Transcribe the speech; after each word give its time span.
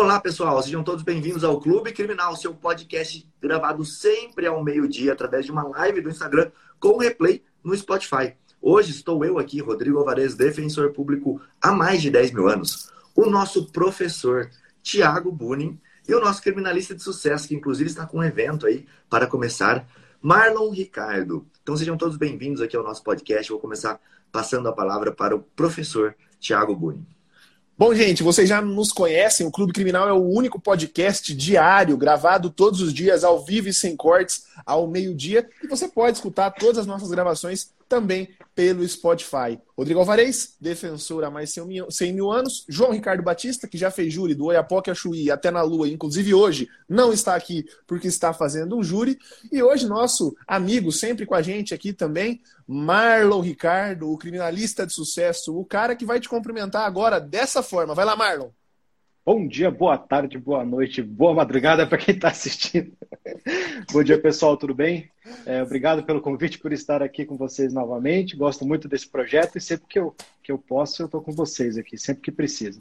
Olá, 0.00 0.18
pessoal, 0.18 0.62
sejam 0.62 0.82
todos 0.82 1.02
bem-vindos 1.02 1.44
ao 1.44 1.60
Clube 1.60 1.92
Criminal, 1.92 2.34
seu 2.34 2.54
podcast 2.54 3.28
gravado 3.38 3.84
sempre 3.84 4.46
ao 4.46 4.64
meio-dia 4.64 5.12
através 5.12 5.44
de 5.44 5.52
uma 5.52 5.62
live 5.62 6.00
do 6.00 6.08
Instagram 6.08 6.50
com 6.80 6.96
replay 6.96 7.44
no 7.62 7.76
Spotify. 7.76 8.34
Hoje 8.62 8.92
estou 8.92 9.22
eu 9.26 9.38
aqui, 9.38 9.60
Rodrigo 9.60 9.98
Alvarez, 9.98 10.34
defensor 10.34 10.94
público 10.94 11.38
há 11.60 11.70
mais 11.70 12.00
de 12.00 12.10
10 12.10 12.32
mil 12.32 12.48
anos, 12.48 12.90
o 13.14 13.26
nosso 13.26 13.70
professor 13.72 14.48
Tiago 14.82 15.30
Bunin 15.30 15.78
e 16.08 16.14
o 16.14 16.20
nosso 16.20 16.42
criminalista 16.42 16.94
de 16.94 17.02
sucesso, 17.02 17.46
que 17.46 17.54
inclusive 17.54 17.90
está 17.90 18.06
com 18.06 18.20
um 18.20 18.24
evento 18.24 18.64
aí 18.64 18.86
para 19.10 19.26
começar, 19.26 19.86
Marlon 20.18 20.70
Ricardo. 20.70 21.46
Então 21.62 21.76
sejam 21.76 21.98
todos 21.98 22.16
bem-vindos 22.16 22.62
aqui 22.62 22.74
ao 22.74 22.82
nosso 22.82 23.04
podcast. 23.04 23.50
vou 23.50 23.60
começar 23.60 24.00
passando 24.32 24.66
a 24.66 24.72
palavra 24.72 25.12
para 25.12 25.36
o 25.36 25.42
professor 25.42 26.16
Tiago 26.40 26.74
Bunin. 26.74 27.06
Bom, 27.80 27.94
gente, 27.94 28.22
vocês 28.22 28.46
já 28.46 28.60
nos 28.60 28.92
conhecem. 28.92 29.46
O 29.46 29.50
Clube 29.50 29.72
Criminal 29.72 30.06
é 30.06 30.12
o 30.12 30.22
único 30.22 30.60
podcast 30.60 31.34
diário, 31.34 31.96
gravado 31.96 32.50
todos 32.50 32.82
os 32.82 32.92
dias, 32.92 33.24
ao 33.24 33.42
vivo 33.42 33.70
e 33.70 33.72
sem 33.72 33.96
cortes, 33.96 34.44
ao 34.66 34.86
meio-dia. 34.86 35.48
E 35.64 35.66
você 35.66 35.88
pode 35.88 36.18
escutar 36.18 36.50
todas 36.50 36.76
as 36.76 36.86
nossas 36.86 37.08
gravações 37.08 37.70
também 37.90 38.28
pelo 38.54 38.86
Spotify. 38.88 39.60
Rodrigo 39.76 39.98
Alvarez, 39.98 40.54
defensor 40.60 41.24
há 41.24 41.30
mais 41.30 41.52
de 41.52 41.60
100 41.90 42.12
mil 42.12 42.30
anos. 42.30 42.64
João 42.68 42.92
Ricardo 42.92 43.22
Batista, 43.22 43.66
que 43.66 43.76
já 43.76 43.90
fez 43.90 44.12
júri 44.12 44.34
do 44.34 44.44
Oiapoque 44.44 44.90
a 44.90 44.94
Chuí 44.94 45.30
até 45.30 45.50
na 45.50 45.62
Lua, 45.62 45.88
inclusive 45.88 46.32
hoje 46.32 46.68
não 46.88 47.12
está 47.12 47.34
aqui 47.34 47.64
porque 47.86 48.06
está 48.06 48.32
fazendo 48.32 48.76
um 48.76 48.82
júri. 48.82 49.18
E 49.50 49.60
hoje 49.60 49.88
nosso 49.88 50.36
amigo, 50.46 50.92
sempre 50.92 51.26
com 51.26 51.34
a 51.34 51.42
gente 51.42 51.74
aqui 51.74 51.92
também, 51.92 52.40
Marlon 52.66 53.40
Ricardo, 53.40 54.08
o 54.08 54.16
criminalista 54.16 54.86
de 54.86 54.92
sucesso, 54.92 55.58
o 55.58 55.64
cara 55.64 55.96
que 55.96 56.06
vai 56.06 56.20
te 56.20 56.28
cumprimentar 56.28 56.86
agora 56.86 57.18
dessa 57.18 57.62
forma. 57.62 57.94
Vai 57.94 58.04
lá, 58.04 58.14
Marlon. 58.14 58.50
Bom 59.32 59.46
dia, 59.46 59.70
boa 59.70 59.96
tarde, 59.96 60.36
boa 60.36 60.64
noite, 60.64 61.00
boa 61.00 61.32
madrugada 61.32 61.86
para 61.86 61.98
quem 61.98 62.16
está 62.16 62.30
assistindo. 62.30 62.90
Bom 63.92 64.02
dia, 64.02 64.20
pessoal, 64.20 64.56
tudo 64.56 64.74
bem? 64.74 65.08
É, 65.46 65.62
obrigado 65.62 66.02
pelo 66.02 66.20
convite, 66.20 66.58
por 66.58 66.72
estar 66.72 67.00
aqui 67.00 67.24
com 67.24 67.36
vocês 67.36 67.72
novamente. 67.72 68.34
Gosto 68.34 68.66
muito 68.66 68.88
desse 68.88 69.08
projeto 69.08 69.56
e 69.56 69.60
sempre 69.60 69.86
que 69.88 70.00
eu, 70.00 70.16
que 70.42 70.50
eu 70.50 70.58
posso, 70.58 71.00
eu 71.00 71.06
estou 71.06 71.22
com 71.22 71.30
vocês 71.30 71.78
aqui, 71.78 71.96
sempre 71.96 72.22
que 72.22 72.32
precisa. 72.32 72.80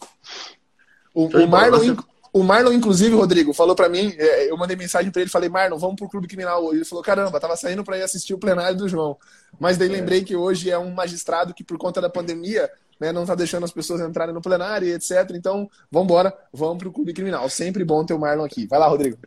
O, 1.13 1.27
o, 1.27 1.47
Marlon, 1.47 1.95
o 2.33 2.41
Marlon, 2.41 2.73
inclusive, 2.73 3.13
Rodrigo, 3.13 3.53
falou 3.53 3.75
para 3.75 3.87
mim, 3.87 4.15
é, 4.17 4.49
eu 4.49 4.57
mandei 4.57 4.75
mensagem 4.75 5.11
para 5.11 5.21
ele, 5.21 5.29
falei, 5.29 5.49
Marlon, 5.49 5.77
vamos 5.77 5.97
pro 5.97 6.09
Clube 6.09 6.27
Criminal 6.27 6.65
hoje. 6.65 6.77
Ele 6.77 6.85
falou, 6.85 7.03
caramba, 7.03 7.39
tava 7.39 7.55
saindo 7.57 7.83
para 7.83 7.99
ir 7.99 8.01
assistir 8.01 8.33
o 8.33 8.39
plenário 8.39 8.75
do 8.75 8.89
João. 8.89 9.15
Mas 9.59 9.77
daí 9.77 9.87
é. 9.87 9.91
lembrei 9.91 10.23
que 10.23 10.35
hoje 10.35 10.71
é 10.71 10.79
um 10.79 10.89
magistrado 10.89 11.53
que, 11.53 11.63
por 11.63 11.77
conta 11.77 12.01
da 12.01 12.09
pandemia, 12.09 12.71
né, 12.99 13.11
não 13.11 13.21
está 13.21 13.35
deixando 13.35 13.63
as 13.63 13.71
pessoas 13.71 14.01
entrarem 14.01 14.33
no 14.33 14.41
plenário, 14.41 14.87
etc. 14.87 15.31
Então, 15.33 15.69
vamos 15.91 16.07
embora, 16.09 16.33
vamos 16.51 16.77
para 16.77 16.89
o 16.89 16.91
Clube 16.91 17.13
Criminal. 17.13 17.49
Sempre 17.49 17.83
bom 17.83 18.05
ter 18.05 18.13
o 18.13 18.19
Marlon 18.19 18.43
aqui. 18.43 18.67
Vai 18.67 18.79
lá, 18.79 18.87
Rodrigo. 18.87 19.17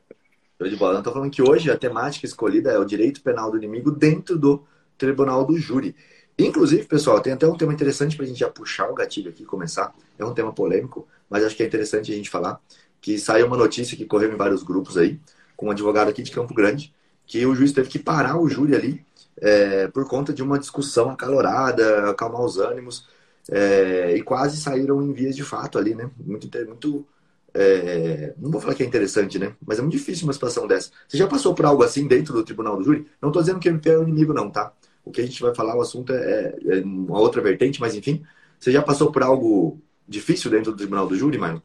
Show 0.58 0.68
de 0.68 0.76
bola. 0.76 0.98
Estou 0.98 1.12
falando 1.12 1.30
que 1.30 1.42
hoje 1.42 1.70
a 1.70 1.76
temática 1.76 2.26
escolhida 2.26 2.70
é 2.70 2.78
o 2.78 2.84
direito 2.84 3.22
penal 3.22 3.50
do 3.50 3.56
inimigo 3.56 3.90
dentro 3.90 4.38
do 4.38 4.62
tribunal 4.98 5.44
do 5.44 5.58
júri. 5.58 5.96
Inclusive, 6.38 6.84
pessoal, 6.84 7.20
tem 7.20 7.32
até 7.32 7.46
um 7.46 7.56
tema 7.56 7.72
interessante 7.72 8.16
para 8.16 8.24
a 8.24 8.28
gente 8.28 8.40
já 8.40 8.48
puxar 8.48 8.90
o 8.90 8.94
gatilho 8.94 9.30
aqui 9.30 9.44
começar. 9.44 9.94
É 10.18 10.24
um 10.24 10.34
tema 10.34 10.52
polêmico, 10.52 11.06
mas 11.28 11.44
acho 11.44 11.56
que 11.56 11.62
é 11.62 11.66
interessante 11.66 12.12
a 12.12 12.14
gente 12.14 12.30
falar. 12.30 12.60
Que 13.00 13.18
saiu 13.18 13.46
uma 13.46 13.56
notícia 13.56 13.96
que 13.96 14.04
correu 14.04 14.32
em 14.32 14.36
vários 14.36 14.62
grupos 14.62 14.96
aí, 14.96 15.18
com 15.56 15.66
um 15.66 15.70
advogado 15.70 16.08
aqui 16.08 16.22
de 16.22 16.30
Campo 16.30 16.54
Grande, 16.54 16.94
que 17.26 17.44
o 17.44 17.54
juiz 17.54 17.72
teve 17.72 17.88
que 17.88 17.98
parar 17.98 18.38
o 18.38 18.48
júri 18.48 18.74
ali 18.74 19.04
é, 19.40 19.88
por 19.88 20.06
conta 20.06 20.32
de 20.32 20.42
uma 20.42 20.58
discussão 20.58 21.10
acalorada, 21.10 22.10
acalmar 22.10 22.42
os 22.42 22.58
ânimos, 22.58 23.06
é, 23.50 24.16
e 24.16 24.22
quase 24.22 24.56
saíram 24.56 25.02
em 25.02 25.12
vias 25.12 25.34
de 25.34 25.42
fato 25.42 25.78
ali, 25.78 25.94
né? 25.94 26.10
Muito, 26.18 26.48
muito 26.66 27.06
é, 27.54 28.34
não 28.38 28.50
vou 28.50 28.60
falar 28.60 28.74
que 28.74 28.82
é 28.82 28.86
interessante, 28.86 29.38
né? 29.38 29.54
Mas 29.66 29.78
é 29.78 29.82
muito 29.82 29.96
difícil 29.96 30.26
uma 30.26 30.32
situação 30.32 30.66
dessa. 30.66 30.90
Você 31.06 31.18
já 31.18 31.26
passou 31.26 31.54
por 31.54 31.64
algo 31.64 31.82
assim 31.82 32.06
dentro 32.06 32.32
do 32.32 32.44
tribunal 32.44 32.76
do 32.76 32.84
júri? 32.84 33.06
Não 33.20 33.28
estou 33.28 33.42
dizendo 33.42 33.60
que 33.60 33.68
MP 33.68 33.90
é 33.90 33.98
o 33.98 34.02
inimigo, 34.02 34.32
não, 34.32 34.50
tá? 34.50 34.72
O 35.04 35.10
que 35.10 35.20
a 35.20 35.24
gente 35.24 35.40
vai 35.42 35.54
falar, 35.54 35.76
o 35.76 35.82
assunto 35.82 36.12
é, 36.12 36.54
é 36.64 36.80
uma 36.80 37.18
outra 37.18 37.42
vertente, 37.42 37.80
mas 37.80 37.94
enfim. 37.94 38.22
Você 38.58 38.70
já 38.70 38.80
passou 38.80 39.10
por 39.10 39.22
algo 39.22 39.80
difícil 40.08 40.50
dentro 40.50 40.72
do 40.72 40.78
tribunal 40.78 41.06
do 41.06 41.16
júri, 41.16 41.38
Marlon? 41.38 41.60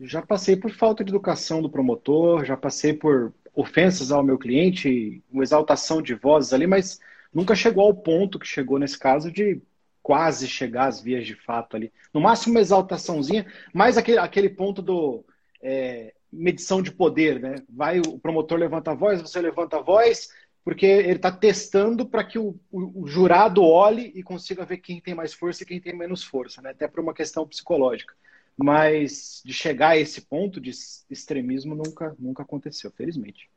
Já 0.00 0.20
passei 0.20 0.56
por 0.56 0.70
falta 0.72 1.04
de 1.04 1.10
educação 1.10 1.62
do 1.62 1.70
promotor, 1.70 2.44
já 2.44 2.56
passei 2.56 2.92
por 2.92 3.32
ofensas 3.54 4.10
ao 4.10 4.22
meu 4.22 4.36
cliente, 4.36 5.22
uma 5.30 5.42
exaltação 5.42 6.02
de 6.02 6.14
vozes 6.14 6.52
ali, 6.52 6.66
mas 6.66 6.98
nunca 7.32 7.54
chegou 7.54 7.86
ao 7.86 7.94
ponto 7.94 8.38
que 8.38 8.46
chegou 8.46 8.78
nesse 8.78 8.98
caso 8.98 9.30
de 9.30 9.60
quase 10.06 10.46
chegar 10.46 10.86
às 10.86 11.00
vias 11.00 11.26
de 11.26 11.34
fato 11.34 11.74
ali. 11.74 11.92
No 12.14 12.20
máximo 12.20 12.54
uma 12.54 12.60
exaltaçãozinha, 12.60 13.44
mas 13.74 13.98
aquele, 13.98 14.18
aquele 14.18 14.48
ponto 14.48 14.80
do 14.80 15.24
é, 15.60 16.14
medição 16.32 16.80
de 16.80 16.92
poder, 16.92 17.40
né? 17.40 17.56
Vai 17.68 17.98
o 17.98 18.16
promotor 18.16 18.56
levanta 18.56 18.92
a 18.92 18.94
voz, 18.94 19.20
você 19.20 19.40
levanta 19.40 19.78
a 19.78 19.82
voz, 19.82 20.28
porque 20.64 20.86
ele 20.86 21.14
está 21.14 21.32
testando 21.32 22.06
para 22.06 22.22
que 22.22 22.38
o, 22.38 22.54
o, 22.70 23.02
o, 23.02 23.08
jurado 23.08 23.64
olhe 23.64 24.12
e 24.14 24.22
consiga 24.22 24.64
ver 24.64 24.76
quem 24.76 25.00
tem 25.00 25.12
mais 25.12 25.34
força 25.34 25.64
e 25.64 25.66
quem 25.66 25.80
tem 25.80 25.92
menos 25.92 26.22
força, 26.22 26.62
né? 26.62 26.70
Até 26.70 26.86
por 26.86 27.00
uma 27.00 27.12
questão 27.12 27.44
psicológica. 27.44 28.14
Mas 28.56 29.42
de 29.44 29.52
chegar 29.52 29.88
a 29.88 29.98
esse 29.98 30.20
ponto 30.20 30.60
de 30.60 30.70
extremismo 31.10 31.74
nunca, 31.74 32.14
nunca 32.16 32.44
aconteceu, 32.44 32.92
felizmente. 32.92 33.50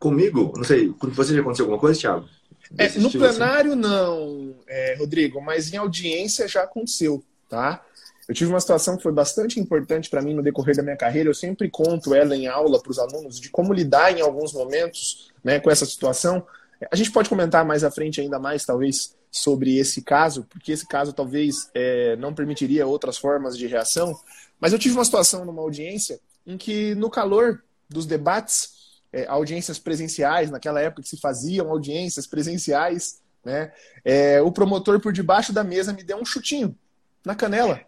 Comigo, 0.00 0.54
não 0.56 0.64
sei, 0.64 0.88
com 0.88 1.08
você 1.10 1.32
já 1.32 1.40
aconteceu 1.40 1.66
alguma 1.66 1.80
coisa, 1.80 2.00
Thiago? 2.00 2.28
É, 2.78 2.88
no 2.98 3.08
assim? 3.08 3.18
plenário, 3.18 3.72
assim? 3.72 3.80
não, 3.80 4.54
é, 4.66 4.94
Rodrigo, 4.98 5.40
mas 5.40 5.72
em 5.72 5.76
audiência 5.76 6.48
já 6.48 6.62
aconteceu, 6.62 7.22
tá? 7.48 7.84
Eu 8.28 8.34
tive 8.34 8.50
uma 8.50 8.60
situação 8.60 8.96
que 8.96 9.02
foi 9.02 9.12
bastante 9.12 9.58
importante 9.58 10.08
para 10.08 10.22
mim 10.22 10.34
no 10.34 10.42
decorrer 10.42 10.76
da 10.76 10.82
minha 10.82 10.96
carreira. 10.96 11.28
Eu 11.28 11.34
sempre 11.34 11.68
conto 11.68 12.14
ela 12.14 12.36
em 12.36 12.46
aula 12.46 12.80
para 12.80 12.90
os 12.90 12.98
alunos 12.98 13.40
de 13.40 13.50
como 13.50 13.72
lidar 13.72 14.16
em 14.16 14.20
alguns 14.20 14.52
momentos 14.52 15.30
né, 15.42 15.58
com 15.58 15.70
essa 15.70 15.84
situação. 15.84 16.46
A 16.90 16.96
gente 16.96 17.10
pode 17.10 17.28
comentar 17.28 17.64
mais 17.64 17.84
à 17.84 17.90
frente 17.90 18.20
ainda 18.20 18.38
mais, 18.38 18.64
talvez, 18.64 19.14
sobre 19.30 19.76
esse 19.76 20.02
caso, 20.02 20.46
porque 20.48 20.72
esse 20.72 20.86
caso 20.86 21.12
talvez 21.12 21.68
é, 21.74 22.16
não 22.16 22.32
permitiria 22.32 22.86
outras 22.86 23.18
formas 23.18 23.58
de 23.58 23.66
reação. 23.66 24.18
Mas 24.60 24.72
eu 24.72 24.78
tive 24.78 24.94
uma 24.94 25.04
situação 25.04 25.44
numa 25.44 25.60
audiência 25.60 26.20
em 26.46 26.56
que, 26.56 26.94
no 26.94 27.10
calor 27.10 27.62
dos 27.88 28.06
debates, 28.06 28.81
é, 29.12 29.26
audiências 29.26 29.78
presenciais, 29.78 30.50
naquela 30.50 30.80
época 30.80 31.02
que 31.02 31.08
se 31.08 31.16
faziam 31.16 31.70
audiências 31.70 32.26
presenciais, 32.26 33.20
né? 33.44 33.72
É, 34.04 34.40
o 34.40 34.50
promotor 34.52 35.00
por 35.00 35.12
debaixo 35.12 35.52
da 35.52 35.62
mesa 35.64 35.92
me 35.92 36.02
deu 36.02 36.16
um 36.16 36.24
chutinho 36.24 36.76
na 37.24 37.34
canela. 37.34 37.84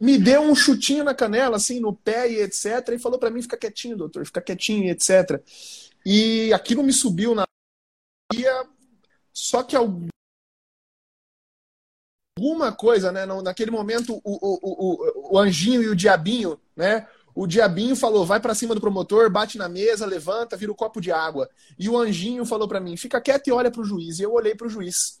me 0.00 0.18
deu 0.18 0.42
um 0.42 0.54
chutinho 0.54 1.04
na 1.04 1.14
canela, 1.14 1.56
assim, 1.56 1.80
no 1.80 1.94
pé 1.94 2.30
e 2.30 2.40
etc. 2.40 2.88
E 2.92 2.98
falou 2.98 3.18
para 3.18 3.30
mim: 3.30 3.42
fica 3.42 3.56
quietinho, 3.56 3.96
doutor, 3.96 4.26
fica 4.26 4.42
quietinho 4.42 4.84
e 4.84 4.90
etc. 4.90 5.42
E 6.04 6.52
aquilo 6.52 6.82
me 6.82 6.92
subiu 6.92 7.34
na. 7.34 7.44
Só 9.32 9.62
que 9.62 9.76
alguma 9.76 10.10
coisa, 12.72 13.10
né? 13.12 13.24
Naquele 13.26 13.70
momento, 13.70 14.14
o, 14.16 14.20
o, 14.24 14.58
o, 14.62 15.34
o 15.34 15.38
anjinho 15.38 15.82
e 15.82 15.88
o 15.88 15.96
diabinho, 15.96 16.60
né? 16.76 17.08
O 17.34 17.46
diabinho 17.46 17.96
falou: 17.96 18.24
vai 18.24 18.38
para 18.38 18.54
cima 18.54 18.74
do 18.74 18.80
promotor, 18.80 19.30
bate 19.30 19.58
na 19.58 19.68
mesa, 19.68 20.06
levanta, 20.06 20.56
vira 20.56 20.70
o 20.70 20.74
um 20.74 20.76
copo 20.76 21.00
de 21.00 21.10
água. 21.10 21.48
E 21.78 21.88
o 21.88 21.98
anjinho 21.98 22.44
falou 22.44 22.68
para 22.68 22.80
mim: 22.80 22.96
fica 22.96 23.20
quieto 23.20 23.48
e 23.48 23.52
olha 23.52 23.70
para 23.70 23.80
o 23.80 23.84
juiz. 23.84 24.18
E 24.18 24.22
eu 24.22 24.32
olhei 24.32 24.54
para 24.54 24.66
o 24.66 24.70
juiz. 24.70 25.18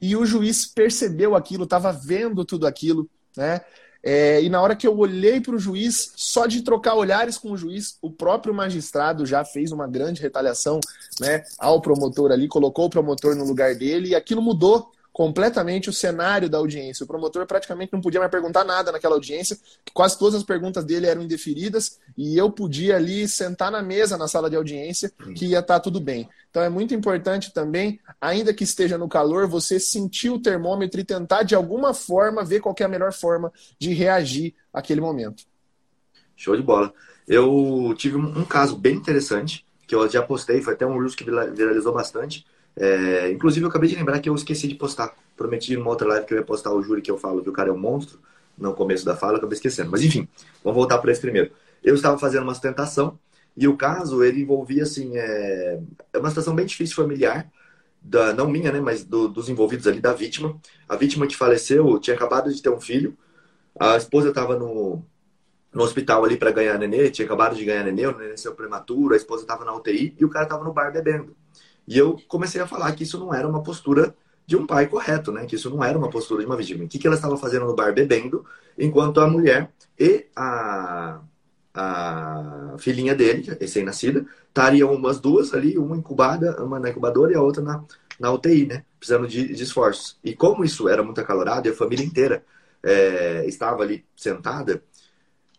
E 0.00 0.14
o 0.14 0.24
juiz 0.24 0.66
percebeu 0.66 1.34
aquilo, 1.34 1.64
estava 1.64 1.90
vendo 1.90 2.44
tudo 2.44 2.66
aquilo, 2.66 3.08
né? 3.36 3.62
É, 4.02 4.40
e 4.40 4.48
na 4.48 4.62
hora 4.62 4.76
que 4.76 4.86
eu 4.86 4.96
olhei 4.96 5.40
para 5.40 5.56
o 5.56 5.58
juiz, 5.58 6.12
só 6.14 6.46
de 6.46 6.62
trocar 6.62 6.94
olhares 6.94 7.36
com 7.36 7.50
o 7.50 7.56
juiz, 7.56 7.98
o 8.00 8.08
próprio 8.08 8.54
magistrado 8.54 9.26
já 9.26 9.44
fez 9.44 9.72
uma 9.72 9.88
grande 9.88 10.22
retaliação 10.22 10.78
né, 11.18 11.42
ao 11.58 11.80
promotor 11.80 12.30
ali, 12.30 12.46
colocou 12.46 12.84
o 12.84 12.90
promotor 12.90 13.34
no 13.34 13.44
lugar 13.44 13.74
dele 13.74 14.10
e 14.10 14.14
aquilo 14.14 14.40
mudou 14.40 14.92
completamente 15.16 15.88
o 15.88 15.94
cenário 15.94 16.46
da 16.46 16.58
audiência. 16.58 17.02
O 17.02 17.06
promotor 17.06 17.46
praticamente 17.46 17.90
não 17.90 18.02
podia 18.02 18.20
mais 18.20 18.30
perguntar 18.30 18.64
nada 18.64 18.92
naquela 18.92 19.14
audiência, 19.14 19.58
quase 19.94 20.18
todas 20.18 20.34
as 20.34 20.44
perguntas 20.44 20.84
dele 20.84 21.06
eram 21.06 21.22
indeferidas, 21.22 21.98
e 22.18 22.36
eu 22.36 22.50
podia 22.50 22.96
ali 22.96 23.26
sentar 23.26 23.70
na 23.70 23.80
mesa 23.80 24.18
na 24.18 24.28
sala 24.28 24.50
de 24.50 24.56
audiência 24.56 25.10
que 25.34 25.46
ia 25.46 25.60
estar 25.60 25.76
tá 25.76 25.80
tudo 25.80 26.02
bem. 26.02 26.28
Então 26.50 26.62
é 26.62 26.68
muito 26.68 26.94
importante 26.94 27.50
também, 27.54 27.98
ainda 28.20 28.52
que 28.52 28.62
esteja 28.62 28.98
no 28.98 29.08
calor, 29.08 29.48
você 29.48 29.80
sentir 29.80 30.28
o 30.28 30.38
termômetro 30.38 31.00
e 31.00 31.04
tentar 31.04 31.44
de 31.44 31.54
alguma 31.54 31.94
forma 31.94 32.44
ver 32.44 32.60
qual 32.60 32.74
é 32.78 32.84
a 32.84 32.88
melhor 32.88 33.10
forma 33.10 33.50
de 33.78 33.94
reagir 33.94 34.54
àquele 34.70 35.00
momento. 35.00 35.44
Show 36.36 36.54
de 36.54 36.62
bola. 36.62 36.92
Eu 37.26 37.94
tive 37.96 38.18
um 38.18 38.44
caso 38.44 38.76
bem 38.76 38.96
interessante, 38.96 39.64
que 39.86 39.94
eu 39.94 40.06
já 40.10 40.20
postei, 40.20 40.60
foi 40.60 40.74
até 40.74 40.84
um 40.84 40.98
uso 41.02 41.16
que 41.16 41.24
viralizou 41.24 41.94
bastante, 41.94 42.44
é, 42.78 43.30
inclusive, 43.30 43.64
eu 43.64 43.70
acabei 43.70 43.88
de 43.88 43.96
lembrar 43.96 44.20
que 44.20 44.28
eu 44.28 44.34
esqueci 44.34 44.68
de 44.68 44.74
postar. 44.74 45.14
Prometi 45.36 45.76
numa 45.76 45.90
outra 45.90 46.06
live 46.08 46.26
que 46.26 46.34
eu 46.34 46.38
ia 46.38 46.44
postar 46.44 46.72
o 46.72 46.82
júri 46.82 47.00
que 47.00 47.10
eu 47.10 47.18
falo 47.18 47.42
que 47.42 47.48
o 47.48 47.52
cara 47.52 47.70
é 47.70 47.72
um 47.72 47.78
monstro. 47.78 48.20
No 48.56 48.74
começo 48.74 49.04
da 49.04 49.16
fala, 49.16 49.34
eu 49.34 49.38
acabei 49.38 49.56
esquecendo. 49.56 49.90
Mas 49.90 50.02
enfim, 50.02 50.28
vamos 50.62 50.76
voltar 50.76 50.98
para 50.98 51.10
esse 51.10 51.20
primeiro. 51.20 51.50
Eu 51.82 51.94
estava 51.94 52.18
fazendo 52.18 52.42
uma 52.42 52.54
sustentação 52.54 53.18
e 53.56 53.66
o 53.66 53.76
caso 53.76 54.22
ele 54.22 54.42
envolvia 54.42 54.82
assim 54.82 55.16
é, 55.16 55.80
é 56.12 56.18
uma 56.18 56.28
situação 56.28 56.54
bem 56.54 56.66
difícil 56.66 56.96
familiar, 56.96 57.50
da, 58.02 58.32
não 58.32 58.48
minha, 58.48 58.70
né, 58.70 58.80
mas 58.80 59.04
do, 59.04 59.28
dos 59.28 59.48
envolvidos 59.48 59.86
ali 59.86 60.00
da 60.00 60.12
vítima. 60.12 60.58
A 60.88 60.96
vítima 60.96 61.26
que 61.26 61.36
faleceu 61.36 61.98
tinha 61.98 62.16
acabado 62.16 62.52
de 62.52 62.62
ter 62.62 62.70
um 62.70 62.80
filho. 62.80 63.16
A 63.78 63.96
esposa 63.96 64.30
estava 64.30 64.56
no 64.58 65.02
no 65.72 65.82
hospital 65.82 66.24
ali 66.24 66.38
para 66.38 66.50
ganhar 66.50 66.78
nenê, 66.78 67.10
tinha 67.10 67.26
acabado 67.26 67.54
de 67.54 67.62
ganhar 67.62 67.84
nenê, 67.84 68.06
o 68.06 68.16
nenê 68.16 68.30
nasceu 68.30 68.54
prematuro, 68.54 69.12
a 69.12 69.16
esposa 69.16 69.42
estava 69.42 69.62
na 69.62 69.74
UTI 69.74 70.16
e 70.18 70.24
o 70.24 70.30
cara 70.30 70.46
estava 70.46 70.64
no 70.64 70.72
bar 70.72 70.90
bebendo. 70.90 71.36
E 71.86 71.96
eu 71.96 72.20
comecei 72.28 72.60
a 72.60 72.66
falar 72.66 72.92
que 72.92 73.04
isso 73.04 73.18
não 73.18 73.32
era 73.32 73.46
uma 73.48 73.62
postura 73.62 74.14
de 74.46 74.56
um 74.56 74.66
pai 74.66 74.86
correto, 74.86 75.32
né? 75.32 75.44
Que 75.46 75.56
isso 75.56 75.68
não 75.70 75.82
era 75.82 75.98
uma 75.98 76.10
postura 76.10 76.40
de 76.40 76.46
uma 76.46 76.56
vítima. 76.56 76.84
O 76.84 76.88
que, 76.88 76.98
que 76.98 77.06
ela 77.06 77.16
estava 77.16 77.36
fazendo 77.36 77.66
no 77.66 77.74
bar 77.74 77.92
bebendo, 77.92 78.44
enquanto 78.78 79.20
a 79.20 79.26
mulher 79.26 79.70
e 79.98 80.26
a, 80.36 81.20
a 81.74 82.76
filhinha 82.78 83.14
dele, 83.14 83.56
recém-nascida, 83.60 84.24
estariam 84.48 84.92
umas 84.94 85.18
duas 85.20 85.52
ali, 85.52 85.76
uma 85.76 85.96
incubada, 85.96 86.62
uma 86.62 86.78
na 86.78 86.90
incubadora 86.90 87.32
e 87.32 87.36
a 87.36 87.42
outra 87.42 87.62
na, 87.62 87.84
na 88.18 88.32
UTI, 88.32 88.66
né? 88.66 88.84
Precisando 88.98 89.26
de, 89.26 89.54
de 89.54 89.62
esforços. 89.62 90.18
E 90.22 90.34
como 90.34 90.64
isso 90.64 90.88
era 90.88 91.02
muito 91.02 91.20
acalorado 91.20 91.68
e 91.68 91.70
a 91.70 91.74
família 91.74 92.04
inteira 92.04 92.44
é, 92.82 93.44
estava 93.46 93.82
ali 93.82 94.04
sentada, 94.16 94.82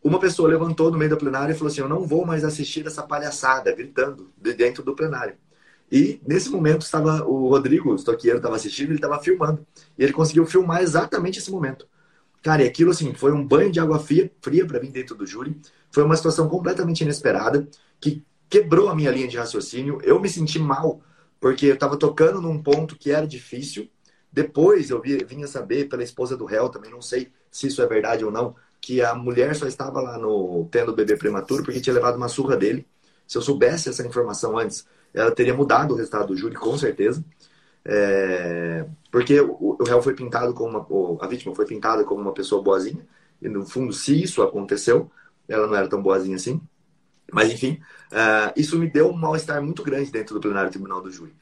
uma 0.03 0.19
pessoa 0.19 0.47
levantou 0.50 0.89
no 0.91 0.97
meio 0.97 1.09
da 1.12 1.18
plenária 1.18 1.51
e 1.53 1.56
falou 1.56 1.71
assim: 1.71 1.81
Eu 1.81 1.89
não 1.89 2.06
vou 2.06 2.25
mais 2.25 2.44
assistir 2.45 2.85
essa 2.88 3.03
palhaçada, 3.03 3.73
gritando 3.73 4.31
de 4.38 4.53
dentro 4.53 4.83
do 4.83 4.95
plenário. 4.95 5.35
E 5.91 6.21
nesse 6.27 6.49
momento 6.49 6.81
estava 6.81 7.23
o 7.23 7.49
Rodrigo, 7.49 7.91
o 7.91 7.95
estoqueiro, 7.95 8.37
estava 8.37 8.55
assistindo, 8.55 8.89
ele 8.89 8.95
estava 8.95 9.19
filmando. 9.19 9.65
E 9.97 10.03
ele 10.03 10.13
conseguiu 10.13 10.45
filmar 10.45 10.81
exatamente 10.81 11.39
esse 11.39 11.49
momento. 11.49 11.87
Cara, 12.41 12.63
e 12.63 12.67
aquilo 12.67 12.91
assim, 12.91 13.13
foi 13.13 13.31
um 13.31 13.45
banho 13.45 13.71
de 13.71 13.79
água 13.79 13.99
fria, 13.99 14.31
fria 14.41 14.65
para 14.65 14.79
mim 14.79 14.91
dentro 14.91 15.15
do 15.15 15.25
júri. 15.25 15.59
Foi 15.91 16.03
uma 16.03 16.15
situação 16.15 16.47
completamente 16.47 17.01
inesperada, 17.01 17.67
que 17.99 18.23
quebrou 18.49 18.89
a 18.89 18.95
minha 18.95 19.11
linha 19.11 19.27
de 19.27 19.37
raciocínio. 19.37 19.99
Eu 20.03 20.19
me 20.19 20.29
senti 20.29 20.59
mal, 20.59 21.01
porque 21.39 21.67
eu 21.67 21.73
estava 21.73 21.97
tocando 21.97 22.41
num 22.41 22.61
ponto 22.61 22.95
que 22.97 23.11
era 23.11 23.27
difícil. 23.27 23.89
Depois 24.31 24.89
eu 24.89 25.01
vi, 25.01 25.23
vinha 25.23 25.47
saber 25.47 25.89
pela 25.89 26.03
esposa 26.03 26.37
do 26.37 26.45
réu, 26.45 26.69
também 26.69 26.91
não 26.91 27.01
sei 27.01 27.31
se 27.49 27.67
isso 27.67 27.81
é 27.81 27.87
verdade 27.87 28.23
ou 28.23 28.31
não, 28.31 28.55
que 28.79 29.01
a 29.01 29.15
mulher 29.15 29.55
só 29.55 29.65
estava 29.65 29.99
lá 29.99 30.17
no 30.17 30.67
tendo 30.71 30.93
bebê 30.93 31.17
prematuro 31.17 31.63
porque 31.63 31.81
tinha 31.81 31.93
levado 31.93 32.15
uma 32.17 32.27
surra 32.27 32.55
dele. 32.55 32.85
Se 33.25 33.37
eu 33.37 33.41
soubesse 33.41 33.89
essa 33.89 34.05
informação 34.05 34.57
antes, 34.57 34.85
ela 35.17 35.31
teria 35.31 35.53
mudado 35.53 35.93
o 35.93 35.97
resultado 35.97 36.27
do 36.27 36.37
júri, 36.37 36.55
com 36.55 36.77
certeza. 36.77 37.23
É, 37.83 38.85
porque 39.11 39.39
o, 39.39 39.77
o 39.79 39.83
réu 39.83 40.01
foi 40.01 40.13
pintado 40.13 40.53
como 40.53 40.77
uma. 40.77 41.23
A 41.23 41.27
vítima 41.27 41.55
foi 41.55 41.65
pintada 41.65 42.03
como 42.03 42.21
uma 42.21 42.33
pessoa 42.33 42.61
boazinha. 42.61 43.05
E 43.41 43.49
no 43.49 43.65
fundo, 43.65 43.93
se 43.93 44.21
isso 44.21 44.41
aconteceu, 44.41 45.09
ela 45.47 45.67
não 45.67 45.75
era 45.75 45.87
tão 45.87 46.01
boazinha 46.01 46.35
assim. 46.35 46.61
Mas 47.31 47.51
enfim, 47.51 47.79
uh, 48.11 48.53
isso 48.55 48.77
me 48.77 48.89
deu 48.89 49.09
um 49.09 49.17
mal-estar 49.17 49.61
muito 49.61 49.83
grande 49.83 50.11
dentro 50.11 50.35
do 50.35 50.41
plenário 50.41 50.69
tribunal 50.69 51.01
do 51.01 51.11
júri. 51.11 51.35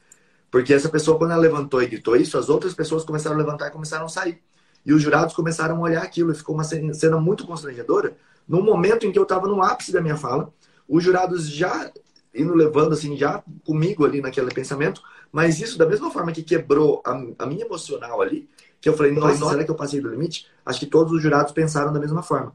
Porque 0.50 0.72
essa 0.72 0.88
pessoa, 0.88 1.18
quando 1.18 1.32
ela 1.32 1.40
levantou 1.40 1.82
e 1.82 1.86
gritou 1.86 2.16
isso, 2.16 2.38
as 2.38 2.48
outras 2.48 2.74
pessoas 2.74 3.04
começaram 3.04 3.36
a 3.36 3.38
levantar 3.38 3.68
e 3.68 3.70
começaram 3.70 4.06
a 4.06 4.08
sair. 4.08 4.40
E 4.84 4.92
os 4.92 5.02
jurados 5.02 5.34
começaram 5.34 5.76
a 5.76 5.80
olhar 5.80 6.02
aquilo. 6.02 6.32
E 6.32 6.34
ficou 6.34 6.54
uma 6.54 6.64
cena 6.64 7.18
muito 7.20 7.46
constrangedora. 7.46 8.16
No 8.48 8.62
momento 8.62 9.04
em 9.04 9.12
que 9.12 9.18
eu 9.18 9.24
estava 9.24 9.46
no 9.48 9.62
ápice 9.62 9.92
da 9.92 10.00
minha 10.00 10.16
fala, 10.16 10.52
os 10.88 11.02
jurados 11.02 11.48
já 11.48 11.90
indo 12.36 12.54
levando 12.54 12.92
assim 12.92 13.16
já 13.16 13.42
comigo 13.64 14.04
ali 14.04 14.20
naquele 14.20 14.52
pensamento, 14.52 15.02
mas 15.32 15.60
isso 15.60 15.78
da 15.78 15.86
mesma 15.86 16.10
forma 16.10 16.32
que 16.32 16.42
quebrou 16.42 17.02
a, 17.04 17.12
a 17.38 17.46
minha 17.46 17.64
emocional 17.64 18.20
ali, 18.20 18.48
que 18.80 18.88
eu 18.88 18.96
falei, 18.96 19.12
nossa, 19.12 19.48
será 19.48 19.64
que 19.64 19.70
eu 19.70 19.74
passei 19.74 20.00
do 20.00 20.08
limite? 20.08 20.46
Acho 20.64 20.80
que 20.80 20.86
todos 20.86 21.12
os 21.12 21.22
jurados 21.22 21.52
pensaram 21.52 21.92
da 21.92 22.00
mesma 22.00 22.22
forma. 22.22 22.54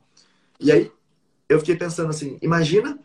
E 0.60 0.72
aí 0.72 0.92
eu 1.50 1.60
fiquei 1.60 1.76
pensando 1.76 2.10
assim, 2.10 2.38
imagina 2.42 2.98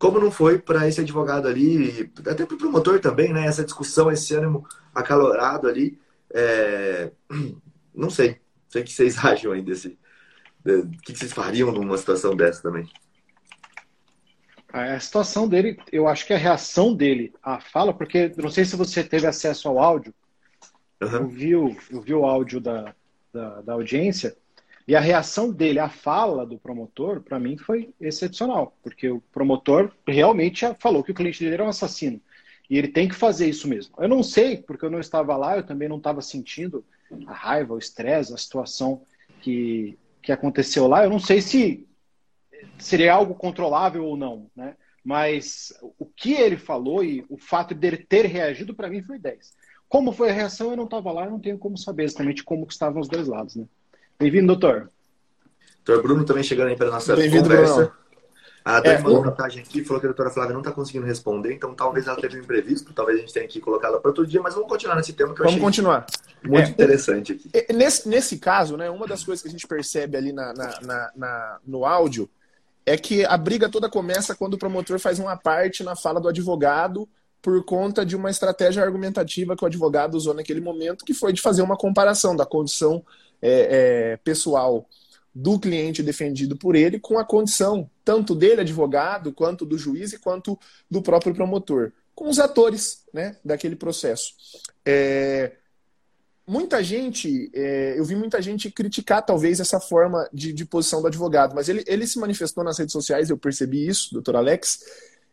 como 0.00 0.18
não 0.18 0.30
foi 0.30 0.58
para 0.58 0.88
esse 0.88 0.98
advogado 0.98 1.46
ali, 1.46 2.10
até 2.26 2.46
para 2.46 2.54
o 2.54 2.58
promotor 2.58 2.98
também, 3.00 3.34
né? 3.34 3.44
Essa 3.44 3.62
discussão, 3.62 4.10
esse 4.10 4.34
ânimo 4.34 4.66
acalorado 4.94 5.68
ali. 5.68 5.98
É... 6.32 7.12
Não 7.94 8.08
sei. 8.08 8.30
Não 8.30 8.70
sei 8.70 8.82
o 8.82 8.84
que 8.86 8.92
vocês 8.92 9.18
acham 9.22 9.52
aí 9.52 9.60
desse. 9.60 9.98
O 10.64 10.88
que 11.02 11.14
vocês 11.14 11.32
fariam 11.32 11.70
numa 11.70 11.98
situação 11.98 12.34
dessa 12.34 12.62
também? 12.62 12.88
A 14.72 15.00
situação 15.00 15.48
dele, 15.48 15.78
eu 15.90 16.06
acho 16.06 16.26
que 16.26 16.32
a 16.32 16.38
reação 16.38 16.94
dele 16.94 17.32
à 17.42 17.60
fala, 17.60 17.92
porque 17.92 18.32
não 18.36 18.50
sei 18.50 18.64
se 18.64 18.76
você 18.76 19.02
teve 19.02 19.26
acesso 19.26 19.68
ao 19.68 19.78
áudio, 19.78 20.14
uhum. 21.00 21.08
eu, 21.08 21.28
vi 21.28 21.56
o, 21.56 21.76
eu 21.90 22.00
vi 22.00 22.14
o 22.14 22.24
áudio 22.24 22.60
da, 22.60 22.94
da, 23.32 23.60
da 23.62 23.72
audiência, 23.72 24.36
e 24.86 24.96
a 24.96 25.00
reação 25.00 25.52
dele 25.52 25.78
à 25.78 25.88
fala 25.88 26.44
do 26.44 26.58
promotor, 26.58 27.20
para 27.20 27.38
mim, 27.38 27.56
foi 27.56 27.94
excepcional, 28.00 28.76
porque 28.82 29.08
o 29.08 29.20
promotor 29.32 29.92
realmente 30.06 30.64
falou 30.78 31.04
que 31.04 31.12
o 31.12 31.14
cliente 31.14 31.40
dele 31.40 31.54
era 31.54 31.64
um 31.64 31.68
assassino. 31.68 32.20
E 32.68 32.78
ele 32.78 32.88
tem 32.88 33.08
que 33.08 33.14
fazer 33.14 33.48
isso 33.48 33.68
mesmo. 33.68 33.94
Eu 33.98 34.08
não 34.08 34.22
sei, 34.22 34.56
porque 34.56 34.84
eu 34.84 34.90
não 34.90 35.00
estava 35.00 35.36
lá, 35.36 35.56
eu 35.56 35.62
também 35.64 35.88
não 35.88 35.98
estava 35.98 36.22
sentindo 36.22 36.84
a 37.26 37.32
raiva, 37.32 37.74
o 37.74 37.78
estresse, 37.78 38.32
a 38.32 38.36
situação 38.36 39.02
que, 39.40 39.98
que 40.22 40.30
aconteceu 40.30 40.86
lá. 40.86 41.02
Eu 41.02 41.10
não 41.10 41.18
sei 41.18 41.40
se 41.40 41.86
seria 42.78 43.14
algo 43.14 43.34
controlável 43.34 44.04
ou 44.04 44.16
não, 44.16 44.50
né? 44.54 44.76
Mas 45.04 45.72
o 45.98 46.04
que 46.04 46.34
ele 46.34 46.56
falou 46.56 47.02
e 47.02 47.24
o 47.28 47.38
fato 47.38 47.74
dele 47.74 47.96
ter 47.96 48.26
reagido 48.26 48.74
para 48.74 48.88
mim 48.88 49.02
foi 49.02 49.18
10. 49.18 49.54
Como 49.88 50.12
foi 50.12 50.30
a 50.30 50.32
reação, 50.32 50.70
eu 50.70 50.76
não 50.76 50.84
estava 50.84 51.10
lá, 51.10 51.24
eu 51.24 51.30
não 51.30 51.40
tenho 51.40 51.58
como 51.58 51.76
saber 51.76 52.04
exatamente 52.04 52.44
como 52.44 52.66
estavam 52.68 53.00
os 53.00 53.08
dois 53.08 53.26
lados, 53.26 53.56
né? 53.56 53.64
Bem-vindo, 54.18 54.46
doutor. 54.46 54.90
Doutor 55.84 56.02
Bruno 56.02 56.24
também 56.24 56.42
chegando 56.42 56.68
aí 56.68 56.76
para 56.76 56.88
a 56.88 56.92
nossa 56.92 57.14
conversa. 57.14 57.74
Bruno. 57.74 58.00
A 58.64 58.74
doutora 58.74 58.98
é, 58.98 59.02
mandou 59.02 59.24
mensagem 59.24 59.62
aqui, 59.62 59.82
falou 59.84 60.00
que 60.00 60.06
a 60.06 60.10
doutora 60.10 60.30
Flávia 60.30 60.52
não 60.52 60.60
está 60.60 60.70
conseguindo 60.70 61.06
responder, 61.06 61.52
então 61.54 61.74
talvez 61.74 62.06
ela 62.06 62.20
teve 62.20 62.38
um 62.38 62.42
imprevisto, 62.42 62.92
talvez 62.92 63.18
a 63.18 63.20
gente 63.22 63.32
tenha 63.32 63.48
que 63.48 63.58
colocá-la 63.58 63.98
para 63.98 64.10
outro 64.10 64.26
dia, 64.26 64.40
mas 64.42 64.54
vamos 64.54 64.68
continuar 64.68 64.96
nesse 64.96 65.14
tema 65.14 65.34
que 65.34 65.40
eu 65.40 65.44
vamos 65.44 65.54
achei 65.54 65.64
continuar. 65.64 66.06
muito 66.44 66.68
é, 66.68 66.70
interessante 66.70 67.32
aqui. 67.32 67.50
Nesse, 67.72 68.08
nesse 68.08 68.38
caso, 68.38 68.76
né, 68.76 68.90
uma 68.90 69.06
das 69.06 69.24
coisas 69.24 69.42
que 69.42 69.48
a 69.48 69.50
gente 69.50 69.66
percebe 69.66 70.16
ali 70.16 70.32
na, 70.32 70.52
na, 70.52 70.80
na, 70.82 71.12
na 71.16 71.58
no 71.66 71.86
áudio 71.86 72.28
é 72.84 72.96
que 72.96 73.24
a 73.24 73.36
briga 73.36 73.68
toda 73.68 73.88
começa 73.88 74.34
quando 74.34 74.54
o 74.54 74.58
promotor 74.58 74.98
faz 74.98 75.18
uma 75.18 75.36
parte 75.36 75.82
na 75.82 75.94
fala 75.94 76.20
do 76.20 76.28
advogado 76.28 77.08
por 77.42 77.64
conta 77.64 78.04
de 78.04 78.16
uma 78.16 78.30
estratégia 78.30 78.82
argumentativa 78.82 79.56
que 79.56 79.64
o 79.64 79.66
advogado 79.66 80.14
usou 80.14 80.34
naquele 80.34 80.60
momento, 80.60 81.04
que 81.04 81.14
foi 81.14 81.32
de 81.32 81.40
fazer 81.40 81.62
uma 81.62 81.76
comparação 81.76 82.36
da 82.36 82.44
condição 82.44 83.04
é, 83.40 84.12
é, 84.12 84.16
pessoal 84.18 84.86
do 85.34 85.58
cliente 85.58 86.02
defendido 86.02 86.56
por 86.56 86.74
ele 86.74 86.98
com 86.98 87.18
a 87.18 87.24
condição 87.24 87.88
tanto 88.04 88.34
dele, 88.34 88.62
advogado, 88.62 89.32
quanto 89.32 89.64
do 89.64 89.78
juiz 89.78 90.12
e 90.12 90.18
quanto 90.18 90.58
do 90.90 91.00
próprio 91.00 91.34
promotor, 91.34 91.92
com 92.14 92.28
os 92.28 92.38
atores 92.38 93.04
né, 93.14 93.36
daquele 93.44 93.76
processo. 93.76 94.34
É, 94.84 95.52
muita 96.50 96.82
gente, 96.82 97.48
é, 97.54 97.94
eu 97.96 98.04
vi 98.04 98.16
muita 98.16 98.42
gente 98.42 98.68
criticar 98.72 99.24
talvez 99.24 99.60
essa 99.60 99.78
forma 99.78 100.28
de, 100.32 100.52
de, 100.52 100.64
posição 100.64 101.00
do 101.00 101.06
advogado, 101.06 101.54
mas 101.54 101.68
ele, 101.68 101.84
ele 101.86 102.04
se 102.08 102.18
manifestou 102.18 102.64
nas 102.64 102.76
redes 102.76 102.92
sociais, 102.92 103.30
eu 103.30 103.38
percebi 103.38 103.86
isso, 103.86 104.12
doutor 104.12 104.34
Alex, 104.34 104.80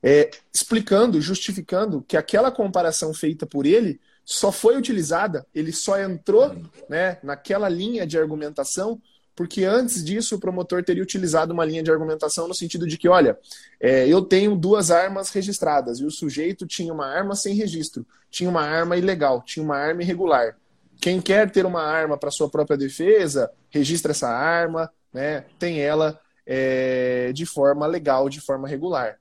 é, 0.03 0.30
explicando, 0.53 1.20
justificando 1.20 2.06
que 2.08 2.15
aquela 2.15 2.51
comparação 2.51 3.15
feita 3.15 3.48
por 3.48 3.65
ele 3.65 4.00
só 4.24 4.51
foi 4.51 4.77
utilizada, 4.77 5.44
ele 5.56 5.72
só 5.72 6.00
entrou 6.00 6.56
né, 6.88 7.18
naquela 7.24 7.68
linha 7.68 8.06
de 8.06 8.15
argumentação 8.20 9.01
porque 9.36 9.65
antes 9.65 10.03
disso 10.03 10.36
o 10.36 10.39
promotor 10.39 10.84
teria 10.84 11.01
utilizado 11.01 11.53
uma 11.53 11.65
linha 11.65 11.84
de 11.84 11.91
argumentação 11.91 12.48
no 12.48 12.56
sentido 12.56 12.88
de 12.88 12.98
que, 12.98 13.08
olha, 13.08 13.38
é, 13.80 14.08
eu 14.08 14.22
tenho 14.24 14.56
duas 14.56 14.89
armas 14.89 15.30
registradas 15.30 16.00
e 16.00 16.06
o 16.06 16.12
sujeito 16.12 16.65
tinha 16.65 16.91
uma 16.91 17.06
arma 17.06 17.36
sem 17.36 17.56
registro, 17.56 18.06
tinha 18.32 18.50
uma 18.50 18.62
arma 18.62 18.98
ilegal, 18.98 19.44
tinha 19.44 19.63
uma 19.63 19.77
arma 19.77 20.01
irregular. 20.01 20.58
Quem 21.00 21.22
quer 21.22 21.51
ter 21.51 21.66
uma 21.66 21.84
arma 21.84 22.18
para 22.18 22.32
sua 22.32 22.50
própria 22.50 22.77
defesa, 22.77 23.51
registra 23.70 24.12
essa 24.12 24.30
arma, 24.30 24.92
né, 25.13 25.46
tem 25.60 25.80
ela 25.80 26.20
é, 26.46 27.32
de 27.34 27.46
forma 27.46 27.86
legal, 27.86 28.30
de 28.30 28.39
forma 28.39 28.68
regular. 28.68 29.20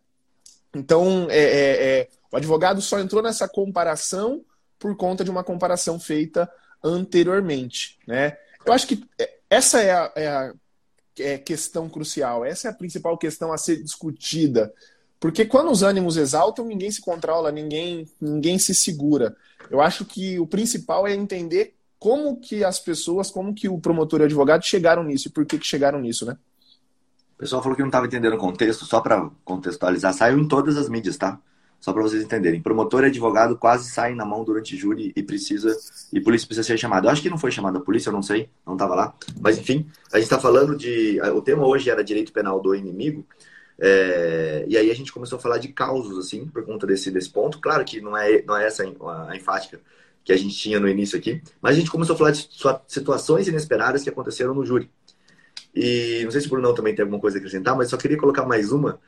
Então, 0.75 1.27
é, 1.31 1.39
é, 1.39 1.99
é, 2.01 2.09
o 2.31 2.37
advogado 2.37 2.81
só 2.81 2.99
entrou 2.99 3.23
nessa 3.23 3.49
comparação 3.49 4.45
por 4.79 4.97
conta 4.97 5.25
de 5.25 5.31
uma 5.31 5.43
comparação 5.43 5.99
feita 5.99 6.51
anteriormente. 6.83 7.99
Né? 8.07 8.37
Eu 8.65 8.73
acho 8.73 8.87
que 8.87 9.05
essa 9.49 9.81
é 9.81 9.91
a, 9.91 10.13
é 10.15 10.29
a 10.29 10.55
é 11.19 11.39
questão 11.39 11.89
crucial, 11.89 12.45
essa 12.45 12.69
é 12.69 12.71
a 12.71 12.75
principal 12.75 13.17
questão 13.17 13.53
a 13.53 13.57
ser 13.57 13.83
discutida. 13.83 14.73
Porque 15.19 15.45
quando 15.47 15.71
os 15.71 15.83
ânimos 15.83 16.17
exaltam, 16.17 16.67
ninguém 16.67 16.91
se 16.91 17.01
controla, 17.01 17.51
ninguém, 17.51 18.07
ninguém 18.21 18.59
se 18.59 18.75
segura. 18.75 19.35
Eu 19.71 19.81
acho 19.81 20.05
que 20.05 20.39
o 20.39 20.47
principal 20.47 21.07
é 21.07 21.15
entender 21.15 21.75
como 21.99 22.39
que 22.39 22.63
as 22.63 22.79
pessoas, 22.79 23.31
como 23.31 23.55
que 23.55 23.69
o 23.69 23.79
promotor 23.79 24.21
e 24.21 24.23
o 24.25 24.27
advogado 24.27 24.65
chegaram 24.65 25.03
nisso 25.03 25.29
e 25.29 25.31
por 25.31 25.47
que, 25.47 25.59
que 25.59 25.67
chegaram 25.67 25.99
nisso, 25.99 26.27
né? 26.27 26.37
O 27.35 27.39
pessoal 27.39 27.63
falou 27.63 27.77
que 27.77 27.83
não 27.83 27.89
estava 27.89 28.07
entendendo 28.07 28.35
o 28.35 28.39
contexto, 28.39 28.85
só 28.85 29.01
para 29.01 29.31
contextualizar, 29.45 30.13
saiu 30.15 30.39
em 30.39 30.49
todas 30.49 30.77
as 30.77 30.89
mídias, 30.89 31.17
tá? 31.17 31.39
Só 31.79 31.93
para 31.93 32.03
vocês 32.03 32.23
entenderem. 32.23 32.63
Promotor 32.63 33.05
e 33.05 33.07
advogado 33.07 33.57
quase 33.57 33.91
saem 33.91 34.17
na 34.17 34.25
mão 34.25 34.43
durante 34.43 34.77
júri 34.77 35.13
e 35.15 35.23
precisa 35.23 35.77
e 36.13 36.21
polícia 36.21 36.47
precisa 36.47 36.67
ser 36.67 36.79
chamada. 36.79 37.07
Eu 37.07 37.13
acho 37.13 37.21
que 37.21 37.29
não 37.29 37.39
foi 37.39 37.51
chamada 37.51 37.79
a 37.79 37.81
polícia, 37.81 38.09
eu 38.09 38.15
não 38.15 38.23
sei, 38.23 38.49
não 38.67 38.73
estava 38.73 38.95
lá. 38.95 39.15
Mas 39.41 39.59
enfim, 39.59 39.87
a 40.11 40.17
gente 40.17 40.25
está 40.25 40.39
falando 40.39 40.75
de. 40.75 41.21
O 41.33 41.43
tema 41.43 41.67
hoje 41.67 41.91
era 41.91 42.03
direito 42.03 42.33
penal 42.33 42.61
do 42.61 42.75
inimigo. 42.75 43.27
É, 43.79 44.65
e 44.69 44.77
aí 44.77 44.91
a 44.91 44.95
gente 44.95 45.13
começou 45.13 45.39
a 45.39 45.41
falar 45.41 45.59
de 45.59 45.69
causos, 45.69 46.19
assim, 46.19 46.47
por 46.47 46.65
conta 46.65 46.87
desse, 46.87 47.11
desse 47.11 47.31
ponto. 47.31 47.61
Claro 47.61 47.85
que 47.85 48.01
não 48.01 48.17
é, 48.17 48.43
não 48.43 48.57
é 48.57 48.67
essa 48.67 48.83
a 48.83 49.37
enfática 49.37 49.81
que 50.25 50.33
a 50.33 50.37
gente 50.37 50.57
tinha 50.57 50.81
no 50.81 50.89
início 50.89 51.17
aqui, 51.17 51.41
mas 51.63 51.77
a 51.77 51.79
gente 51.79 51.91
começou 51.91 52.15
a 52.15 52.19
falar 52.19 52.33
de 52.33 52.49
situações 52.89 53.47
inesperadas 53.47 54.03
que 54.03 54.09
aconteceram 54.11 54.55
no 54.55 54.67
júri. 54.67 54.91
E 55.75 56.23
não 56.25 56.31
sei 56.31 56.41
se 56.41 56.47
o 56.49 56.51
Brunão 56.51 56.75
também 56.75 56.95
tem 56.95 57.03
alguma 57.03 57.21
coisa 57.21 57.37
a 57.37 57.39
acrescentar, 57.39 57.77
mas 57.77 57.91
só 57.91 57.97
queria 57.97 58.17
colocar 58.17 58.45
mais 58.45 58.73
uma 58.73 58.99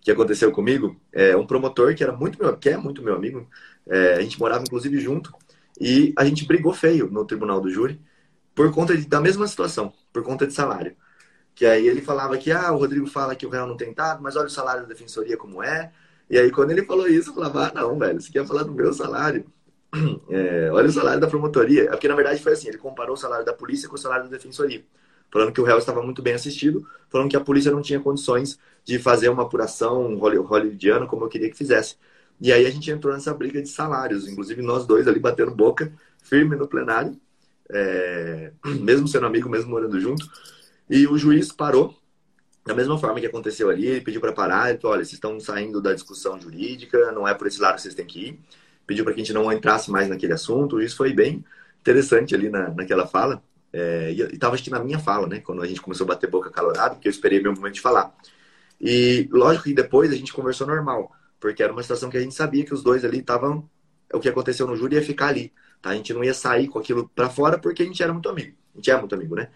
que 0.00 0.10
aconteceu 0.10 0.50
comigo. 0.52 0.96
É 1.12 1.36
um 1.36 1.46
promotor 1.46 1.94
que 1.94 2.02
era 2.02 2.12
muito 2.12 2.38
meu, 2.42 2.56
que 2.56 2.70
é 2.70 2.76
muito 2.76 3.02
meu 3.02 3.14
amigo. 3.14 3.48
É, 3.86 4.14
a 4.14 4.22
gente 4.22 4.38
morava 4.38 4.62
inclusive 4.62 4.98
junto 5.00 5.32
e 5.80 6.12
a 6.16 6.24
gente 6.24 6.46
brigou 6.46 6.72
feio 6.72 7.08
no 7.10 7.24
tribunal 7.24 7.60
do 7.60 7.70
júri 7.70 8.00
por 8.54 8.72
conta 8.72 8.96
de, 8.96 9.06
da 9.06 9.20
mesma 9.20 9.46
situação, 9.46 9.92
por 10.12 10.22
conta 10.22 10.46
de 10.46 10.52
salário. 10.52 10.96
Que 11.54 11.66
aí 11.66 11.86
ele 11.86 12.00
falava 12.00 12.36
que 12.38 12.50
ah, 12.50 12.72
o 12.72 12.78
Rodrigo 12.78 13.06
fala 13.06 13.36
que 13.36 13.46
o 13.46 13.50
réu 13.50 13.66
não 13.66 13.76
tem 13.76 13.92
dado, 13.92 14.22
mas 14.22 14.36
olha 14.36 14.46
o 14.46 14.50
salário 14.50 14.82
da 14.82 14.88
defensoria 14.88 15.36
como 15.36 15.62
é. 15.62 15.92
E 16.30 16.38
aí 16.38 16.50
quando 16.50 16.70
ele 16.70 16.84
falou 16.84 17.06
isso, 17.08 17.30
eu 17.30 17.34
falava, 17.34 17.68
ah, 17.68 17.72
não, 17.74 17.98
velho, 17.98 18.20
você 18.20 18.32
quer 18.32 18.46
falar 18.46 18.62
do 18.62 18.72
meu 18.72 18.92
salário? 18.92 19.44
É, 20.30 20.70
olha 20.72 20.88
o 20.88 20.92
salário 20.92 21.20
da 21.20 21.26
promotoria. 21.26 21.84
É 21.84 21.90
porque 21.90 22.08
na 22.08 22.14
verdade 22.14 22.42
foi 22.42 22.52
assim, 22.54 22.68
ele 22.68 22.78
comparou 22.78 23.14
o 23.14 23.16
salário 23.18 23.44
da 23.44 23.52
polícia 23.52 23.88
com 23.88 23.94
o 23.94 23.98
salário 23.98 24.24
da 24.24 24.30
defensoria. 24.30 24.82
Falando 25.30 25.52
que 25.52 25.60
o 25.60 25.64
réu 25.64 25.78
estava 25.78 26.02
muito 26.02 26.22
bem 26.22 26.34
assistido, 26.34 26.86
falando 27.10 27.28
que 27.30 27.36
a 27.36 27.40
polícia 27.40 27.70
não 27.70 27.82
tinha 27.82 28.00
condições 28.00 28.58
de 28.84 28.98
fazer 28.98 29.28
uma 29.28 29.42
apuração 29.42 30.16
hollywoodiana 30.16 31.06
como 31.06 31.24
eu 31.24 31.28
queria 31.28 31.50
que 31.50 31.56
fizesse. 31.56 31.96
E 32.40 32.52
aí 32.52 32.66
a 32.66 32.70
gente 32.70 32.90
entrou 32.90 33.12
nessa 33.12 33.32
briga 33.32 33.62
de 33.62 33.68
salários, 33.68 34.26
inclusive 34.26 34.62
nós 34.62 34.86
dois 34.86 35.06
ali 35.06 35.20
batendo 35.20 35.54
boca, 35.54 35.92
firme 36.22 36.56
no 36.56 36.66
plenário, 36.66 37.16
é... 37.70 38.52
mesmo 38.80 39.06
sendo 39.08 39.26
amigo, 39.26 39.48
mesmo 39.48 39.70
morando 39.70 39.98
junto. 40.00 40.26
E 40.94 41.06
o 41.06 41.16
juiz 41.16 41.50
parou, 41.50 41.96
da 42.66 42.74
mesma 42.74 42.98
forma 42.98 43.18
que 43.18 43.24
aconteceu 43.24 43.70
ali, 43.70 43.86
ele 43.86 44.02
pediu 44.02 44.20
para 44.20 44.30
parar, 44.30 44.68
ele 44.68 44.78
falou, 44.78 44.94
olha, 44.94 45.02
vocês 45.02 45.14
estão 45.14 45.40
saindo 45.40 45.80
da 45.80 45.94
discussão 45.94 46.38
jurídica, 46.38 47.10
não 47.12 47.26
é 47.26 47.32
por 47.32 47.46
esse 47.46 47.58
lado 47.58 47.76
que 47.76 47.80
vocês 47.80 47.94
têm 47.94 48.04
que 48.04 48.26
ir. 48.26 48.40
Pediu 48.86 49.02
para 49.02 49.14
que 49.14 49.20
a 49.22 49.24
gente 49.24 49.32
não 49.32 49.50
entrasse 49.50 49.90
mais 49.90 50.06
naquele 50.06 50.34
assunto, 50.34 50.82
isso 50.82 50.94
foi 50.94 51.14
bem 51.14 51.42
interessante 51.80 52.34
ali 52.34 52.50
na, 52.50 52.68
naquela 52.68 53.06
fala. 53.06 53.42
É, 53.72 54.12
e 54.12 54.20
estava 54.34 54.54
acho 54.54 54.62
que 54.62 54.68
na 54.68 54.80
minha 54.80 54.98
fala, 54.98 55.26
né? 55.26 55.40
Quando 55.40 55.62
a 55.62 55.66
gente 55.66 55.80
começou 55.80 56.04
a 56.04 56.08
bater 56.08 56.28
boca 56.28 56.50
calorado, 56.50 56.96
porque 56.96 57.08
eu 57.08 57.10
esperei 57.10 57.40
meu 57.40 57.54
momento 57.54 57.72
de 57.72 57.80
falar. 57.80 58.14
E 58.78 59.26
lógico 59.32 59.64
que 59.64 59.74
depois 59.74 60.12
a 60.12 60.14
gente 60.14 60.30
conversou 60.30 60.66
normal, 60.66 61.10
porque 61.40 61.62
era 61.62 61.72
uma 61.72 61.82
situação 61.82 62.10
que 62.10 62.18
a 62.18 62.20
gente 62.20 62.34
sabia 62.34 62.66
que 62.66 62.74
os 62.74 62.82
dois 62.82 63.02
ali 63.02 63.20
estavam. 63.20 63.66
O 64.12 64.20
que 64.20 64.28
aconteceu 64.28 64.66
no 64.66 64.76
júri 64.76 64.96
ia 64.96 65.02
ficar 65.02 65.28
ali. 65.28 65.54
Tá? 65.80 65.88
A 65.88 65.94
gente 65.94 66.12
não 66.12 66.22
ia 66.22 66.34
sair 66.34 66.68
com 66.68 66.78
aquilo 66.78 67.08
para 67.14 67.30
fora 67.30 67.58
porque 67.58 67.82
a 67.82 67.86
gente 67.86 68.02
era 68.02 68.12
muito 68.12 68.28
amigo. 68.28 68.54
A 68.74 68.76
gente 68.76 68.90
é 68.90 68.98
muito 68.98 69.14
amigo, 69.14 69.34
né? 69.34 69.48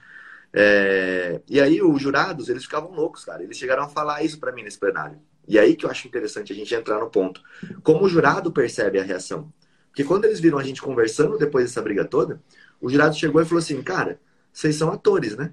É... 0.53 1.41
E 1.49 1.61
aí 1.61 1.83
os 1.83 2.01
jurados, 2.01 2.49
eles 2.49 2.65
ficavam 2.65 2.93
loucos, 2.93 3.25
cara. 3.25 3.43
Eles 3.43 3.57
chegaram 3.57 3.85
a 3.85 3.89
falar 3.89 4.23
isso 4.23 4.39
para 4.39 4.53
mim 4.53 4.63
nesse 4.63 4.79
plenário. 4.79 5.19
E 5.49 5.59
aí 5.59 5.77
que 5.77 5.87
eu 5.87 5.91
acho 5.91 6.07
interessante 6.09 6.53
a 6.53 6.57
gente 6.57 6.75
entrar 6.75 6.99
no 6.99 7.09
ponto. 7.09 7.41
Como 7.83 8.05
o 8.05 8.09
jurado 8.09 8.51
percebe 8.51 8.99
a 8.99 9.03
reação? 9.03 9.53
Porque 9.89 10.05
quando 10.05 10.25
eles 10.25 10.41
viram 10.41 10.59
a 10.59 10.63
gente 10.63 10.83
conversando 10.83 11.39
depois 11.39 11.65
dessa 11.65 11.81
briga 11.81 12.05
toda, 12.05 12.43
o 12.81 12.91
jurado 12.91 13.15
chegou 13.17 13.41
e 13.41 13.45
falou 13.45 13.61
assim, 13.61 13.81
cara, 13.83 14.21
vocês 14.53 14.77
são 14.77 14.93
atores, 14.93 15.37
né? 15.37 15.53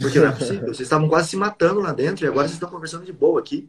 Porque 0.00 0.18
não 0.18 0.28
é 0.28 0.32
possível. 0.32 0.66
Vocês 0.66 0.80
estavam 0.80 1.08
quase 1.08 1.28
se 1.28 1.36
matando 1.36 1.80
lá 1.80 1.92
dentro 1.92 2.24
e 2.24 2.28
agora 2.28 2.48
vocês 2.48 2.54
estão 2.54 2.70
conversando 2.70 3.04
de 3.04 3.12
boa 3.12 3.38
aqui. 3.38 3.68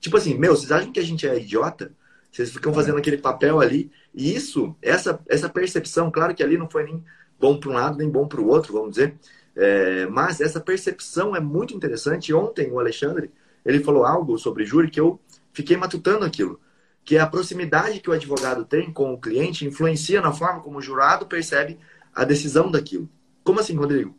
Tipo 0.00 0.16
assim, 0.16 0.38
meu, 0.38 0.54
vocês 0.54 0.70
acham 0.70 0.92
que 0.92 1.00
a 1.00 1.04
gente 1.04 1.26
é 1.26 1.36
idiota? 1.38 1.92
Vocês 2.30 2.50
ficam 2.50 2.72
fazendo 2.72 2.98
aquele 2.98 3.18
papel 3.18 3.60
ali. 3.60 3.90
E 4.14 4.34
isso, 4.34 4.76
essa, 4.80 5.18
essa 5.26 5.48
percepção, 5.48 6.10
claro 6.10 6.34
que 6.34 6.42
ali 6.42 6.56
não 6.56 6.70
foi 6.70 6.84
nem 6.84 7.02
bom 7.40 7.58
para 7.58 7.70
um 7.70 7.72
lado, 7.72 7.98
nem 7.98 8.08
bom 8.08 8.28
para 8.28 8.40
o 8.40 8.46
outro, 8.46 8.72
vamos 8.72 8.90
dizer. 8.90 9.16
É, 9.60 10.06
mas 10.06 10.40
essa 10.40 10.60
percepção 10.60 11.34
é 11.34 11.40
muito 11.40 11.74
interessante. 11.74 12.32
Ontem 12.32 12.70
o 12.70 12.78
Alexandre, 12.78 13.32
ele 13.66 13.80
falou 13.80 14.04
algo 14.04 14.38
sobre 14.38 14.64
júri 14.64 14.88
que 14.88 15.00
eu 15.00 15.20
fiquei 15.52 15.76
matutando 15.76 16.24
aquilo. 16.24 16.60
Que 17.04 17.16
é 17.16 17.20
a 17.20 17.26
proximidade 17.26 17.98
que 17.98 18.08
o 18.08 18.12
advogado 18.12 18.64
tem 18.64 18.92
com 18.92 19.12
o 19.12 19.20
cliente 19.20 19.66
influencia 19.66 20.20
na 20.20 20.32
forma 20.32 20.60
como 20.60 20.78
o 20.78 20.82
jurado 20.82 21.26
percebe 21.26 21.76
a 22.14 22.22
decisão 22.22 22.70
daquilo. 22.70 23.08
Como 23.42 23.58
assim, 23.58 23.74
Rodrigo? 23.74 24.16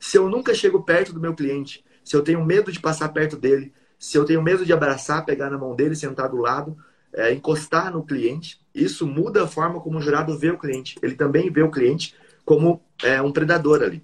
Se 0.00 0.16
eu 0.16 0.26
nunca 0.26 0.54
chego 0.54 0.82
perto 0.82 1.12
do 1.12 1.20
meu 1.20 1.34
cliente, 1.34 1.84
se 2.02 2.16
eu 2.16 2.22
tenho 2.22 2.42
medo 2.42 2.72
de 2.72 2.80
passar 2.80 3.10
perto 3.10 3.36
dele, 3.36 3.74
se 3.98 4.16
eu 4.16 4.24
tenho 4.24 4.42
medo 4.42 4.64
de 4.64 4.72
abraçar, 4.72 5.26
pegar 5.26 5.50
na 5.50 5.58
mão 5.58 5.74
dele, 5.74 5.96
sentar 5.96 6.30
do 6.30 6.36
lado, 6.36 6.78
é, 7.12 7.32
encostar 7.32 7.92
no 7.92 8.04
cliente, 8.04 8.58
isso 8.74 9.06
muda 9.06 9.44
a 9.44 9.46
forma 9.46 9.80
como 9.80 9.98
o 9.98 10.00
jurado 10.00 10.38
vê 10.38 10.50
o 10.50 10.58
cliente. 10.58 10.96
Ele 11.02 11.14
também 11.14 11.50
vê 11.50 11.62
o 11.62 11.70
cliente 11.70 12.14
como 12.44 12.80
é, 13.02 13.20
um 13.20 13.32
predador 13.32 13.82
ali. 13.82 14.02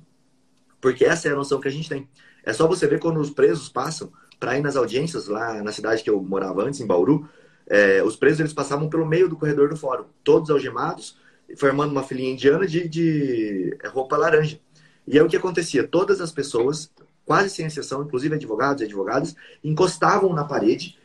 Porque 0.84 1.02
essa 1.02 1.28
é 1.28 1.32
a 1.32 1.34
noção 1.34 1.58
que 1.62 1.66
a 1.66 1.70
gente 1.70 1.88
tem. 1.88 2.06
É 2.44 2.52
só 2.52 2.68
você 2.68 2.86
ver 2.86 3.00
quando 3.00 3.18
os 3.18 3.30
presos 3.30 3.70
passam 3.70 4.12
para 4.38 4.58
ir 4.58 4.60
nas 4.60 4.76
audiências, 4.76 5.28
lá 5.28 5.62
na 5.62 5.72
cidade 5.72 6.02
que 6.02 6.10
eu 6.10 6.20
morava 6.22 6.62
antes, 6.62 6.78
em 6.78 6.86
Bauru, 6.86 7.26
é, 7.66 8.02
os 8.02 8.16
presos 8.16 8.40
eles 8.40 8.52
passavam 8.52 8.86
pelo 8.90 9.06
meio 9.06 9.26
do 9.26 9.34
corredor 9.34 9.70
do 9.70 9.78
fórum, 9.78 10.04
todos 10.22 10.50
algemados, 10.50 11.16
formando 11.56 11.90
uma 11.90 12.02
filinha 12.02 12.30
indiana 12.30 12.66
de, 12.66 12.86
de 12.86 13.74
roupa 13.86 14.18
laranja. 14.18 14.60
E 15.06 15.18
aí 15.18 15.24
o 15.24 15.26
que 15.26 15.38
acontecia? 15.38 15.88
Todas 15.88 16.20
as 16.20 16.30
pessoas, 16.30 16.92
quase 17.24 17.48
sem 17.48 17.64
exceção, 17.64 18.02
inclusive 18.02 18.34
advogados 18.34 18.82
e 18.82 18.84
advogadas, 18.84 19.34
encostavam 19.64 20.34
na 20.34 20.44
parede 20.44 20.98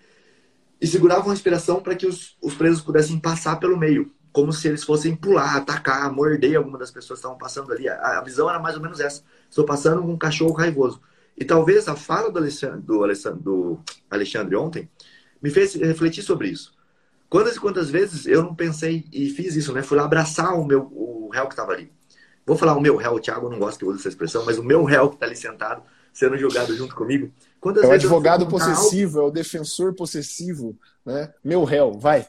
e 0.82 0.86
seguravam 0.86 1.30
a 1.30 1.34
respiração 1.34 1.82
para 1.82 1.96
que 1.96 2.06
os, 2.06 2.36
os 2.42 2.54
presos 2.54 2.82
pudessem 2.82 3.18
passar 3.18 3.56
pelo 3.62 3.78
meio, 3.78 4.12
como 4.32 4.54
se 4.54 4.68
eles 4.68 4.84
fossem 4.84 5.16
pular, 5.16 5.58
atacar, 5.58 6.12
morder 6.12 6.58
alguma 6.58 6.78
das 6.78 6.92
pessoas 6.92 7.20
que 7.20 7.26
estavam 7.26 7.38
passando 7.38 7.72
ali. 7.72 7.88
A, 7.88 8.20
a 8.20 8.24
visão 8.24 8.50
era 8.50 8.60
mais 8.60 8.76
ou 8.76 8.82
menos 8.82 9.00
essa. 9.00 9.24
Estou 9.50 9.66
passando 9.66 10.02
com 10.02 10.12
um 10.12 10.18
cachorro 10.18 10.54
raivoso. 10.54 11.02
E 11.38 11.46
talvez 11.46 11.88
a 11.88 11.96
fala 11.96 12.30
do 12.30 12.38
Alexandre, 12.38 12.82
do 12.82 13.04
Alexandre, 13.04 13.42
do 13.42 13.80
Alexandre 14.10 14.56
ontem 14.56 14.90
me 15.42 15.50
fez 15.50 15.74
refletir 15.76 16.22
sobre 16.22 16.50
isso. 16.50 16.74
Quantas 17.30 17.56
e 17.56 17.60
quantas 17.60 17.90
vezes 17.90 18.26
eu 18.26 18.44
não 18.44 18.56
pensei 18.56 19.06
e 19.12 19.30
fiz 19.30 19.56
isso, 19.56 19.72
né? 19.72 19.82
Fui 19.82 19.98
lá 19.98 20.04
abraçar 20.04 20.54
o 20.54 20.66
meu 20.66 20.82
o 20.92 21.30
réu 21.32 21.46
que 21.46 21.54
estava 21.54 21.72
ali. 21.72 21.92
Vou 22.46 22.58
falar 22.58 22.76
o 22.76 22.82
meu 22.82 22.98
réu, 22.98 23.14
o 23.14 23.20
Thiago 23.20 23.50
não 23.50 23.60
gosta 23.60 23.78
que 23.78 23.86
eu 23.86 23.90
use 23.90 24.00
essa 24.00 24.10
expressão, 24.10 24.44
mas 24.44 24.58
o 24.58 24.64
meu 24.64 24.84
réu 24.84 25.10
que 25.10 25.16
está 25.16 25.28
ali 25.28 25.36
sentado, 25.36 25.84
sendo 26.12 26.36
julgado 26.38 26.76
junto 26.76 26.96
comigo. 26.96 27.32
Quantas 27.62 27.84
é 27.84 27.88
o 27.88 27.92
advogado 27.92 28.48
possessivo, 28.48 29.20
é 29.20 29.24
o 29.24 29.30
defensor 29.30 29.94
possessivo, 29.94 30.76
né? 31.06 31.32
Meu 31.44 31.64
réu, 31.64 31.94
vai. 31.94 32.28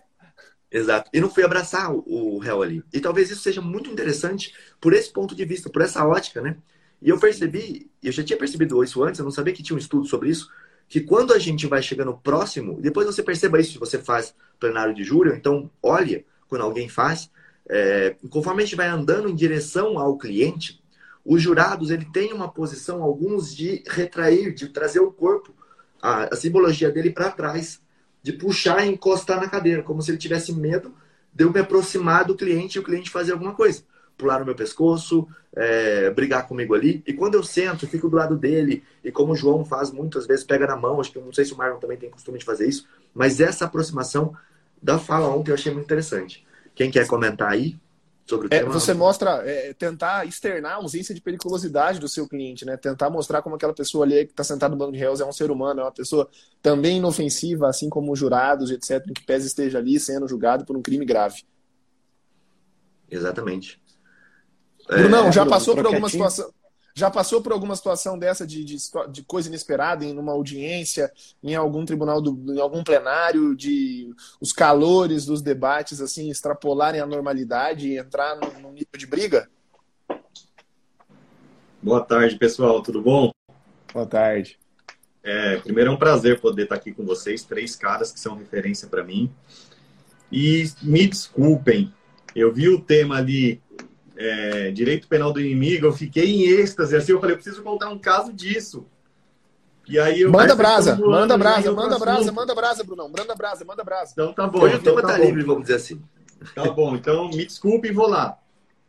Exato. 0.71 1.11
E 1.13 1.21
não 1.21 1.29
fui 1.29 1.43
abraçar 1.43 1.93
o, 1.93 2.39
réu 2.39 2.63
ali. 2.63 2.85
E 2.93 3.01
talvez 3.01 3.31
isso 3.31 3.43
seja 3.43 3.61
muito 3.61 3.91
interessante 3.91 4.55
por 4.81 4.93
esse 4.93 5.13
ponto 5.13 5.35
de 5.35 5.45
vista, 5.45 5.69
por 5.69 5.83
essa 5.83 6.07
ótica, 6.07 6.41
né? 6.41 6.57
E 7.03 7.09
eu 7.09 7.19
percebi, 7.19 7.91
eu 8.03 8.13
já 8.13 8.23
tinha 8.23 8.39
percebido 8.39 8.83
isso 8.85 9.03
antes, 9.03 9.19
eu 9.19 9.25
não 9.25 9.33
sabia 9.33 9.53
que 9.53 9.63
tinha 9.63 9.75
um 9.75 9.81
estudo 9.81 10.07
sobre 10.07 10.29
isso, 10.29 10.49
que 10.89 11.01
quando 11.01 11.33
a 11.33 11.39
gente 11.39 11.67
vai 11.67 11.83
chegando 11.83 12.17
próximo, 12.17 12.81
depois 12.81 13.07
você 13.07 13.23
perceba 13.23 13.59
isso 13.59 13.73
se 13.73 13.79
você 13.79 13.99
faz 13.99 14.35
plenário 14.59 14.95
de 14.95 15.03
júri, 15.03 15.31
então 15.35 15.71
olha 15.83 16.25
quando 16.47 16.63
alguém 16.63 16.89
faz, 16.89 17.31
é, 17.69 18.17
conforme 18.29 18.63
a 18.63 18.67
gente 18.67 18.77
vai 18.77 18.89
andando 18.89 19.29
em 19.29 19.35
direção 19.35 19.99
ao 19.99 20.19
cliente, 20.19 20.83
os 21.25 21.41
jurados 21.41 21.91
ele 21.91 22.05
tem 22.07 22.33
uma 22.33 22.51
posição, 22.51 23.03
alguns, 23.03 23.55
de 23.55 23.83
retrair, 23.87 24.53
de 24.53 24.69
trazer 24.69 25.01
o 25.01 25.13
corpo, 25.13 25.55
a, 26.03 26.25
a 26.25 26.37
simbologia 26.37 26.91
dele 26.91 27.11
para 27.11 27.31
trás, 27.31 27.81
de 28.23 28.33
puxar 28.33 28.85
e 28.85 28.91
encostar 28.91 29.41
na 29.41 29.49
cadeira, 29.49 29.83
como 29.83 30.03
se 30.03 30.11
ele 30.11 30.19
tivesse 30.19 30.53
medo 30.53 30.95
de 31.33 31.45
eu 31.45 31.53
me 31.53 31.61
aproximar 31.61 32.25
do 32.25 32.35
cliente 32.35 32.77
e 32.77 32.81
o 32.81 32.85
cliente 32.85 33.11
fazer 33.11 33.33
alguma 33.33 33.55
coisa. 33.55 33.83
Pular 34.17 34.41
no 34.41 34.45
meu 34.45 34.55
pescoço, 34.55 35.27
é, 35.55 36.11
brigar 36.11 36.47
comigo 36.47 36.75
ali. 36.75 37.03
E 37.07 37.13
quando 37.13 37.35
eu 37.35 37.43
sento, 37.43 37.87
fico 37.87 38.09
do 38.09 38.17
lado 38.17 38.37
dele, 38.37 38.83
e 39.03 39.11
como 39.11 39.33
o 39.33 39.37
João 39.37 39.65
faz 39.65 39.91
muitas 39.91 40.27
vezes, 40.27 40.45
pega 40.45 40.67
na 40.67 40.77
mão, 40.77 41.01
acho 41.01 41.13
que 41.13 41.19
não 41.19 41.33
sei 41.33 41.45
se 41.45 41.55
o 41.55 41.57
Marlon 41.57 41.79
também 41.79 41.97
tem 41.97 42.11
costume 42.11 42.39
de 42.39 42.45
fazer 42.45 42.69
isso, 42.69 42.87
mas 43.15 43.41
essa 43.41 43.65
aproximação 43.65 44.37
da 44.83 44.99
fala 44.99 45.29
ontem 45.29 45.51
eu 45.51 45.55
achei 45.55 45.73
muito 45.73 45.87
interessante. 45.87 46.47
Quem 46.75 46.91
quer 46.91 47.07
comentar 47.07 47.51
aí 47.51 47.79
sobre 48.31 48.47
o 48.47 48.55
é, 48.55 48.61
tema? 48.61 48.73
Você 48.73 48.95
mostra, 48.95 49.43
é, 49.45 49.75
tentar 49.75 50.27
externar 50.27 50.73
a 50.73 50.77
ausência 50.77 51.15
de 51.15 51.21
periculosidade 51.21 51.99
do 51.99 52.09
seu 52.09 52.29
cliente, 52.29 52.65
né? 52.65 52.77
Tentar 52.77 53.11
mostrar 53.11 53.43
como 53.43 53.57
aquela 53.57 53.75
pessoa 53.75 54.05
ali 54.05 54.25
que 54.25 54.33
está 54.33 54.45
sentada 54.45 54.73
no 54.73 54.79
banco 54.79 54.93
de 54.93 54.99
réus 54.99 55.21
é 55.21 55.25
um 55.27 55.33
ser 55.33 55.51
humano, 55.51 55.81
é 55.81 55.85
uma 55.85 55.93
pessoa 55.93 56.29
também 56.63 56.99
inofensiva, 56.99 57.69
assim 57.69 57.91
como 57.91 58.13
os 58.13 58.19
jurados, 58.19 58.71
etc., 58.71 59.05
em 59.09 59.13
que 59.13 59.25
pese 59.25 59.49
esteja 59.49 59.79
ali 59.79 59.99
sendo 59.99 60.29
julgado 60.29 60.65
por 60.65 60.77
um 60.77 60.83
crime 60.83 61.05
grave. 61.05 61.43
Exatamente. 63.11 63.81
Brunão, 64.87 65.29
é, 65.29 65.33
já 65.33 65.45
passou 65.45 65.75
por 65.75 65.87
alguma 65.87 66.09
situação 66.09 66.51
já 67.01 67.11
passou 67.11 67.43
por 67.43 67.51
alguma 67.51 67.75
situação 67.75 68.19
dessa 68.19 68.47
de, 68.47 68.63
de, 68.63 68.77
de, 69.11 69.23
coisa 69.23 69.49
inesperada 69.49 70.05
em 70.05 70.17
uma 70.19 70.33
audiência, 70.33 71.11
em 71.43 71.55
algum 71.55 71.85
tribunal, 71.87 72.21
do, 72.21 72.55
em 72.55 72.61
algum 72.61 72.85
plenário, 72.85 73.57
de 73.57 74.15
os 74.39 74.53
calores 74.53 75.25
dos 75.25 75.41
debates 75.41 76.01
assim 76.01 76.31
extrapolarem 76.31 77.01
a 77.01 77.07
normalidade 77.07 77.89
e 77.89 77.99
entrar 77.99 78.37
num, 78.37 78.61
num 78.61 78.73
nível 78.73 78.99
de 78.99 79.07
briga? 79.07 79.49
Boa 81.83 82.03
tarde, 82.03 82.37
pessoal. 82.37 82.83
Tudo 82.83 83.01
bom? 83.01 83.33
Boa 83.95 84.07
tarde. 84.07 84.59
É, 85.23 85.57
primeiro 85.57 85.91
é 85.91 85.95
um 85.95 85.99
prazer 85.99 86.39
poder 86.39 86.65
estar 86.65 86.75
aqui 86.75 86.93
com 86.93 87.07
vocês, 87.07 87.43
três 87.43 87.75
caras 87.75 88.13
que 88.13 88.21
são 88.21 88.37
referência 88.37 88.87
para 88.89 89.03
mim. 89.03 89.33
E 90.31 90.71
me 90.83 91.07
desculpem, 91.07 91.93
eu 92.37 92.53
vi 92.53 92.69
o 92.69 92.81
tema 92.81 93.17
ali 93.17 93.61
é, 94.21 94.71
direito 94.71 95.09
penal 95.09 95.33
do 95.33 95.41
inimigo, 95.41 95.87
eu 95.87 95.93
fiquei 95.93 96.31
em 96.31 96.43
êxtase, 96.43 96.95
assim, 96.95 97.13
eu 97.13 97.21
falei, 97.21 97.35
eu 97.35 97.39
preciso 97.39 97.63
contar 97.63 97.89
um 97.89 97.99
caso 97.99 98.33
disso. 98.33 98.87
E 99.89 99.99
aí 99.99 100.21
eu 100.21 100.31
manda 100.31 100.55
brasa, 100.55 100.95
manda 100.95 101.39
brasa, 101.39 101.73
manda 101.73 101.99
brasa, 101.99 102.31
manda 102.31 102.55
brasa, 102.55 102.85
Brunão, 102.85 103.09
manda 103.09 103.35
brasa, 103.35 103.65
manda 103.65 103.83
brasa. 103.83 104.13
Então 104.13 104.33
tá 104.33 104.47
bom. 104.47 104.61
Hoje 104.61 104.77
então, 104.77 104.93
o 104.93 104.97
tema 104.97 105.09
tá, 105.09 105.19
tá 105.19 105.25
livre, 105.25 105.43
vamos 105.43 105.63
dizer 105.63 105.77
assim. 105.77 106.03
Tá 106.55 106.71
bom, 106.71 106.95
então 106.95 107.29
me 107.29 107.45
desculpe 107.47 107.89
e 107.89 107.93
vou 107.93 108.07
lá. 108.07 108.39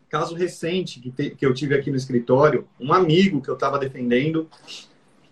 Caso 0.10 0.36
recente 0.36 1.00
que, 1.00 1.10
te, 1.10 1.30
que 1.32 1.46
eu 1.46 1.54
tive 1.54 1.76
aqui 1.76 1.90
no 1.90 1.96
escritório, 1.96 2.68
um 2.78 2.94
amigo 2.94 3.42
que 3.42 3.50
eu 3.50 3.54
estava 3.54 3.80
defendendo, 3.80 4.50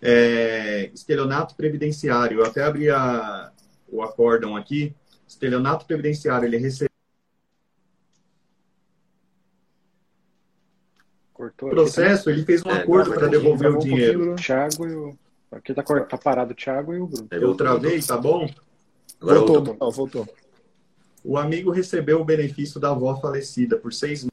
é, 0.02 0.90
estelionato 0.94 1.56
previdenciário. 1.56 2.40
Eu 2.40 2.46
até 2.46 2.64
abri 2.64 2.90
a, 2.90 3.52
o 3.90 4.02
acórdão 4.02 4.56
aqui. 4.56 4.96
Estelionato 5.28 5.86
previdenciário, 5.86 6.48
ele 6.48 6.58
recebeu. 6.58 6.90
Cortou 11.34 11.49
O 11.49 11.49
processo, 11.68 12.30
ele 12.30 12.44
fez 12.46 12.64
um 12.66 12.70
É, 12.70 12.82
acordo 12.82 13.12
para 13.12 13.22
tá 13.22 13.28
devolver 13.28 13.70
o 13.70 13.72
Travou 13.74 13.78
um 13.78 13.84
dinheiro. 13.84 14.14
pouquinho 14.20 14.34
o 14.34 14.36
Thiago 14.36 14.88
e 14.88 14.96
o. 14.96 15.18
Aqui 15.52 15.74
tá, 15.74 15.84
tá 15.84 16.18
parado 16.18 16.52
o 16.52 16.56
Thiago 16.56 16.94
e 16.94 17.00
o 17.00 17.08
Bruno. 17.08 17.28
É, 17.32 17.38
Eu 17.38 17.56
travei, 17.56 18.02
tá 18.02 18.18
bom? 18.18 18.50
Agora 19.20 19.40
voltou, 19.40 19.56
voltou. 19.56 19.76
Bruno, 19.76 19.92
voltou. 19.92 20.28
O 21.24 21.38
amigo 21.38 21.72
recebeu 21.72 22.22
o 22.22 22.26
benefício 22.26 22.80
da 22.80 22.92
avó 22.92 23.20
falecida 23.20 23.78
por 23.78 23.92
seis 23.94 24.26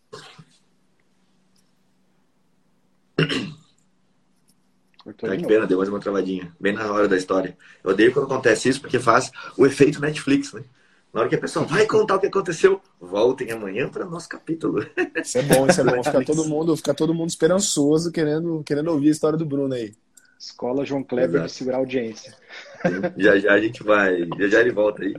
Cortou 5.02 5.28
Tá, 5.28 5.36
de 5.36 5.42
que 5.42 5.48
pena, 5.48 5.66
deu 5.66 5.78
mais 5.78 5.88
uma 5.88 6.00
travadinha. 6.00 6.54
Bem 6.60 6.72
na 6.72 6.90
hora 6.92 7.08
da 7.08 7.16
história. 7.16 7.56
Eu 7.82 7.90
odeio 7.92 8.12
quando 8.12 8.26
acontece 8.26 8.68
isso, 8.68 8.80
porque 8.80 8.98
faz 8.98 9.30
o 9.56 9.64
efeito 9.66 10.00
Netflix, 10.00 10.52
né? 10.52 10.64
Na 11.16 11.22
hora 11.22 11.30
que 11.30 11.34
a 11.34 11.40
pessoa 11.40 11.64
vai 11.64 11.86
contar 11.86 12.16
o 12.16 12.20
que 12.20 12.26
aconteceu, 12.26 12.78
voltem 13.00 13.50
amanhã 13.50 13.88
para 13.88 14.06
o 14.06 14.10
nosso 14.10 14.28
capítulo. 14.28 14.86
Isso 15.16 15.38
é 15.38 15.42
bom, 15.44 15.66
isso 15.66 15.80
é 15.80 15.84
bom. 15.84 16.04
Fica 16.04 16.22
todo 16.22 16.44
mundo, 16.44 16.76
fica 16.76 16.92
todo 16.92 17.14
mundo 17.14 17.30
esperançoso 17.30 18.12
querendo, 18.12 18.62
querendo 18.66 18.88
ouvir 18.88 19.08
a 19.08 19.12
história 19.12 19.38
do 19.38 19.46
Bruno 19.46 19.72
aí. 19.72 19.94
Escola 20.38 20.84
João 20.84 21.02
Kleber 21.02 21.36
Exato. 21.36 21.46
de 21.46 21.52
segurar 21.52 21.76
a 21.78 21.80
audiência. 21.80 22.34
já 23.16 23.38
já 23.38 23.54
a 23.54 23.58
gente 23.58 23.82
vai, 23.82 24.28
já 24.38 24.46
já 24.46 24.60
ele 24.60 24.72
volta 24.72 25.04
aí. 25.04 25.16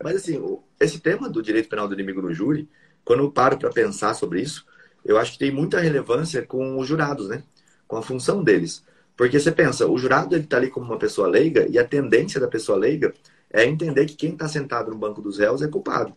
Mas 0.00 0.14
assim, 0.14 0.40
esse 0.78 1.00
tema 1.00 1.28
do 1.28 1.42
direito 1.42 1.68
penal 1.68 1.88
do 1.88 1.94
inimigo 1.94 2.22
no 2.22 2.32
júri, 2.32 2.68
quando 3.04 3.24
eu 3.24 3.30
paro 3.32 3.58
para 3.58 3.70
pensar 3.70 4.14
sobre 4.14 4.40
isso, 4.40 4.64
eu 5.04 5.18
acho 5.18 5.32
que 5.32 5.38
tem 5.40 5.50
muita 5.50 5.80
relevância 5.80 6.46
com 6.46 6.78
os 6.78 6.86
jurados, 6.86 7.28
né? 7.28 7.42
Com 7.88 7.96
a 7.96 8.02
função 8.02 8.44
deles. 8.44 8.84
Porque 9.16 9.40
você 9.40 9.50
pensa, 9.50 9.88
o 9.88 9.98
jurado 9.98 10.36
ele 10.36 10.44
está 10.44 10.58
ali 10.58 10.70
como 10.70 10.86
uma 10.86 10.96
pessoa 10.96 11.26
leiga 11.26 11.66
e 11.68 11.76
a 11.76 11.84
tendência 11.84 12.40
da 12.40 12.46
pessoa 12.46 12.78
leiga 12.78 13.12
é 13.54 13.64
entender 13.64 14.04
que 14.06 14.16
quem 14.16 14.32
está 14.32 14.48
sentado 14.48 14.90
no 14.90 14.98
banco 14.98 15.22
dos 15.22 15.38
réus 15.38 15.62
é 15.62 15.68
culpado, 15.68 16.12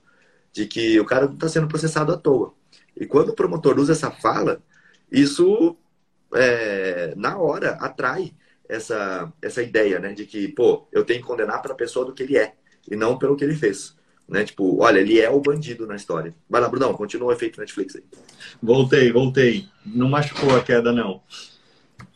de 0.51 0.65
que 0.65 0.99
o 0.99 1.05
cara 1.05 1.27
não 1.27 1.35
está 1.35 1.47
sendo 1.47 1.67
processado 1.67 2.11
à 2.11 2.17
toa. 2.17 2.51
E 2.95 3.05
quando 3.05 3.29
o 3.29 3.35
promotor 3.35 3.79
usa 3.79 3.91
essa 3.91 4.09
fala, 4.09 4.59
isso 5.11 5.77
é, 6.33 7.13
na 7.15 7.37
hora 7.37 7.73
atrai 7.73 8.33
essa, 8.67 9.31
essa 9.39 9.61
ideia, 9.61 9.99
né? 9.99 10.13
De 10.13 10.25
que, 10.25 10.47
pô, 10.47 10.87
eu 10.91 11.05
tenho 11.05 11.21
que 11.21 11.27
condenar 11.27 11.61
pela 11.61 11.75
pessoa 11.75 12.03
do 12.07 12.11
que 12.11 12.23
ele 12.23 12.37
é 12.37 12.55
e 12.89 12.95
não 12.95 13.19
pelo 13.19 13.35
que 13.37 13.43
ele 13.43 13.55
fez. 13.55 13.95
Né? 14.27 14.43
Tipo, 14.43 14.81
olha, 14.81 14.99
ele 14.99 15.21
é 15.21 15.29
o 15.29 15.39
bandido 15.39 15.85
na 15.85 15.95
história. 15.95 16.33
Vai 16.49 16.59
lá, 16.59 16.67
Brunão, 16.67 16.93
continua 16.95 17.29
o 17.29 17.31
efeito 17.31 17.59
Netflix 17.59 17.95
aí. 17.95 18.03
Voltei, 18.61 19.11
voltei. 19.11 19.69
Não 19.85 20.09
machucou 20.09 20.55
a 20.55 20.63
queda, 20.63 20.91
não. 20.91 21.21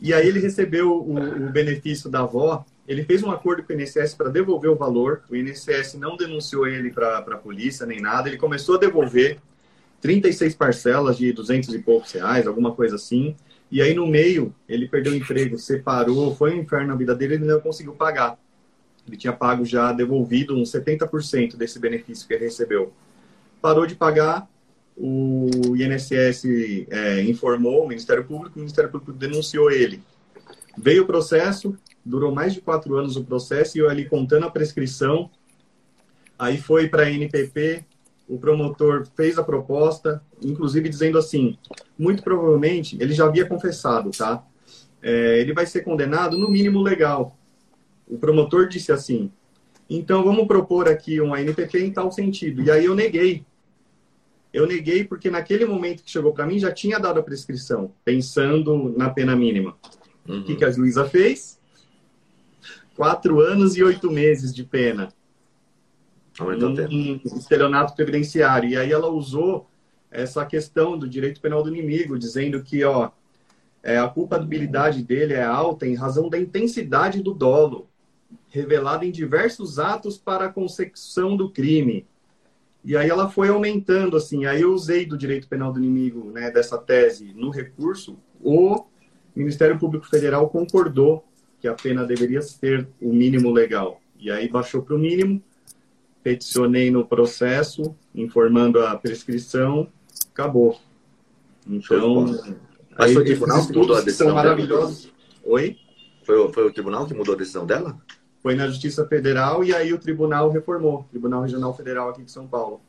E 0.00 0.12
aí 0.12 0.26
ele 0.26 0.40
recebeu 0.40 0.90
o, 0.90 1.46
o 1.46 1.52
benefício 1.52 2.10
da 2.10 2.20
avó. 2.20 2.66
Ele 2.86 3.04
fez 3.04 3.22
um 3.22 3.30
acordo 3.30 3.62
com 3.62 3.72
o 3.72 3.80
INSS 3.80 4.14
para 4.14 4.28
devolver 4.28 4.70
o 4.70 4.76
valor. 4.76 5.22
O 5.30 5.36
INSS 5.36 5.94
não 5.94 6.16
denunciou 6.16 6.66
ele 6.66 6.90
para 6.90 7.18
a 7.18 7.36
polícia 7.36 7.86
nem 7.86 8.00
nada. 8.00 8.28
Ele 8.28 8.36
começou 8.36 8.74
a 8.74 8.78
devolver 8.78 9.38
36 10.00 10.54
parcelas 10.56 11.16
de 11.16 11.32
200 11.32 11.72
e 11.74 11.78
poucos 11.78 12.10
reais, 12.12 12.46
alguma 12.46 12.74
coisa 12.74 12.96
assim. 12.96 13.36
E 13.70 13.80
aí 13.80 13.94
no 13.94 14.06
meio 14.06 14.54
ele 14.68 14.88
perdeu 14.88 15.12
o 15.12 15.16
emprego, 15.16 15.56
separou, 15.58 16.34
foi 16.34 16.54
um 16.54 16.60
inferno 16.60 16.88
na 16.88 16.96
vida 16.96 17.14
dele, 17.14 17.34
ele 17.34 17.46
não 17.46 17.60
conseguiu 17.60 17.94
pagar. 17.94 18.36
Ele 19.06 19.16
tinha 19.16 19.32
pago 19.32 19.64
já, 19.64 19.92
devolvido 19.92 20.56
uns 20.56 20.70
70% 20.70 21.56
desse 21.56 21.78
benefício 21.78 22.26
que 22.26 22.34
ele 22.34 22.44
recebeu. 22.44 22.92
Parou 23.60 23.86
de 23.86 23.94
pagar, 23.94 24.48
o 24.96 25.48
INSS 25.76 26.44
é, 26.90 27.22
informou 27.22 27.84
o 27.84 27.88
Ministério 27.88 28.24
Público, 28.24 28.56
o 28.56 28.58
Ministério 28.58 28.90
Público 28.90 29.12
denunciou 29.12 29.70
ele. 29.70 30.02
Veio 30.76 31.04
o 31.04 31.06
processo, 31.06 31.76
durou 32.04 32.34
mais 32.34 32.52
de 32.54 32.60
quatro 32.60 32.96
anos 32.96 33.16
o 33.16 33.24
processo, 33.24 33.76
e 33.76 33.80
eu 33.80 33.88
ali 33.88 34.08
contando 34.08 34.46
a 34.46 34.50
prescrição. 34.50 35.30
Aí 36.38 36.58
foi 36.58 36.88
para 36.88 37.04
a 37.04 37.10
NPP, 37.10 37.84
o 38.28 38.38
promotor 38.38 39.06
fez 39.14 39.38
a 39.38 39.44
proposta, 39.44 40.22
inclusive 40.42 40.88
dizendo 40.88 41.18
assim: 41.18 41.56
muito 41.98 42.22
provavelmente, 42.22 42.96
ele 43.00 43.12
já 43.12 43.26
havia 43.26 43.46
confessado, 43.46 44.10
tá? 44.10 44.44
É, 45.02 45.40
ele 45.40 45.52
vai 45.52 45.66
ser 45.66 45.82
condenado 45.82 46.38
no 46.38 46.50
mínimo 46.50 46.80
legal. 46.80 47.36
O 48.08 48.18
promotor 48.18 48.68
disse 48.68 48.92
assim: 48.92 49.30
então 49.88 50.24
vamos 50.24 50.46
propor 50.46 50.88
aqui 50.88 51.20
uma 51.20 51.40
NPP 51.40 51.84
em 51.84 51.90
tal 51.90 52.10
sentido. 52.10 52.62
E 52.62 52.70
aí 52.70 52.84
eu 52.84 52.94
neguei. 52.94 53.44
Eu 54.52 54.66
neguei 54.66 55.04
porque 55.04 55.30
naquele 55.30 55.64
momento 55.64 56.02
que 56.02 56.10
chegou 56.10 56.32
para 56.32 56.46
mim 56.46 56.58
já 56.58 56.70
tinha 56.70 56.98
dado 56.98 57.18
a 57.18 57.22
prescrição, 57.22 57.92
pensando 58.04 58.94
na 58.96 59.10
pena 59.10 59.34
mínima. 59.34 59.76
Uhum. 60.28 60.40
O 60.40 60.44
que, 60.44 60.56
que 60.56 60.64
a 60.64 60.70
juíza 60.70 61.08
fez? 61.08 61.58
Quatro 62.96 63.40
anos 63.40 63.76
e 63.76 63.82
oito 63.82 64.10
meses 64.10 64.54
de 64.54 64.64
pena 64.64 65.08
Aumentou 66.38 66.70
o 66.70 66.74
tempo. 66.74 66.92
em 66.92 67.20
estelionato 67.24 67.94
previdenciário. 67.94 68.70
E 68.70 68.76
aí 68.76 68.90
ela 68.90 69.08
usou 69.08 69.68
essa 70.10 70.44
questão 70.44 70.98
do 70.98 71.08
direito 71.08 71.40
penal 71.40 71.62
do 71.62 71.68
inimigo, 71.68 72.18
dizendo 72.18 72.62
que 72.62 72.84
ó, 72.84 73.10
é, 73.82 73.98
a 73.98 74.08
culpabilidade 74.08 75.02
dele 75.02 75.34
é 75.34 75.42
alta 75.42 75.86
em 75.86 75.94
razão 75.94 76.28
da 76.28 76.38
intensidade 76.38 77.22
do 77.22 77.34
dolo, 77.34 77.88
revelada 78.48 79.04
em 79.04 79.10
diversos 79.10 79.78
atos 79.78 80.16
para 80.18 80.46
a 80.46 80.52
consecução 80.52 81.36
do 81.36 81.50
crime. 81.50 82.06
E 82.84 82.96
aí 82.96 83.08
ela 83.08 83.28
foi 83.28 83.48
aumentando, 83.48 84.16
assim, 84.16 84.44
aí 84.44 84.62
eu 84.62 84.72
usei 84.72 85.06
do 85.06 85.16
direito 85.16 85.48
penal 85.48 85.72
do 85.72 85.78
inimigo, 85.78 86.30
né, 86.30 86.50
dessa 86.50 86.76
tese 86.76 87.32
no 87.34 87.50
recurso, 87.50 88.18
o 88.40 88.86
Ministério 89.34 89.78
Público 89.78 90.06
Federal 90.06 90.48
concordou 90.48 91.24
que 91.62 91.68
a 91.68 91.74
pena 91.74 92.04
deveria 92.04 92.42
ser 92.42 92.88
o 93.00 93.12
mínimo 93.12 93.52
legal. 93.52 94.00
E 94.18 94.32
aí 94.32 94.48
baixou 94.48 94.82
para 94.82 94.96
o 94.96 94.98
mínimo, 94.98 95.40
peticionei 96.20 96.90
no 96.90 97.06
processo, 97.06 97.94
informando 98.12 98.84
a 98.84 98.96
prescrição, 98.96 99.86
acabou. 100.32 100.80
Então, 101.64 102.24
Mas 102.98 103.12
foi 103.12 103.22
o 103.22 103.24
tribunal 103.24 103.64
que 103.64 103.78
mudou 103.78 103.96
a 103.96 104.00
decisão 104.00 104.26
são 104.26 104.34
dela? 104.34 104.48
maravilhosos. 104.48 105.12
Oi? 105.44 105.78
Foi, 106.24 106.36
o- 106.36 106.52
foi 106.52 106.66
o 106.66 106.72
tribunal 106.72 107.06
que 107.06 107.14
mudou 107.14 107.34
a 107.34 107.38
decisão 107.38 107.64
dela? 107.64 107.96
Foi 108.42 108.56
na 108.56 108.66
Justiça 108.66 109.06
Federal 109.06 109.62
e 109.62 109.72
aí 109.72 109.92
o 109.92 109.98
tribunal 110.00 110.50
reformou, 110.50 111.06
Tribunal 111.10 111.42
Regional 111.42 111.76
Federal 111.76 112.08
aqui 112.08 112.24
de 112.24 112.32
São 112.32 112.44
Paulo. 112.48 112.80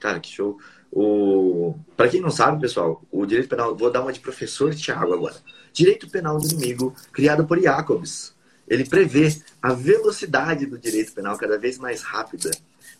Cara, 0.00 0.18
que 0.18 0.28
show. 0.28 0.58
O... 0.90 1.76
Para 1.96 2.08
quem 2.08 2.20
não 2.20 2.28
sabe, 2.30 2.60
pessoal, 2.60 3.00
o 3.10 3.24
direito 3.24 3.48
penal, 3.48 3.76
vou 3.76 3.88
dar 3.88 4.02
uma 4.02 4.12
de 4.12 4.18
professor 4.18 4.74
Tiago 4.74 5.14
agora. 5.14 5.36
Direito 5.72 6.08
penal 6.08 6.38
do 6.38 6.46
inimigo, 6.46 6.94
criado 7.12 7.46
por 7.46 7.60
Jacobs. 7.60 8.34
Ele 8.68 8.84
prevê 8.84 9.34
a 9.60 9.72
velocidade 9.72 10.66
do 10.66 10.78
direito 10.78 11.12
penal 11.12 11.36
cada 11.36 11.58
vez 11.58 11.78
mais 11.78 12.02
rápida, 12.02 12.50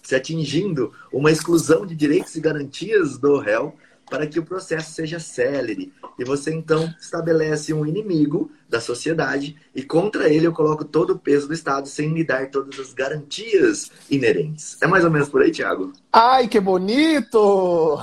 se 0.02 0.14
atingindo 0.14 0.92
uma 1.12 1.30
exclusão 1.30 1.86
de 1.86 1.94
direitos 1.94 2.34
e 2.34 2.40
garantias 2.40 3.16
do 3.16 3.38
réu 3.38 3.76
para 4.10 4.26
que 4.26 4.38
o 4.38 4.44
processo 4.44 4.92
seja 4.92 5.18
célere. 5.18 5.92
E 6.18 6.24
você 6.24 6.52
então 6.52 6.92
estabelece 7.00 7.72
um 7.72 7.86
inimigo 7.86 8.50
da 8.68 8.80
sociedade 8.80 9.56
e 9.74 9.82
contra 9.82 10.28
ele 10.28 10.46
eu 10.46 10.52
coloco 10.52 10.84
todo 10.84 11.14
o 11.14 11.18
peso 11.18 11.48
do 11.48 11.54
Estado 11.54 11.88
sem 11.88 12.12
lhe 12.12 12.22
dar 12.24 12.50
todas 12.50 12.78
as 12.78 12.92
garantias 12.92 13.90
inerentes. 14.10 14.76
É 14.82 14.86
mais 14.86 15.04
ou 15.04 15.10
menos 15.10 15.28
por 15.30 15.40
aí, 15.40 15.50
Tiago? 15.50 15.92
Ai, 16.12 16.46
que 16.48 16.60
bonito! 16.60 17.98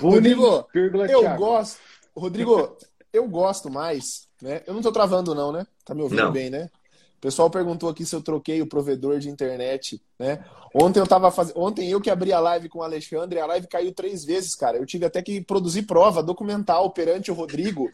Rodrigo, 0.00 0.66
eu 0.72 1.20
Thiago. 1.20 1.38
gosto. 1.38 1.78
Rodrigo, 2.14 2.76
eu 3.12 3.26
gosto 3.28 3.70
mais, 3.70 4.28
né? 4.40 4.62
Eu 4.66 4.74
não 4.74 4.82
tô 4.82 4.90
travando, 4.92 5.34
não, 5.34 5.52
né? 5.52 5.66
Tá 5.84 5.94
me 5.94 6.02
ouvindo 6.02 6.22
Não. 6.24 6.32
bem, 6.32 6.50
né? 6.50 6.68
O 7.16 7.20
pessoal 7.20 7.50
perguntou 7.50 7.88
aqui 7.90 8.06
se 8.06 8.16
eu 8.16 8.22
troquei 8.22 8.62
o 8.62 8.66
provedor 8.66 9.18
de 9.18 9.28
internet, 9.28 10.00
né? 10.18 10.42
Ontem 10.74 11.00
eu 11.00 11.06
tava 11.06 11.30
fazendo. 11.30 11.58
Ontem 11.60 11.90
eu 11.90 12.00
que 12.00 12.08
abri 12.08 12.32
a 12.32 12.40
live 12.40 12.68
com 12.70 12.78
o 12.78 12.82
Alexandre, 12.82 13.38
a 13.38 13.44
live 13.44 13.66
caiu 13.66 13.92
três 13.92 14.24
vezes, 14.24 14.54
cara. 14.54 14.78
Eu 14.78 14.86
tive 14.86 15.04
até 15.04 15.20
que 15.20 15.40
produzir 15.42 15.82
prova 15.82 16.22
documental 16.22 16.90
perante 16.92 17.30
o 17.30 17.34
Rodrigo 17.34 17.90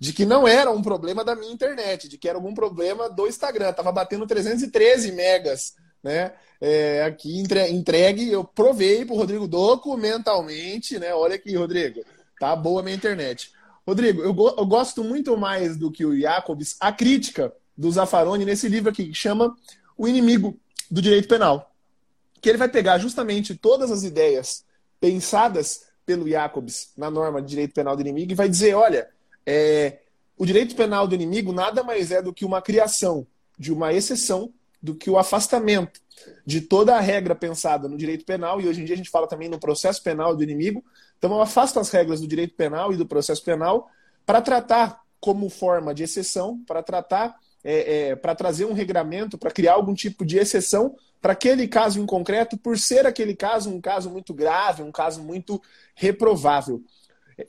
de 0.00 0.12
que 0.12 0.24
não 0.24 0.48
era 0.48 0.72
um 0.72 0.82
problema 0.82 1.22
da 1.24 1.36
minha 1.36 1.52
internet, 1.52 2.08
de 2.08 2.18
que 2.18 2.28
era 2.28 2.36
algum 2.36 2.52
problema 2.52 3.08
do 3.08 3.28
Instagram. 3.28 3.72
Tava 3.72 3.92
batendo 3.92 4.26
313 4.26 5.12
megas, 5.12 5.74
né? 6.02 6.32
É, 6.60 7.02
aqui 7.04 7.38
entre- 7.38 7.68
entregue, 7.70 8.28
eu 8.32 8.42
provei 8.42 9.04
pro 9.04 9.14
Rodrigo 9.14 9.46
documentalmente, 9.46 10.98
né? 10.98 11.14
Olha 11.14 11.36
aqui, 11.36 11.54
Rodrigo, 11.56 12.00
tá 12.40 12.54
boa 12.56 12.80
a 12.80 12.82
minha 12.84 12.96
internet. 12.96 13.52
Rodrigo, 13.86 14.22
eu, 14.22 14.32
go- 14.32 14.54
eu 14.56 14.66
gosto 14.66 15.04
muito 15.04 15.36
mais 15.36 15.76
do 15.76 15.90
que 15.90 16.04
o 16.04 16.18
Jacobs, 16.18 16.76
a 16.80 16.92
crítica 16.92 17.52
do 17.76 17.90
Zaffaroni 17.90 18.44
nesse 18.44 18.68
livro 18.68 18.90
aqui, 18.90 19.06
que 19.06 19.14
chama 19.14 19.54
O 19.96 20.08
Inimigo 20.08 20.58
do 20.90 21.02
Direito 21.02 21.28
Penal. 21.28 21.70
Que 22.40 22.48
ele 22.48 22.58
vai 22.58 22.68
pegar 22.68 22.98
justamente 22.98 23.54
todas 23.54 23.90
as 23.90 24.02
ideias 24.02 24.64
pensadas 25.00 25.86
pelo 26.06 26.28
Jacobs 26.28 26.92
na 26.96 27.10
norma 27.10 27.40
de 27.40 27.48
direito 27.48 27.72
penal 27.72 27.96
do 27.96 28.02
inimigo 28.02 28.32
e 28.32 28.34
vai 28.34 28.48
dizer: 28.48 28.74
olha, 28.74 29.08
é, 29.46 30.00
o 30.36 30.44
direito 30.44 30.74
penal 30.76 31.08
do 31.08 31.14
inimigo 31.14 31.52
nada 31.52 31.82
mais 31.82 32.10
é 32.10 32.20
do 32.20 32.32
que 32.32 32.44
uma 32.44 32.60
criação 32.60 33.26
de 33.58 33.72
uma 33.72 33.92
exceção, 33.92 34.52
do 34.82 34.94
que 34.94 35.08
o 35.08 35.18
afastamento 35.18 36.00
de 36.44 36.60
toda 36.60 36.96
a 36.96 37.00
regra 37.00 37.34
pensada 37.34 37.88
no 37.88 37.96
direito 37.96 38.24
penal, 38.24 38.60
e 38.60 38.68
hoje 38.68 38.82
em 38.82 38.84
dia 38.84 38.94
a 38.94 38.96
gente 38.98 39.10
fala 39.10 39.26
também 39.26 39.48
no 39.48 39.58
processo 39.58 40.02
penal 40.02 40.36
do 40.36 40.42
inimigo. 40.42 40.84
Então, 41.18 41.32
eu 41.32 41.40
afasto 41.40 41.80
as 41.80 41.90
regras 41.90 42.20
do 42.20 42.26
direito 42.26 42.54
penal 42.54 42.92
e 42.92 42.96
do 42.96 43.06
processo 43.06 43.42
penal 43.42 43.88
para 44.26 44.40
tratar 44.40 45.02
como 45.20 45.48
forma 45.48 45.94
de 45.94 46.02
exceção, 46.02 46.62
para 46.66 46.82
tratar, 46.82 47.36
é, 47.62 48.08
é, 48.10 48.16
para 48.16 48.34
trazer 48.34 48.66
um 48.66 48.74
regramento, 48.74 49.38
para 49.38 49.50
criar 49.50 49.72
algum 49.74 49.94
tipo 49.94 50.24
de 50.24 50.38
exceção 50.38 50.94
para 51.24 51.32
aquele 51.32 51.66
caso 51.66 51.98
em 51.98 52.04
concreto, 52.04 52.58
por 52.58 52.78
ser 52.78 53.06
aquele 53.06 53.34
caso 53.34 53.70
um 53.70 53.80
caso 53.80 54.10
muito 54.10 54.34
grave, 54.34 54.82
um 54.82 54.92
caso 54.92 55.22
muito 55.22 55.62
reprovável. 55.94 56.82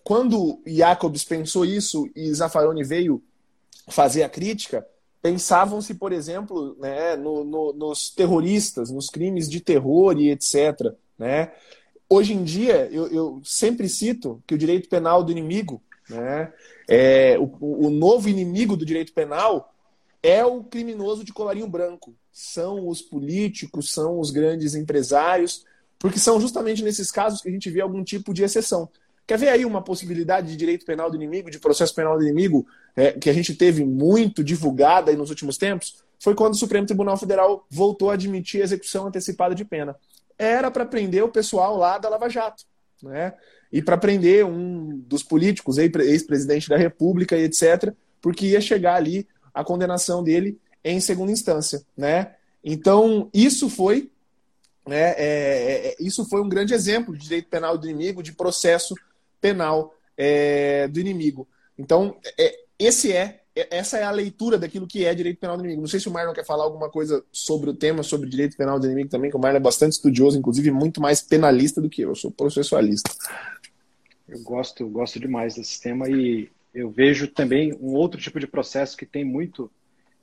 Quando 0.01 0.61
Jacobs 0.65 1.25
pensou 1.25 1.65
isso 1.65 2.09
e 2.15 2.33
Zaffaroni 2.33 2.85
veio 2.85 3.21
fazer 3.89 4.23
a 4.23 4.29
crítica, 4.29 4.87
pensavam-se, 5.21 5.95
por 5.95 6.13
exemplo, 6.13 6.77
né, 6.79 7.17
no, 7.17 7.43
no, 7.43 7.73
nos 7.73 8.09
terroristas, 8.09 8.89
nos 8.89 9.09
crimes 9.09 9.49
de 9.49 9.59
terror 9.59 10.17
e 10.17 10.29
etc. 10.31 10.93
Né? 11.19 11.51
Hoje 12.09 12.33
em 12.33 12.43
dia, 12.43 12.87
eu, 12.91 13.07
eu 13.07 13.41
sempre 13.43 13.89
cito 13.89 14.41
que 14.45 14.53
o 14.53 14.57
direito 14.57 14.87
penal 14.87 15.23
do 15.23 15.31
inimigo, 15.31 15.81
né, 16.09 16.53
é, 16.87 17.37
o, 17.39 17.87
o 17.87 17.89
novo 17.89 18.29
inimigo 18.29 18.77
do 18.77 18.85
direito 18.85 19.11
penal 19.13 19.73
é 20.21 20.45
o 20.45 20.63
criminoso 20.63 21.23
de 21.23 21.33
colarinho 21.33 21.67
branco, 21.67 22.15
são 22.31 22.87
os 22.87 23.01
políticos, 23.01 23.91
são 23.91 24.19
os 24.19 24.29
grandes 24.31 24.75
empresários, 24.75 25.65
porque 25.97 26.19
são 26.19 26.39
justamente 26.39 26.83
nesses 26.83 27.11
casos 27.11 27.41
que 27.41 27.49
a 27.49 27.51
gente 27.51 27.69
vê 27.69 27.81
algum 27.81 28.03
tipo 28.03 28.33
de 28.33 28.43
exceção. 28.43 28.89
Quer 29.27 29.39
ver 29.39 29.49
aí 29.49 29.65
uma 29.65 29.81
possibilidade 29.81 30.49
de 30.49 30.55
direito 30.55 30.85
penal 30.85 31.09
do 31.09 31.15
inimigo, 31.15 31.49
de 31.49 31.59
processo 31.59 31.95
penal 31.95 32.17
do 32.17 32.23
inimigo, 32.23 32.67
é, 32.95 33.13
que 33.13 33.29
a 33.29 33.33
gente 33.33 33.55
teve 33.55 33.83
muito 33.83 34.43
divulgada 34.43 35.11
nos 35.13 35.29
últimos 35.31 35.57
tempos? 35.57 36.03
Foi 36.19 36.35
quando 36.35 36.53
o 36.53 36.57
Supremo 36.57 36.85
Tribunal 36.85 37.17
Federal 37.17 37.65
voltou 37.69 38.11
a 38.11 38.13
admitir 38.13 38.61
a 38.61 38.65
execução 38.65 39.07
antecipada 39.07 39.55
de 39.55 39.65
pena. 39.65 39.95
Era 40.37 40.69
para 40.69 40.85
prender 40.85 41.23
o 41.23 41.29
pessoal 41.29 41.77
lá 41.77 41.97
da 41.97 42.09
Lava 42.09 42.29
Jato, 42.29 42.63
né? 43.01 43.33
E 43.71 43.81
para 43.81 43.97
prender 43.97 44.45
um 44.45 44.97
dos 44.99 45.23
políticos, 45.23 45.77
ex-presidente 45.77 46.69
da 46.69 46.77
República 46.77 47.37
e 47.37 47.43
etc., 47.43 47.93
porque 48.21 48.47
ia 48.47 48.61
chegar 48.61 48.95
ali 48.95 49.27
a 49.53 49.63
condenação 49.63 50.23
dele 50.23 50.59
em 50.83 50.99
segunda 50.99 51.31
instância, 51.31 51.83
né? 51.95 52.35
Então 52.63 53.29
isso 53.33 53.69
foi, 53.69 54.11
né? 54.87 55.11
É, 55.11 55.17
é, 55.17 55.87
é, 55.87 55.95
isso 55.99 56.27
foi 56.29 56.41
um 56.41 56.49
grande 56.49 56.73
exemplo 56.73 57.15
de 57.15 57.23
direito 57.23 57.49
penal 57.49 57.77
do 57.77 57.89
inimigo, 57.89 58.23
de 58.23 58.33
processo 58.33 58.95
penal 59.39 59.93
é, 60.17 60.87
do 60.87 60.99
inimigo. 60.99 61.47
Então 61.77 62.17
é, 62.37 62.55
esse 62.77 63.11
é 63.11 63.41
essa 63.55 63.97
é 63.97 64.03
a 64.03 64.11
leitura 64.11 64.57
daquilo 64.57 64.85
que 64.85 65.05
é 65.05 65.15
direito 65.15 65.39
penal 65.39 65.55
do 65.55 65.61
inimigo. 65.61 65.81
Não 65.81 65.87
sei 65.87 65.99
se 65.99 66.09
o 66.09 66.11
Marlon 66.11 66.33
quer 66.33 66.45
falar 66.45 66.65
alguma 66.65 66.89
coisa 66.89 67.23
sobre 67.31 67.69
o 67.69 67.73
tema, 67.73 68.03
sobre 68.03 68.29
direito 68.29 68.57
penal 68.57 68.79
do 68.79 68.85
inimigo 68.85 69.09
também, 69.09 69.29
que 69.29 69.37
o 69.37 69.39
Marlon 69.39 69.57
é 69.57 69.61
bastante 69.61 69.93
estudioso, 69.93 70.37
inclusive 70.37 70.71
muito 70.71 71.01
mais 71.01 71.21
penalista 71.21 71.81
do 71.81 71.89
que 71.89 72.01
eu. 72.01 72.09
Eu 72.09 72.15
sou 72.15 72.31
processualista. 72.31 73.09
Eu 74.27 74.41
gosto, 74.41 74.87
gosto 74.89 75.19
demais 75.19 75.55
desse 75.55 75.79
tema 75.79 76.09
e 76.09 76.49
eu 76.73 76.89
vejo 76.89 77.27
também 77.27 77.73
um 77.79 77.93
outro 77.93 78.19
tipo 78.19 78.39
de 78.39 78.47
processo 78.47 78.97
que 78.97 79.05
tem 79.05 79.23
muito 79.23 79.71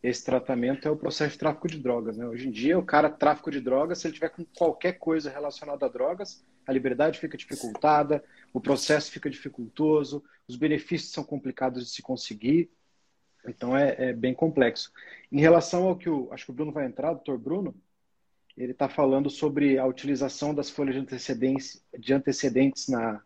esse 0.02 0.24
tratamento 0.24 0.88
é 0.88 0.90
o 0.90 0.96
processo 0.96 1.32
de 1.32 1.38
tráfico 1.38 1.68
de 1.68 1.78
drogas. 1.78 2.16
Né? 2.16 2.26
Hoje 2.26 2.48
em 2.48 2.50
dia, 2.50 2.76
o 2.76 2.84
cara 2.84 3.08
tráfico 3.08 3.50
de 3.50 3.60
drogas, 3.60 3.98
se 3.98 4.08
ele 4.08 4.14
tiver 4.14 4.30
com 4.30 4.44
qualquer 4.56 4.98
coisa 4.98 5.30
relacionada 5.30 5.86
a 5.86 5.88
drogas, 5.88 6.44
a 6.66 6.72
liberdade 6.72 7.20
fica 7.20 7.36
dificultada, 7.36 8.22
o 8.52 8.60
processo 8.60 9.12
fica 9.12 9.30
dificultoso, 9.30 10.22
os 10.48 10.56
benefícios 10.56 11.12
são 11.12 11.22
complicados 11.22 11.84
de 11.84 11.90
se 11.90 12.02
conseguir. 12.02 12.68
Então 13.46 13.76
é, 13.76 13.96
é 13.98 14.12
bem 14.12 14.34
complexo. 14.34 14.92
Em 15.30 15.40
relação 15.40 15.84
ao 15.84 15.96
que 15.96 16.08
o, 16.08 16.28
acho 16.32 16.46
que 16.46 16.50
o 16.50 16.54
Bruno 16.54 16.72
vai 16.72 16.86
entrar, 16.86 17.12
doutor 17.12 17.38
Bruno, 17.38 17.74
ele 18.56 18.72
está 18.72 18.88
falando 18.88 19.30
sobre 19.30 19.78
a 19.78 19.86
utilização 19.86 20.54
das 20.54 20.70
folhas 20.70 20.94
de 20.94 21.00
antecedentes, 21.00 21.82
de 21.98 22.12
antecedentes 22.12 22.88
na, 22.88 23.22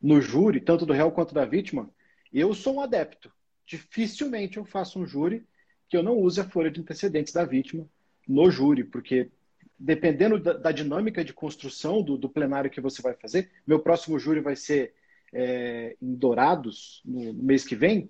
no 0.00 0.20
júri, 0.20 0.60
tanto 0.60 0.86
do 0.86 0.92
réu 0.92 1.10
quanto 1.12 1.34
da 1.34 1.44
vítima. 1.44 1.90
Eu 2.32 2.54
sou 2.54 2.76
um 2.76 2.80
adepto. 2.80 3.30
Dificilmente 3.66 4.56
eu 4.56 4.64
faço 4.64 4.98
um 4.98 5.06
júri 5.06 5.46
que 5.88 5.96
eu 5.96 6.02
não 6.02 6.16
use 6.16 6.40
a 6.40 6.48
folha 6.48 6.70
de 6.70 6.80
antecedentes 6.80 7.32
da 7.32 7.44
vítima 7.44 7.86
no 8.26 8.50
júri, 8.50 8.82
porque 8.82 9.30
dependendo 9.78 10.38
da, 10.38 10.54
da 10.54 10.72
dinâmica 10.72 11.24
de 11.24 11.32
construção 11.32 12.02
do, 12.02 12.16
do, 12.16 12.28
plenário 12.28 12.70
que 12.70 12.80
você 12.80 13.02
vai 13.02 13.14
fazer, 13.14 13.50
meu 13.66 13.80
próximo 13.80 14.18
júri 14.18 14.40
vai 14.40 14.56
ser 14.56 14.94
é, 15.32 15.96
em 16.00 16.14
Dourados, 16.14 17.02
no 17.04 17.34
mês 17.34 17.64
que 17.64 17.74
vem, 17.74 18.08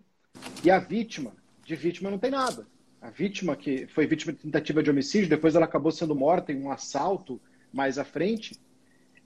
e 0.63 0.71
a 0.71 0.79
vítima, 0.79 1.35
de 1.65 1.77
vítima 1.77 2.11
não 2.11 2.19
tem 2.19 2.31
nada. 2.31 2.67
A 3.01 3.11
vítima 3.11 3.57
que 3.57 3.87
foi 3.89 4.07
vítima 4.07 4.33
de 4.33 4.39
tentativa 4.39 4.83
de 4.83 4.91
homicídio, 4.91 5.29
depois 5.29 5.55
ela 5.55 5.65
acabou 5.65 5.91
sendo 5.91 6.15
morta 6.15 6.53
em 6.53 6.63
um 6.63 6.71
assalto 6.71 7.41
mais 7.73 7.99
à 7.99 8.05
frente, 8.05 8.61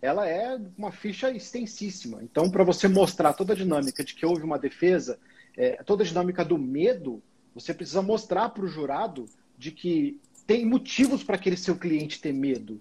ela 0.00 0.28
é 0.28 0.58
uma 0.76 0.92
ficha 0.92 1.30
extensíssima. 1.30 2.22
Então, 2.22 2.50
para 2.50 2.64
você 2.64 2.88
mostrar 2.88 3.32
toda 3.32 3.52
a 3.52 3.56
dinâmica 3.56 4.04
de 4.04 4.14
que 4.14 4.24
houve 4.24 4.42
uma 4.42 4.58
defesa, 4.58 5.18
é, 5.56 5.82
toda 5.82 6.02
a 6.02 6.06
dinâmica 6.06 6.44
do 6.44 6.58
medo, 6.58 7.22
você 7.54 7.74
precisa 7.74 8.02
mostrar 8.02 8.50
para 8.50 8.64
o 8.64 8.68
jurado 8.68 9.26
de 9.58 9.70
que 9.70 10.20
tem 10.46 10.64
motivos 10.64 11.24
para 11.24 11.36
aquele 11.36 11.56
seu 11.56 11.76
cliente 11.76 12.20
ter 12.20 12.32
medo. 12.32 12.80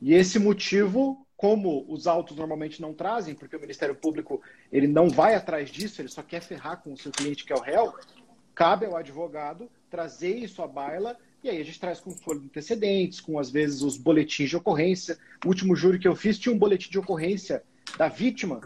E 0.00 0.14
esse 0.14 0.38
motivo, 0.38 1.26
como 1.36 1.84
os 1.88 2.06
autos 2.06 2.36
normalmente 2.36 2.80
não 2.80 2.92
trazem, 2.92 3.34
porque 3.34 3.56
o 3.56 3.60
Ministério 3.60 3.94
Público 3.94 4.42
ele 4.72 4.88
não 4.88 5.08
vai 5.08 5.34
atrás 5.34 5.70
disso, 5.70 6.00
ele 6.00 6.08
só 6.08 6.22
quer 6.22 6.42
ferrar 6.42 6.82
com 6.82 6.92
o 6.92 6.98
seu 6.98 7.12
cliente 7.12 7.44
que 7.44 7.52
é 7.52 7.56
o 7.56 7.60
réu, 7.60 7.94
cabe 8.54 8.86
ao 8.86 8.96
advogado 8.96 9.68
trazer 9.90 10.36
isso 10.36 10.62
à 10.62 10.66
baila 10.66 11.16
e 11.42 11.50
aí 11.50 11.60
a 11.60 11.64
gente 11.64 11.78
traz 11.78 12.00
com 12.00 12.10
folha 12.10 12.40
de 12.40 12.46
antecedentes, 12.46 13.20
com 13.20 13.38
às 13.38 13.50
vezes 13.50 13.82
os 13.82 13.98
boletins 13.98 14.48
de 14.48 14.56
ocorrência. 14.56 15.18
O 15.44 15.48
último 15.48 15.76
júri 15.76 15.98
que 15.98 16.08
eu 16.08 16.16
fiz 16.16 16.38
tinha 16.38 16.54
um 16.54 16.58
boletim 16.58 16.90
de 16.90 16.98
ocorrência 16.98 17.62
da 17.98 18.08
vítima 18.08 18.60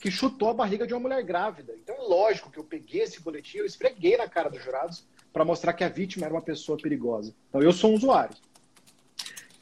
que 0.00 0.10
chutou 0.10 0.50
a 0.50 0.54
barriga 0.54 0.86
de 0.86 0.92
uma 0.92 1.00
mulher 1.00 1.22
grávida. 1.22 1.72
Então 1.82 1.94
é 1.94 2.00
lógico 2.00 2.50
que 2.50 2.58
eu 2.58 2.64
peguei 2.64 3.02
esse 3.02 3.20
boletim, 3.20 3.58
eu 3.58 3.66
esfreguei 3.66 4.16
na 4.16 4.28
cara 4.28 4.50
dos 4.50 4.62
jurados 4.62 5.06
para 5.32 5.44
mostrar 5.44 5.72
que 5.72 5.84
a 5.84 5.88
vítima 5.88 6.26
era 6.26 6.34
uma 6.34 6.42
pessoa 6.42 6.76
perigosa. 6.76 7.32
Então 7.48 7.62
eu 7.62 7.72
sou 7.72 7.92
um 7.92 7.94
usuário. 7.94 8.36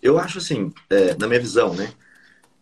Eu 0.01 0.19
acho 0.19 0.39
assim, 0.39 0.73
é, 0.89 1.15
na 1.17 1.27
minha 1.27 1.41
visão, 1.41 1.75
né? 1.75 1.93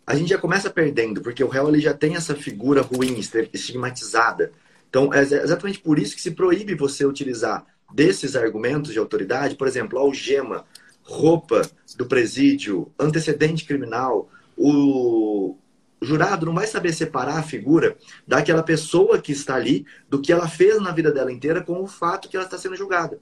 A 0.05 0.16
gente 0.16 0.31
já 0.31 0.38
começa 0.38 0.68
perdendo, 0.68 1.22
porque 1.22 1.44
o 1.44 1.48
réu 1.48 1.68
ele 1.68 1.81
já 1.81 1.94
tem 1.94 2.16
essa 2.16 2.35
figura 2.35 2.83
ruim, 2.83 3.20
estigmatizada. 3.53 4.53
Então 4.92 5.11
é 5.11 5.22
exatamente 5.22 5.78
por 5.78 5.98
isso 5.98 6.14
que 6.14 6.20
se 6.20 6.33
proíbe 6.33 6.74
você 6.74 7.07
utilizar 7.07 7.64
desses 7.94 8.37
argumentos 8.37 8.92
de 8.92 8.98
autoridade, 8.98 9.57
por 9.57 9.66
exemplo, 9.66 9.98
algema, 9.98 10.66
roupa 11.02 11.62
do 11.96 12.05
presídio, 12.05 12.92
antecedente 12.98 13.64
criminal, 13.64 14.28
o, 14.55 15.57
jurado 16.02 16.44
não 16.44 16.55
vai 16.55 16.66
saber 16.66 16.92
separar 16.92 17.38
a 17.38 17.42
figura 17.42 17.96
daquela 18.28 18.62
pessoa 18.62 19.18
que 19.18 19.33
está 19.33 19.55
ali, 19.55 19.87
do 20.11 20.20
que 20.20 20.31
ela 20.31 20.46
fez 20.46 20.78
na 20.78 20.90
vida 20.90 21.11
dela 21.11 21.33
inteira 21.33 21.62
com 21.62 21.81
o 21.83 21.87
fato 21.87 22.28
que 22.28 22.37
ela 22.37 22.44
está 22.44 22.59
sendo 22.59 22.76
julgada. 22.76 23.18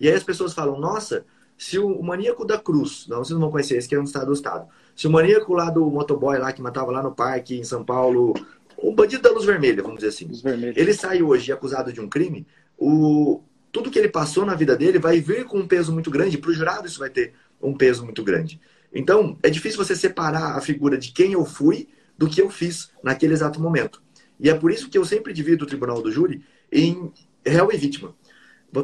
E 0.00 0.08
aí 0.08 0.14
as 0.14 0.24
pessoas 0.24 0.52
falam, 0.52 0.80
nossa, 0.80 1.24
se 1.56 1.78
o 1.78 2.02
maníaco 2.02 2.44
da 2.44 2.58
Cruz, 2.58 3.06
não, 3.08 3.18
vocês 3.18 3.30
não 3.30 3.42
vão 3.42 3.52
conhecer, 3.52 3.76
esse 3.76 3.88
que 3.88 3.94
é 3.94 4.00
um 4.00 4.02
estado 4.02 4.26
do 4.26 4.32
estado. 4.32 4.66
Se 4.96 5.06
o 5.06 5.10
maníaco 5.10 5.54
lá 5.54 5.70
do 5.70 5.88
motoboy 5.88 6.36
lá 6.36 6.52
que 6.52 6.60
matava 6.60 6.90
lá 6.90 7.00
no 7.00 7.14
parque 7.14 7.56
em 7.56 7.62
São 7.62 7.84
Paulo, 7.84 8.34
o 8.82 8.92
bandido 8.92 9.22
da 9.22 9.30
luz 9.30 9.44
vermelha, 9.44 9.82
vamos 9.82 10.00
dizer 10.00 10.08
assim. 10.08 10.30
Ele 10.76 10.92
sai 10.92 11.22
hoje 11.22 11.52
acusado 11.52 11.92
de 11.92 12.00
um 12.00 12.08
crime, 12.08 12.46
o 12.76 13.40
tudo 13.70 13.90
que 13.90 13.98
ele 13.98 14.08
passou 14.08 14.44
na 14.44 14.54
vida 14.54 14.76
dele 14.76 14.98
vai 14.98 15.18
vir 15.18 15.46
com 15.46 15.60
um 15.60 15.66
peso 15.66 15.92
muito 15.92 16.10
grande, 16.10 16.36
para 16.36 16.50
o 16.50 16.52
jurado 16.52 16.86
isso 16.86 16.98
vai 16.98 17.08
ter 17.08 17.32
um 17.60 17.74
peso 17.74 18.04
muito 18.04 18.22
grande. 18.22 18.60
Então, 18.92 19.38
é 19.42 19.48
difícil 19.48 19.82
você 19.82 19.96
separar 19.96 20.56
a 20.56 20.60
figura 20.60 20.98
de 20.98 21.10
quem 21.12 21.32
eu 21.32 21.46
fui 21.46 21.88
do 22.18 22.28
que 22.28 22.42
eu 22.42 22.50
fiz 22.50 22.90
naquele 23.02 23.32
exato 23.32 23.58
momento. 23.58 24.02
E 24.38 24.50
é 24.50 24.54
por 24.54 24.70
isso 24.70 24.90
que 24.90 24.98
eu 24.98 25.04
sempre 25.04 25.32
divido 25.32 25.64
o 25.64 25.66
tribunal 25.66 26.02
do 26.02 26.10
júri 26.10 26.42
em 26.70 27.10
réu 27.46 27.70
e 27.72 27.76
vítima. 27.78 28.14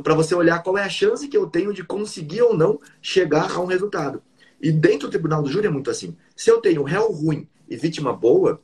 Para 0.02 0.14
você 0.14 0.34
olhar 0.34 0.62
qual 0.62 0.78
é 0.78 0.84
a 0.84 0.88
chance 0.88 1.28
que 1.28 1.36
eu 1.36 1.46
tenho 1.46 1.72
de 1.74 1.84
conseguir 1.84 2.42
ou 2.42 2.56
não 2.56 2.80
chegar 3.02 3.50
a 3.50 3.60
um 3.60 3.66
resultado. 3.66 4.22
E 4.60 4.72
dentro 4.72 5.08
do 5.08 5.10
tribunal 5.10 5.42
do 5.42 5.50
júri 5.50 5.66
é 5.66 5.70
muito 5.70 5.90
assim. 5.90 6.16
Se 6.34 6.50
eu 6.50 6.60
tenho 6.60 6.82
réu 6.82 7.12
ruim 7.12 7.46
e 7.68 7.76
vítima 7.76 8.12
boa, 8.12 8.60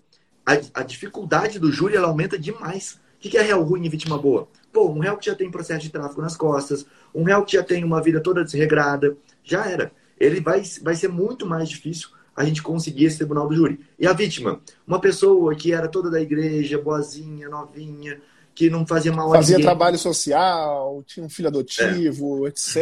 a, 0.47 0.81
a 0.81 0.83
dificuldade 0.83 1.59
do 1.59 1.73
júri 1.73 1.97
ela 1.97 2.09
aumenta 2.09 2.39
demais. 2.39 2.99
O 3.17 3.29
que 3.29 3.39
é 3.39 3.43
réu 3.43 3.63
ruim 3.63 3.85
e 3.85 3.89
vítima 3.89 4.19
boa? 4.19 4.49
Pô, 4.73 4.91
um 4.91 4.99
réu 4.99 5.17
que 5.17 5.27
já 5.27 5.35
tem 5.35 5.51
processo 5.51 5.81
de 5.81 5.91
tráfico 5.91 6.21
nas 6.21 6.37
costas, 6.37 6.85
um 7.15 7.23
réu 7.23 7.45
que 7.45 7.53
já 7.53 7.63
tem 7.63 7.83
uma 7.85 8.03
vida 8.03 8.21
toda 8.21 8.45
desregrada, 8.45 9.17
já 9.43 9.65
era. 9.67 9.93
Ele 10.19 10.41
vai, 10.41 10.63
vai 10.83 10.95
ser 10.95 11.09
muito 11.09 11.47
mais 11.47 11.69
difícil 11.69 12.09
a 12.37 12.45
gente 12.45 12.63
conseguir 12.63 13.07
esse 13.07 13.19
tribunal 13.19 13.49
do 13.49 13.55
júri. 13.55 13.81
E 13.99 14.07
a 14.07 14.13
vítima? 14.13 14.61
Uma 14.87 15.01
pessoa 15.01 15.55
que 15.55 15.73
era 15.73 15.89
toda 15.89 16.11
da 16.11 16.21
igreja, 16.21 16.79
boazinha, 16.79 17.49
novinha, 17.49 18.21
que 18.55 18.69
não 18.69 18.87
fazia 18.87 19.13
mal 19.13 19.33
a 19.33 19.37
Fazia 19.37 19.61
trabalho 19.61 19.99
social, 19.99 21.03
tinha 21.07 21.25
um 21.25 21.31
filho 21.31 21.49
adotivo, 21.49 22.47
é. 22.47 22.51
etc. 22.51 22.77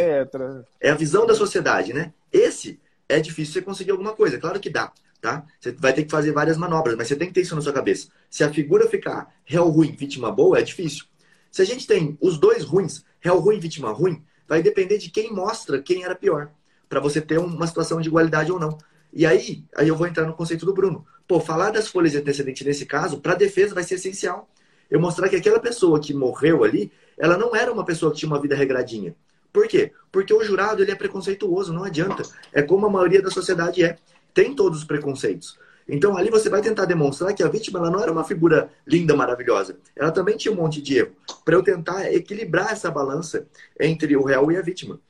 É 0.80 0.90
a 0.90 0.94
visão 0.94 1.26
da 1.26 1.34
sociedade, 1.34 1.92
né? 1.92 2.12
Esse 2.32 2.80
é 3.08 3.20
difícil 3.20 3.54
você 3.54 3.62
conseguir 3.62 3.90
alguma 3.90 4.12
coisa. 4.12 4.38
Claro 4.38 4.60
que 4.60 4.70
dá, 4.70 4.92
tá? 5.22 5.46
Você 5.60 5.70
vai 5.72 5.94
ter 5.94 6.02
que 6.02 6.10
fazer 6.10 6.32
várias 6.32 6.58
manobras, 6.58 6.96
mas 6.96 7.06
você 7.06 7.14
tem 7.16 7.28
que 7.28 7.34
ter 7.34 7.42
isso 7.42 7.54
na 7.54 7.62
sua 7.62 7.72
cabeça. 7.72 8.08
Se 8.28 8.42
a 8.42 8.52
figura 8.52 8.88
ficar 8.88 9.32
réu 9.44 9.68
ruim, 9.68 9.92
vítima 9.92 10.32
boa, 10.32 10.58
é 10.58 10.62
difícil. 10.62 11.04
Se 11.50 11.62
a 11.62 11.64
gente 11.64 11.86
tem 11.86 12.18
os 12.20 12.36
dois 12.36 12.64
ruins, 12.64 13.04
réu 13.20 13.38
ruim, 13.38 13.60
vítima 13.60 13.90
ruim, 13.92 14.22
vai 14.48 14.62
depender 14.62 14.98
de 14.98 15.10
quem 15.10 15.32
mostra 15.32 15.80
quem 15.80 16.02
era 16.02 16.16
pior, 16.16 16.50
para 16.88 16.98
você 16.98 17.20
ter 17.20 17.38
uma 17.38 17.66
situação 17.66 18.00
de 18.00 18.08
igualdade 18.08 18.50
ou 18.50 18.58
não. 18.58 18.76
E 19.12 19.24
aí, 19.24 19.64
aí 19.76 19.86
eu 19.86 19.96
vou 19.96 20.08
entrar 20.08 20.26
no 20.26 20.34
conceito 20.34 20.66
do 20.66 20.74
Bruno. 20.74 21.06
Pô, 21.28 21.38
falar 21.38 21.70
das 21.70 21.86
folhas 21.86 22.12
de 22.12 22.18
antecedente 22.18 22.64
nesse 22.64 22.84
caso, 22.84 23.20
para 23.20 23.34
defesa 23.36 23.74
vai 23.74 23.84
ser 23.84 23.94
essencial. 23.94 24.50
eu 24.90 25.00
mostrar 25.00 25.28
que 25.28 25.36
aquela 25.36 25.60
pessoa 25.60 26.00
que 26.00 26.12
morreu 26.12 26.64
ali, 26.64 26.90
ela 27.16 27.38
não 27.38 27.54
era 27.54 27.72
uma 27.72 27.84
pessoa 27.84 28.10
que 28.10 28.18
tinha 28.18 28.30
uma 28.30 28.40
vida 28.40 28.56
regradinha. 28.56 29.14
Por 29.52 29.68
quê? 29.68 29.92
Porque 30.10 30.32
o 30.32 30.42
jurado 30.42 30.82
ele 30.82 30.90
é 30.90 30.94
preconceituoso, 30.94 31.72
não 31.72 31.84
adianta. 31.84 32.22
É 32.52 32.62
como 32.62 32.86
a 32.86 32.90
maioria 32.90 33.22
da 33.22 33.30
sociedade 33.30 33.84
é. 33.84 33.98
Tem 34.34 34.54
todos 34.54 34.78
os 34.78 34.84
preconceitos. 34.84 35.58
Então 35.88 36.16
ali 36.16 36.30
você 36.30 36.48
vai 36.48 36.62
tentar 36.62 36.84
demonstrar 36.84 37.34
que 37.34 37.42
a 37.42 37.48
vítima 37.48 37.78
ela 37.78 37.90
não 37.90 38.00
era 38.00 38.12
uma 38.12 38.24
figura 38.24 38.70
linda, 38.86 39.16
maravilhosa. 39.16 39.76
Ela 39.96 40.10
também 40.10 40.36
tinha 40.36 40.52
um 40.52 40.56
monte 40.56 40.80
de 40.80 40.98
erro. 40.98 41.12
Para 41.44 41.54
eu 41.54 41.62
tentar 41.62 42.12
equilibrar 42.12 42.72
essa 42.72 42.90
balança 42.90 43.46
entre 43.78 44.16
o 44.16 44.24
réu 44.24 44.50
e 44.50 44.56
a 44.56 44.62
vítima. 44.62 45.00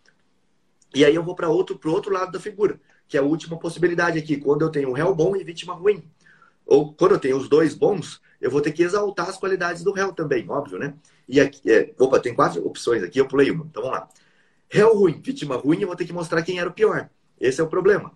E 0.94 1.04
aí 1.04 1.14
eu 1.14 1.22
vou 1.22 1.34
para 1.34 1.48
outro, 1.48 1.78
pro 1.78 1.92
outro 1.92 2.12
lado 2.12 2.32
da 2.32 2.40
figura, 2.40 2.78
que 3.08 3.16
é 3.16 3.20
a 3.20 3.24
última 3.24 3.58
possibilidade 3.58 4.18
aqui, 4.18 4.36
quando 4.36 4.62
eu 4.62 4.70
tenho 4.70 4.90
um 4.90 4.92
réu 4.92 5.14
bom 5.14 5.34
e 5.36 5.44
vítima 5.44 5.74
ruim. 5.74 6.04
Ou 6.66 6.92
quando 6.92 7.12
eu 7.12 7.18
tenho 7.18 7.36
os 7.36 7.48
dois 7.48 7.74
bons, 7.74 8.20
eu 8.40 8.50
vou 8.50 8.60
ter 8.60 8.72
que 8.72 8.82
exaltar 8.82 9.28
as 9.28 9.38
qualidades 9.38 9.82
do 9.82 9.92
réu 9.92 10.12
também, 10.12 10.48
óbvio, 10.48 10.78
né? 10.78 10.94
E 11.28 11.40
aqui, 11.40 11.70
é, 11.70 11.92
opa, 11.98 12.20
tem 12.20 12.34
quatro 12.34 12.64
opções 12.66 13.02
aqui, 13.02 13.18
eu 13.18 13.26
pulei 13.26 13.50
uma. 13.50 13.64
Então 13.64 13.82
vamos 13.82 13.98
lá. 13.98 14.08
Réu 14.68 14.94
ruim, 14.94 15.20
vítima 15.22 15.56
ruim, 15.56 15.80
eu 15.80 15.86
vou 15.86 15.96
ter 15.96 16.04
que 16.04 16.12
mostrar 16.12 16.42
quem 16.42 16.58
era 16.58 16.68
o 16.68 16.72
pior. 16.72 17.08
Esse 17.40 17.60
é 17.60 17.64
o 17.64 17.68
problema. 17.68 18.12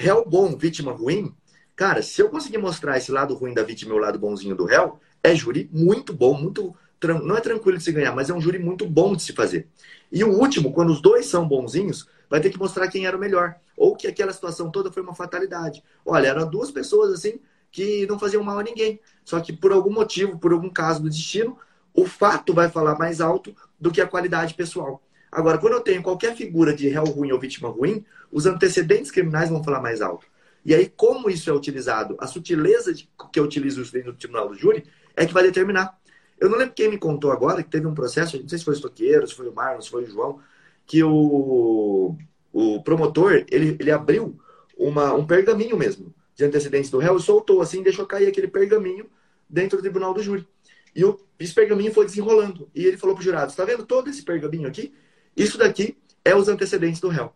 Réu 0.00 0.24
bom, 0.24 0.56
vítima 0.56 0.92
ruim, 0.92 1.34
cara, 1.74 2.02
se 2.02 2.22
eu 2.22 2.28
conseguir 2.28 2.58
mostrar 2.58 2.96
esse 2.96 3.10
lado 3.10 3.34
ruim 3.34 3.52
da 3.52 3.64
vítima 3.64 3.92
e 3.92 3.96
o 3.96 4.00
lado 4.00 4.16
bonzinho 4.16 4.54
do 4.54 4.64
réu, 4.64 5.00
é 5.24 5.34
júri 5.34 5.68
muito 5.72 6.12
bom, 6.12 6.40
muito 6.40 6.72
não 7.02 7.36
é 7.36 7.40
tranquilo 7.40 7.76
de 7.76 7.82
se 7.82 7.90
ganhar, 7.90 8.14
mas 8.14 8.30
é 8.30 8.32
um 8.32 8.40
júri 8.40 8.60
muito 8.60 8.86
bom 8.86 9.16
de 9.16 9.24
se 9.24 9.32
fazer. 9.32 9.66
E 10.12 10.22
o 10.22 10.30
último, 10.38 10.72
quando 10.72 10.90
os 10.90 11.02
dois 11.02 11.26
são 11.26 11.48
bonzinhos, 11.48 12.08
vai 12.30 12.40
ter 12.40 12.50
que 12.50 12.58
mostrar 12.60 12.86
quem 12.86 13.06
era 13.06 13.16
o 13.16 13.20
melhor. 13.20 13.56
Ou 13.76 13.96
que 13.96 14.06
aquela 14.06 14.32
situação 14.32 14.70
toda 14.70 14.92
foi 14.92 15.02
uma 15.02 15.16
fatalidade. 15.16 15.82
Olha, 16.06 16.28
eram 16.28 16.48
duas 16.48 16.70
pessoas 16.70 17.12
assim 17.12 17.40
que 17.72 18.06
não 18.06 18.20
faziam 18.20 18.44
mal 18.44 18.60
a 18.60 18.62
ninguém. 18.62 19.00
Só 19.24 19.40
que 19.40 19.52
por 19.52 19.72
algum 19.72 19.92
motivo, 19.92 20.38
por 20.38 20.52
algum 20.52 20.70
caso 20.70 21.02
do 21.02 21.10
destino, 21.10 21.58
o 21.92 22.06
fato 22.06 22.54
vai 22.54 22.68
falar 22.68 22.96
mais 22.96 23.20
alto 23.20 23.52
do 23.80 23.90
que 23.90 24.00
a 24.00 24.06
qualidade 24.06 24.54
pessoal. 24.54 25.02
Agora, 25.30 25.58
quando 25.58 25.74
eu 25.74 25.80
tenho 25.80 26.02
qualquer 26.02 26.34
figura 26.34 26.74
de 26.74 26.88
réu 26.88 27.04
ruim 27.04 27.32
ou 27.32 27.38
vítima 27.38 27.68
ruim, 27.68 28.04
os 28.30 28.46
antecedentes 28.46 29.10
criminais 29.10 29.50
vão 29.50 29.62
falar 29.62 29.80
mais 29.80 30.00
alto. 30.00 30.26
E 30.64 30.74
aí, 30.74 30.92
como 30.94 31.30
isso 31.30 31.48
é 31.48 31.52
utilizado, 31.52 32.16
a 32.18 32.26
sutileza 32.26 32.92
que 32.94 33.38
eu 33.40 33.44
utilizo 33.44 33.82
no 34.04 34.12
tribunal 34.14 34.48
do 34.48 34.54
júri 34.54 34.84
é 35.16 35.24
que 35.24 35.32
vai 35.32 35.42
determinar. 35.42 35.98
Eu 36.40 36.48
não 36.48 36.58
lembro 36.58 36.74
quem 36.74 36.88
me 36.88 36.98
contou 36.98 37.32
agora 37.32 37.62
que 37.62 37.70
teve 37.70 37.86
um 37.86 37.94
processo, 37.94 38.40
não 38.40 38.48
sei 38.48 38.58
se 38.58 38.64
foi 38.64 38.74
o 38.74 38.76
Estoqueiro, 38.76 39.26
se 39.26 39.34
foi 39.34 39.48
o 39.48 39.54
Marlon, 39.54 39.80
se 39.80 39.90
foi 39.90 40.04
o 40.04 40.06
João, 40.06 40.40
que 40.86 41.02
o, 41.02 42.16
o 42.52 42.82
promotor, 42.82 43.44
ele, 43.50 43.76
ele 43.78 43.90
abriu 43.90 44.38
uma, 44.76 45.12
um 45.14 45.26
pergaminho 45.26 45.76
mesmo 45.76 46.14
de 46.34 46.44
antecedentes 46.44 46.90
do 46.90 46.98
réu 46.98 47.16
e 47.16 47.22
soltou 47.22 47.60
assim, 47.60 47.82
deixou 47.82 48.06
cair 48.06 48.28
aquele 48.28 48.46
pergaminho 48.46 49.06
dentro 49.50 49.78
do 49.78 49.82
tribunal 49.82 50.14
do 50.14 50.22
júri. 50.22 50.46
E 50.94 51.04
o, 51.04 51.18
esse 51.38 51.52
pergaminho 51.52 51.92
foi 51.92 52.06
desenrolando. 52.06 52.68
E 52.74 52.84
ele 52.84 52.96
falou 52.96 53.16
para 53.16 53.22
o 53.22 53.24
jurado, 53.24 53.50
está 53.50 53.64
vendo 53.64 53.84
todo 53.84 54.08
esse 54.08 54.22
pergaminho 54.22 54.68
aqui? 54.68 54.94
Isso 55.38 55.56
daqui 55.56 55.96
é 56.24 56.34
os 56.34 56.48
antecedentes 56.48 57.00
do 57.00 57.08
réu. 57.08 57.32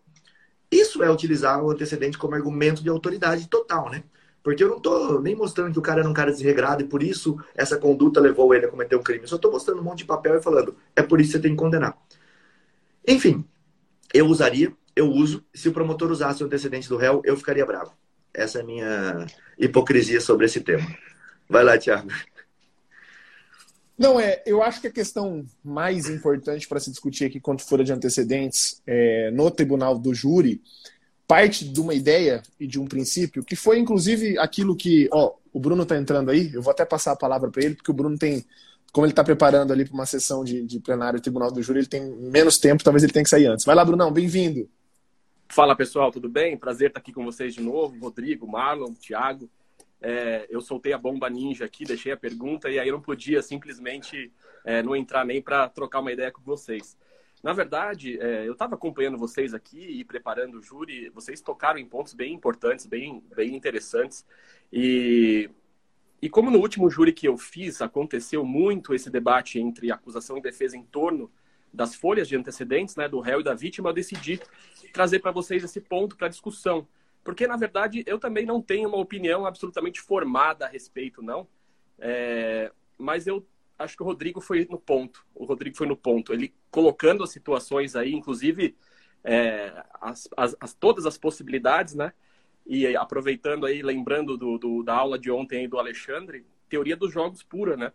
Isso 0.71 1.03
é 1.05 1.11
utilizar 1.11 1.63
o 1.63 1.71
antecedente 1.71 2.19
como 2.19 2.35
argumento 2.35 2.83
de 2.83 2.89
autoridade 2.89 3.49
total, 3.49 3.89
né? 3.89 4.03
Porque 4.43 4.65
eu 4.65 4.69
não 4.69 4.79
estou 4.79 5.23
nem 5.23 5.37
mostrando 5.37 5.73
que 5.73 5.79
o 5.79 5.83
cara 5.83 6.01
era 6.01 6.09
um 6.09 6.13
cara 6.13 6.33
desregrado 6.33 6.83
e 6.83 6.87
por 6.87 7.01
isso 7.01 7.39
essa 7.55 7.79
conduta 7.79 8.21
levou 8.21 8.53
ele 8.53 8.67
a 8.67 8.69
cometer 8.69 8.97
um 8.97 9.03
crime. 9.03 9.23
Eu 9.23 9.29
só 9.29 9.37
estou 9.37 9.53
mostrando 9.53 9.81
um 9.81 9.85
monte 9.85 9.99
de 9.99 10.05
papel 10.07 10.37
e 10.37 10.43
falando, 10.43 10.77
é 10.97 11.03
por 11.03 11.21
isso 11.21 11.31
que 11.31 11.37
você 11.37 11.43
tem 11.43 11.53
que 11.53 11.59
condenar. 11.59 11.97
Enfim, 13.07 13.45
eu 14.13 14.27
usaria, 14.27 14.73
eu 14.97 15.09
uso. 15.09 15.45
Se 15.55 15.69
o 15.69 15.73
promotor 15.73 16.11
usasse 16.11 16.43
o 16.43 16.47
antecedente 16.47 16.89
do 16.89 16.97
réu, 16.97 17.23
eu 17.25 17.37
ficaria 17.37 17.65
bravo. 17.65 17.93
Essa 18.35 18.59
é 18.59 18.63
a 18.63 18.65
minha 18.65 19.27
hipocrisia 19.57 20.21
sobre 20.21 20.47
esse 20.47 20.61
tema. 20.61 20.87
Vai 21.49 21.63
lá, 21.63 21.79
Thiago. 21.79 22.09
Não, 23.99 24.19
é, 24.19 24.43
eu 24.47 24.63
acho 24.63 24.81
que 24.81 24.87
a 24.87 24.93
questão 24.93 25.45
mais 25.63 26.09
importante 26.09 26.67
para 26.67 26.81
se 26.81 26.91
discutir 26.91 27.27
aqui 27.27 27.39
quanto 27.39 27.63
for 27.63 27.83
de 27.85 27.93
antecedentes 27.93 28.83
é, 28.87 29.31
no 29.31 29.51
tribunal 29.51 29.99
do 29.99 30.15
júri 30.15 30.63
parte 31.27 31.65
de 31.65 31.81
uma 31.81 31.95
ideia 31.95 32.43
e 32.59 32.67
de 32.67 32.79
um 32.79 32.87
princípio 32.87 33.43
que 33.43 33.57
foi 33.57 33.79
inclusive 33.79 34.39
aquilo 34.39 34.77
que, 34.77 35.09
ó, 35.13 35.33
o 35.53 35.61
Bruno 35.61 35.83
está 35.83 35.97
entrando 35.97 36.31
aí, 36.31 36.53
eu 36.53 36.63
vou 36.63 36.71
até 36.71 36.85
passar 36.85 37.13
a 37.13 37.17
palavra 37.17 37.51
para 37.51 37.63
ele, 37.65 37.75
porque 37.75 37.91
o 37.91 37.95
Bruno 37.95 38.19
tem, 38.19 38.45
como 38.93 39.07
ele 39.07 39.13
está 39.13 39.23
preparando 39.23 39.73
ali 39.73 39.85
para 39.85 39.95
uma 39.95 40.07
sessão 40.07 40.45
de, 40.45 40.63
de 40.63 40.81
plenário 40.81 41.19
do 41.19 41.23
Tribunal 41.23 41.53
do 41.53 41.63
Júri, 41.63 41.81
ele 41.81 41.87
tem 41.87 42.03
menos 42.03 42.59
tempo, 42.59 42.85
talvez 42.85 43.03
ele 43.03 43.13
tenha 43.13 43.23
que 43.23 43.31
sair 43.31 43.47
antes. 43.47 43.65
Vai 43.65 43.75
lá, 43.75 43.85
Brunão, 43.85 44.13
bem-vindo. 44.13 44.69
Fala 45.49 45.77
pessoal, 45.77 46.11
tudo 46.11 46.29
bem? 46.29 46.57
Prazer 46.57 46.89
estar 46.89 47.01
aqui 47.01 47.13
com 47.13 47.25
vocês 47.25 47.55
de 47.55 47.61
novo, 47.61 47.99
Rodrigo, 48.01 48.47
Marlon, 48.47 48.93
Thiago. 48.95 49.49
É, 50.03 50.47
eu 50.51 50.61
soltei 50.61 50.93
a 50.93 50.99
bomba 50.99 51.31
ninja 51.31 51.65
aqui, 51.65 51.85
deixei 51.85 52.11
a 52.11 52.17
pergunta 52.17 52.69
e 52.69 52.79
aí 52.79 52.89
eu 52.89 52.95
não 52.95 53.01
podia 53.01 53.41
simplesmente 53.41 54.33
é, 54.65 54.83
não 54.83 54.97
entrar 54.97 55.25
nem 55.25 55.41
para 55.41 55.69
trocar 55.69 56.01
uma 56.01 56.13
ideia 56.13 56.33
com 56.33 56.43
vocês. 56.43 56.99
Na 57.43 57.53
verdade, 57.53 58.19
é, 58.21 58.47
eu 58.47 58.53
estava 58.53 58.75
acompanhando 58.75 59.19
vocês 59.19 59.55
aqui 59.55 59.79
e 59.79 60.05
preparando 60.05 60.59
o 60.59 60.63
júri. 60.63 61.09
Vocês 61.11 61.41
tocaram 61.41 61.79
em 61.79 61.87
pontos 61.87 62.15
bem 62.15 62.33
importantes, 62.35 62.87
bem, 62.87 63.23
bem 63.35 63.55
interessantes. 63.57 64.25
E, 64.73 65.51
e 66.21 66.29
como 66.29 66.51
no 66.51 66.59
último 66.59 66.89
júri 66.89 67.13
que 67.13 67.27
eu 67.27 67.37
fiz, 67.37 67.83
aconteceu 67.83 68.45
muito 68.45 68.95
esse 68.95 69.11
debate 69.11 69.59
entre 69.59 69.91
acusação 69.91 70.39
e 70.39 70.43
defesa 70.43 70.77
em 70.77 70.85
torno 70.85 71.31
das 71.73 71.95
folhas 71.95 72.29
de 72.29 72.37
antecedentes, 72.37 72.95
né, 72.97 73.09
do 73.09 73.19
réu 73.19 73.41
e 73.41 73.45
da 73.45 73.55
vítima, 73.55 73.89
eu 73.89 73.95
decidi 73.95 74.41
trazer 74.93 75.21
para 75.21 75.31
vocês 75.31 75.65
esse 75.65 75.81
ponto 75.81 76.17
para 76.17 76.29
discussão. 76.29 76.87
Porque, 77.25 77.47
na 77.47 77.57
verdade, 77.57 78.03
eu 78.07 78.19
também 78.19 78.45
não 78.45 78.61
tenho 78.61 78.89
uma 78.89 78.99
opinião 78.99 79.47
absolutamente 79.47 80.01
formada 80.01 80.67
a 80.67 80.69
respeito, 80.69 81.23
não. 81.23 81.47
É, 81.99 82.73
mas 82.99 83.27
eu 83.27 83.47
acho 83.79 83.97
que 83.97 84.03
o 84.03 84.07
Rodrigo 84.07 84.41
foi 84.41 84.67
no 84.69 84.79
ponto. 84.79 85.25
O 85.35 85.45
Rodrigo 85.45 85.77
foi 85.77 85.87
no 85.87 85.97
ponto. 85.97 86.33
Ele 86.33 86.53
colocando 86.71 87.23
as 87.23 87.31
situações 87.31 87.95
aí, 87.95 88.13
inclusive 88.13 88.77
é, 89.25 89.85
as, 90.01 90.29
as, 90.37 90.57
as, 90.61 90.75
todas 90.75 91.07
as 91.07 91.17
possibilidades, 91.17 91.95
né? 91.95 92.13
E 92.67 92.97
aproveitando 92.97 93.67
aí, 93.67 93.83
lembrando 93.83 94.37
do, 94.37 94.59
do, 94.59 94.83
da 94.83 94.95
aula 94.95 95.19
de 95.19 95.31
ontem 95.31 95.69
do 95.69 95.79
Alexandre, 95.79 96.47
teoria 96.69 96.97
dos 96.97 97.13
jogos 97.13 97.43
pura, 97.43 97.77
né? 97.77 97.93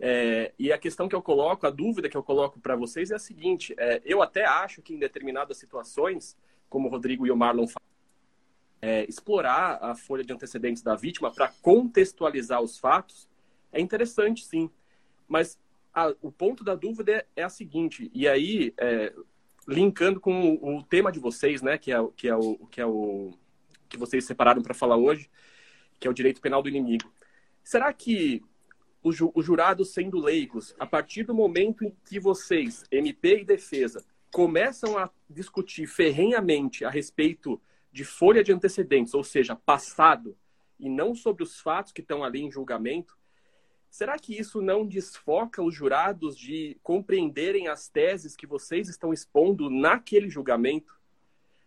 É, 0.00 0.52
e 0.58 0.72
a 0.72 0.78
questão 0.78 1.08
que 1.08 1.14
eu 1.14 1.22
coloco, 1.22 1.66
a 1.66 1.70
dúvida 1.70 2.08
que 2.08 2.16
eu 2.16 2.22
coloco 2.22 2.60
para 2.60 2.76
vocês 2.76 3.10
é 3.10 3.16
a 3.16 3.18
seguinte: 3.18 3.74
é, 3.76 4.00
eu 4.04 4.22
até 4.22 4.44
acho 4.44 4.80
que 4.80 4.94
em 4.94 4.98
determinadas 4.98 5.58
situações, 5.58 6.36
como 6.68 6.88
o 6.88 6.90
Rodrigo 6.90 7.26
e 7.26 7.30
o 7.30 7.36
Marlon 7.36 7.66
falam, 7.66 7.87
é, 8.80 9.04
explorar 9.08 9.78
a 9.82 9.94
folha 9.94 10.24
de 10.24 10.32
antecedentes 10.32 10.82
da 10.82 10.94
vítima 10.94 11.32
para 11.32 11.48
contextualizar 11.62 12.62
os 12.62 12.78
fatos 12.78 13.28
é 13.72 13.80
interessante, 13.80 14.44
sim. 14.44 14.70
Mas 15.26 15.58
a, 15.92 16.14
o 16.22 16.30
ponto 16.30 16.64
da 16.64 16.74
dúvida 16.74 17.12
é, 17.12 17.26
é 17.36 17.42
a 17.42 17.48
seguinte, 17.48 18.10
e 18.14 18.26
aí, 18.26 18.72
é, 18.78 19.12
linkando 19.66 20.20
com 20.20 20.54
o, 20.54 20.78
o, 20.78 20.82
tema 20.82 21.12
de 21.12 21.18
vocês, 21.18 21.60
né, 21.60 21.76
que 21.76 21.92
é, 21.92 21.96
que 22.16 22.28
é, 22.28 22.36
o, 22.36 22.56
que 22.70 22.80
é 22.80 22.86
o 22.86 23.32
que 23.88 23.96
vocês 23.96 24.24
separaram 24.24 24.62
para 24.62 24.74
falar 24.74 24.96
hoje, 24.96 25.30
que 25.98 26.06
é 26.06 26.10
o 26.10 26.14
direito 26.14 26.40
penal 26.40 26.62
do 26.62 26.68
inimigo. 26.68 27.12
Será 27.62 27.92
que 27.92 28.42
os 29.02 29.16
ju, 29.16 29.32
jurados 29.38 29.92
sendo 29.92 30.18
leigos, 30.18 30.74
a 30.78 30.86
partir 30.86 31.24
do 31.24 31.34
momento 31.34 31.84
em 31.84 31.94
que 32.04 32.18
vocês, 32.18 32.84
MP 32.90 33.40
e 33.40 33.44
defesa, 33.44 34.04
começam 34.30 34.96
a 34.98 35.10
discutir 35.28 35.86
ferrenhamente 35.86 36.84
a 36.84 36.90
respeito 36.90 37.60
de 37.92 38.04
folha 38.04 38.44
de 38.44 38.52
antecedentes, 38.52 39.14
ou 39.14 39.24
seja, 39.24 39.56
passado, 39.56 40.36
e 40.78 40.88
não 40.88 41.14
sobre 41.14 41.42
os 41.42 41.60
fatos 41.60 41.92
que 41.92 42.00
estão 42.00 42.22
ali 42.22 42.42
em 42.42 42.50
julgamento, 42.50 43.18
Será 43.90 44.18
que 44.18 44.38
isso 44.38 44.60
não 44.60 44.86
desfoca 44.86 45.62
os 45.62 45.74
jurados 45.74 46.36
de 46.36 46.78
compreenderem 46.82 47.68
as 47.68 47.88
teses 47.88 48.36
que 48.36 48.46
vocês 48.46 48.88
estão 48.88 49.12
expondo 49.12 49.70
naquele 49.70 50.28
julgamento? 50.28 50.98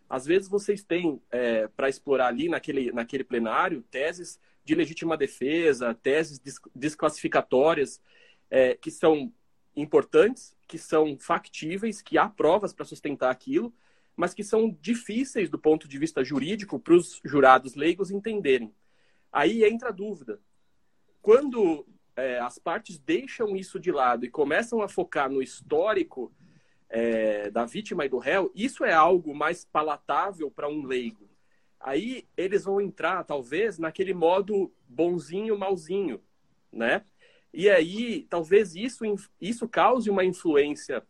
Às 0.08 0.24
vezes 0.24 0.48
vocês 0.48 0.84
têm 0.84 1.20
é, 1.30 1.66
para 1.68 1.88
explorar 1.88 2.28
ali 2.28 2.48
naquele, 2.48 2.92
naquele 2.92 3.24
plenário 3.24 3.82
teses 3.90 4.38
de 4.64 4.74
legítima 4.74 5.16
defesa, 5.16 5.94
teses 5.94 6.40
desclassificatórias, 6.74 8.00
é, 8.48 8.76
que 8.76 8.90
são 8.90 9.32
importantes, 9.74 10.56
que 10.68 10.78
são 10.78 11.18
factíveis, 11.18 12.00
que 12.00 12.18
há 12.18 12.28
provas 12.28 12.72
para 12.72 12.84
sustentar 12.84 13.30
aquilo, 13.30 13.74
mas 14.16 14.34
que 14.34 14.44
são 14.44 14.76
difíceis 14.80 15.48
do 15.48 15.58
ponto 15.58 15.88
de 15.88 15.98
vista 15.98 16.22
jurídico 16.22 16.78
para 16.78 16.94
os 16.94 17.20
jurados 17.24 17.74
leigos 17.74 18.10
entenderem. 18.10 18.74
Aí 19.32 19.64
entra 19.64 19.88
a 19.88 19.92
dúvida. 19.92 20.40
Quando 21.20 21.86
é, 22.14 22.38
as 22.40 22.58
partes 22.58 22.98
deixam 22.98 23.56
isso 23.56 23.80
de 23.80 23.90
lado 23.90 24.24
e 24.24 24.30
começam 24.30 24.82
a 24.82 24.88
focar 24.88 25.30
no 25.30 25.42
histórico 25.42 26.32
é, 26.88 27.50
da 27.50 27.64
vítima 27.64 28.04
e 28.04 28.08
do 28.08 28.18
réu, 28.18 28.52
isso 28.54 28.84
é 28.84 28.92
algo 28.92 29.34
mais 29.34 29.64
palatável 29.64 30.50
para 30.50 30.68
um 30.68 30.84
leigo. 30.84 31.30
Aí 31.80 32.28
eles 32.36 32.64
vão 32.64 32.80
entrar, 32.80 33.24
talvez, 33.24 33.78
naquele 33.78 34.14
modo 34.14 34.72
bonzinho, 34.86 35.58
malzinho, 35.58 36.22
né? 36.70 37.04
E 37.52 37.68
aí, 37.68 38.26
talvez 38.30 38.74
isso, 38.74 39.04
isso 39.40 39.68
cause 39.68 40.08
uma 40.08 40.24
influência 40.24 41.02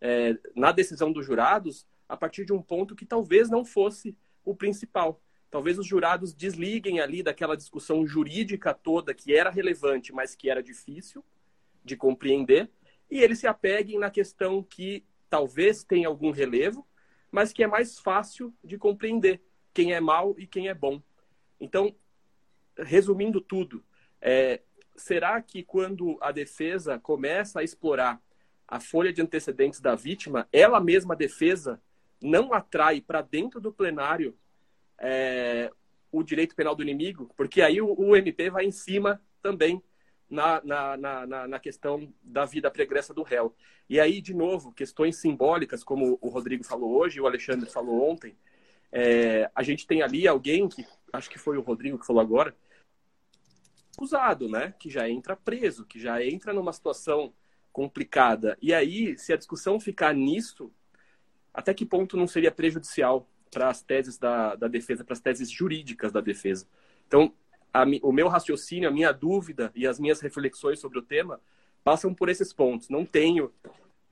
é, 0.00 0.38
na 0.54 0.72
decisão 0.72 1.12
dos 1.12 1.26
jurados 1.26 1.86
a 2.10 2.16
partir 2.16 2.44
de 2.44 2.52
um 2.52 2.60
ponto 2.60 2.96
que 2.96 3.06
talvez 3.06 3.48
não 3.48 3.64
fosse 3.64 4.16
o 4.44 4.54
principal. 4.54 5.22
Talvez 5.50 5.78
os 5.78 5.86
jurados 5.86 6.34
desliguem 6.34 7.00
ali 7.00 7.22
daquela 7.22 7.56
discussão 7.56 8.06
jurídica 8.06 8.74
toda 8.74 9.14
que 9.14 9.34
era 9.34 9.50
relevante, 9.50 10.12
mas 10.12 10.34
que 10.34 10.50
era 10.50 10.62
difícil, 10.62 11.24
de 11.84 11.96
compreender 11.96 12.70
e 13.10 13.20
eles 13.20 13.40
se 13.40 13.46
apeguem 13.46 13.98
na 13.98 14.10
questão 14.10 14.62
que 14.62 15.04
talvez 15.28 15.82
tenha 15.82 16.06
algum 16.06 16.30
relevo, 16.30 16.86
mas 17.30 17.52
que 17.52 17.62
é 17.62 17.66
mais 17.66 17.98
fácil 17.98 18.54
de 18.62 18.78
compreender 18.78 19.42
quem 19.74 19.92
é 19.92 20.00
mal 20.00 20.34
e 20.38 20.46
quem 20.46 20.68
é 20.68 20.74
bom. 20.74 21.02
Então, 21.58 21.94
resumindo 22.76 23.40
tudo, 23.40 23.84
é, 24.20 24.62
será 24.96 25.42
que 25.42 25.62
quando 25.62 26.16
a 26.20 26.30
defesa 26.30 26.98
começa 26.98 27.60
a 27.60 27.64
explorar 27.64 28.22
a 28.66 28.78
folha 28.78 29.12
de 29.12 29.20
antecedentes 29.20 29.80
da 29.80 29.96
vítima, 29.96 30.48
ela 30.52 30.80
mesma, 30.80 31.16
defesa, 31.16 31.82
não 32.20 32.52
atrai 32.52 33.00
para 33.00 33.22
dentro 33.22 33.60
do 33.60 33.72
plenário 33.72 34.36
é, 34.98 35.70
o 36.12 36.22
direito 36.22 36.54
penal 36.54 36.74
do 36.74 36.82
inimigo? 36.82 37.30
Porque 37.36 37.62
aí 37.62 37.80
o, 37.80 37.94
o 37.98 38.16
MP 38.16 38.50
vai 38.50 38.64
em 38.64 38.70
cima 38.70 39.20
também 39.42 39.82
na, 40.28 40.60
na, 40.62 40.96
na, 40.96 41.48
na, 41.48 41.58
questão 41.58 42.12
da 42.22 42.44
vida 42.44 42.70
pregressa 42.70 43.12
do 43.12 43.22
réu. 43.22 43.54
E 43.88 43.98
aí, 43.98 44.20
de 44.20 44.32
novo, 44.32 44.72
questões 44.72 45.16
simbólicas, 45.16 45.82
como 45.82 46.18
o 46.20 46.28
Rodrigo 46.28 46.62
falou 46.62 46.92
hoje 46.96 47.20
o 47.20 47.26
Alexandre 47.26 47.68
falou 47.68 48.08
ontem, 48.08 48.36
é, 48.92 49.50
a 49.54 49.62
gente 49.62 49.86
tem 49.86 50.02
ali 50.02 50.28
alguém 50.28 50.68
que, 50.68 50.86
acho 51.12 51.28
que 51.28 51.38
foi 51.38 51.58
o 51.58 51.62
Rodrigo 51.62 51.98
que 51.98 52.06
falou 52.06 52.22
agora, 52.22 52.54
acusado, 53.96 54.48
né? 54.48 54.74
Que 54.78 54.88
já 54.88 55.08
entra 55.08 55.36
preso, 55.36 55.84
que 55.84 55.98
já 55.98 56.24
entra 56.24 56.52
numa 56.52 56.72
situação 56.72 57.34
complicada. 57.72 58.56
E 58.62 58.72
aí, 58.72 59.18
se 59.18 59.32
a 59.32 59.36
discussão 59.36 59.78
ficar 59.78 60.14
nisso, 60.14 60.72
até 61.60 61.74
que 61.74 61.84
ponto 61.84 62.16
não 62.16 62.26
seria 62.26 62.50
prejudicial 62.50 63.28
para 63.50 63.68
as 63.68 63.82
teses 63.82 64.16
da, 64.16 64.54
da 64.54 64.66
defesa, 64.66 65.04
para 65.04 65.12
as 65.12 65.20
teses 65.20 65.50
jurídicas 65.50 66.10
da 66.10 66.20
defesa? 66.20 66.66
Então, 67.06 67.34
a, 67.72 67.84
o 68.02 68.12
meu 68.12 68.28
raciocínio, 68.28 68.88
a 68.88 68.92
minha 68.92 69.12
dúvida 69.12 69.70
e 69.74 69.86
as 69.86 70.00
minhas 70.00 70.20
reflexões 70.20 70.80
sobre 70.80 70.98
o 70.98 71.02
tema 71.02 71.38
passam 71.84 72.14
por 72.14 72.30
esses 72.30 72.50
pontos. 72.50 72.88
Não 72.88 73.04
tenho 73.04 73.52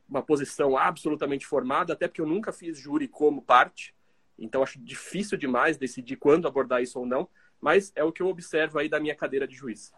uma 0.06 0.22
posição 0.22 0.76
absolutamente 0.76 1.46
formada, 1.46 1.94
até 1.94 2.06
porque 2.06 2.20
eu 2.20 2.26
nunca 2.26 2.52
fiz 2.52 2.78
júri 2.78 3.08
como 3.08 3.40
parte, 3.40 3.94
então 4.38 4.62
acho 4.62 4.78
difícil 4.78 5.38
demais 5.38 5.78
decidir 5.78 6.16
quando 6.16 6.46
abordar 6.46 6.82
isso 6.82 6.98
ou 6.98 7.06
não, 7.06 7.28
mas 7.60 7.92
é 7.96 8.04
o 8.04 8.12
que 8.12 8.22
eu 8.22 8.28
observo 8.28 8.78
aí 8.78 8.90
da 8.90 9.00
minha 9.00 9.14
cadeira 9.14 9.48
de 9.48 9.54
juiz. 9.54 9.90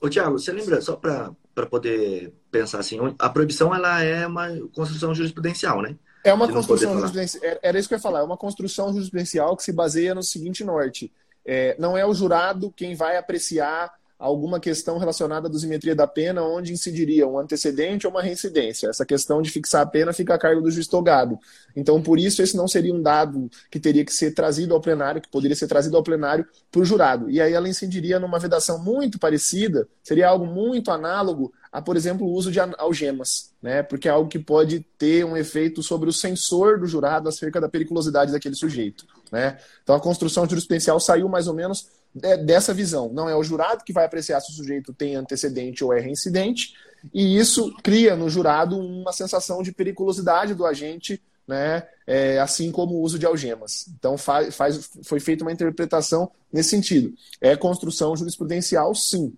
Ô, 0.00 0.08
Tiago, 0.08 0.38
você 0.38 0.52
lembra, 0.52 0.80
só 0.80 0.96
para 0.96 1.32
poder 1.70 2.32
pensar 2.50 2.80
assim, 2.80 2.98
a 3.18 3.28
proibição 3.28 3.74
ela 3.74 4.02
é 4.02 4.26
uma 4.26 4.48
construção 4.74 5.14
jurisprudencial, 5.14 5.80
né? 5.80 5.96
É 6.24 6.32
uma 6.32 6.48
construção 6.48 6.94
jurisprudencial. 6.94 7.58
Era 7.62 7.78
isso 7.78 7.88
que 7.88 7.94
eu 7.94 7.98
ia 7.98 8.02
falar. 8.02 8.20
É 8.20 8.24
uma 8.24 8.36
construção 8.36 8.92
jurisprudencial 8.92 9.56
que 9.56 9.62
se 9.62 9.72
baseia 9.72 10.14
no 10.14 10.22
seguinte 10.22 10.64
norte: 10.64 11.12
é, 11.44 11.76
não 11.78 11.96
é 11.96 12.04
o 12.06 12.14
jurado 12.14 12.72
quem 12.74 12.94
vai 12.94 13.16
apreciar 13.16 13.92
alguma 14.24 14.58
questão 14.58 14.96
relacionada 14.96 15.48
à 15.48 15.50
dosimetria 15.50 15.94
da 15.94 16.06
pena, 16.06 16.42
onde 16.42 16.72
incidiria 16.72 17.28
um 17.28 17.38
antecedente 17.38 18.06
ou 18.06 18.10
uma 18.10 18.22
reincidência. 18.22 18.88
Essa 18.88 19.04
questão 19.04 19.42
de 19.42 19.50
fixar 19.50 19.82
a 19.82 19.86
pena 19.86 20.14
fica 20.14 20.34
a 20.34 20.38
cargo 20.38 20.62
do 20.62 20.70
juiz 20.70 20.86
togado. 20.86 21.38
Então, 21.76 22.00
por 22.02 22.18
isso, 22.18 22.40
esse 22.40 22.56
não 22.56 22.66
seria 22.66 22.94
um 22.94 23.02
dado 23.02 23.50
que 23.70 23.78
teria 23.78 24.02
que 24.02 24.12
ser 24.12 24.32
trazido 24.32 24.72
ao 24.72 24.80
plenário, 24.80 25.20
que 25.20 25.28
poderia 25.28 25.54
ser 25.54 25.66
trazido 25.66 25.94
ao 25.98 26.02
plenário 26.02 26.46
para 26.72 26.80
o 26.80 26.84
jurado. 26.86 27.28
E 27.28 27.38
aí 27.38 27.52
ela 27.52 27.68
incidiria 27.68 28.18
numa 28.18 28.38
vedação 28.38 28.82
muito 28.82 29.18
parecida, 29.18 29.86
seria 30.02 30.28
algo 30.28 30.46
muito 30.46 30.90
análogo 30.90 31.52
a, 31.70 31.82
por 31.82 31.94
exemplo, 31.94 32.26
o 32.26 32.30
uso 32.30 32.50
de 32.50 32.58
algemas, 32.60 33.52
né? 33.60 33.82
porque 33.82 34.08
é 34.08 34.10
algo 34.10 34.30
que 34.30 34.38
pode 34.38 34.80
ter 34.96 35.24
um 35.24 35.36
efeito 35.36 35.82
sobre 35.82 36.08
o 36.08 36.12
sensor 36.12 36.78
do 36.78 36.86
jurado 36.86 37.28
acerca 37.28 37.60
da 37.60 37.68
periculosidade 37.68 38.32
daquele 38.32 38.54
sujeito. 38.54 39.04
Né? 39.30 39.58
Então, 39.82 39.94
a 39.94 40.00
construção 40.00 40.48
jurisprudencial 40.48 40.98
saiu 40.98 41.28
mais 41.28 41.46
ou 41.46 41.52
menos 41.52 41.88
dessa 42.14 42.72
visão. 42.72 43.12
Não 43.12 43.28
é 43.28 43.34
o 43.34 43.42
jurado 43.42 43.84
que 43.84 43.92
vai 43.92 44.04
apreciar 44.04 44.40
se 44.40 44.52
o 44.52 44.54
sujeito 44.54 44.92
tem 44.92 45.16
antecedente 45.16 45.82
ou 45.82 45.92
é 45.92 46.00
reincidente, 46.00 46.74
e 47.12 47.38
isso 47.38 47.74
cria 47.82 48.16
no 48.16 48.30
jurado 48.30 48.78
uma 48.78 49.12
sensação 49.12 49.62
de 49.62 49.72
periculosidade 49.72 50.54
do 50.54 50.64
agente, 50.64 51.20
né? 51.46 51.86
É, 52.06 52.38
assim 52.38 52.70
como 52.70 52.94
o 52.94 53.02
uso 53.02 53.18
de 53.18 53.26
algemas. 53.26 53.86
Então 53.98 54.16
faz, 54.16 54.54
faz, 54.54 54.90
foi 55.02 55.20
feita 55.20 55.44
uma 55.44 55.52
interpretação 55.52 56.30
nesse 56.52 56.70
sentido. 56.70 57.12
É 57.40 57.56
construção 57.56 58.16
jurisprudencial, 58.16 58.94
sim. 58.94 59.34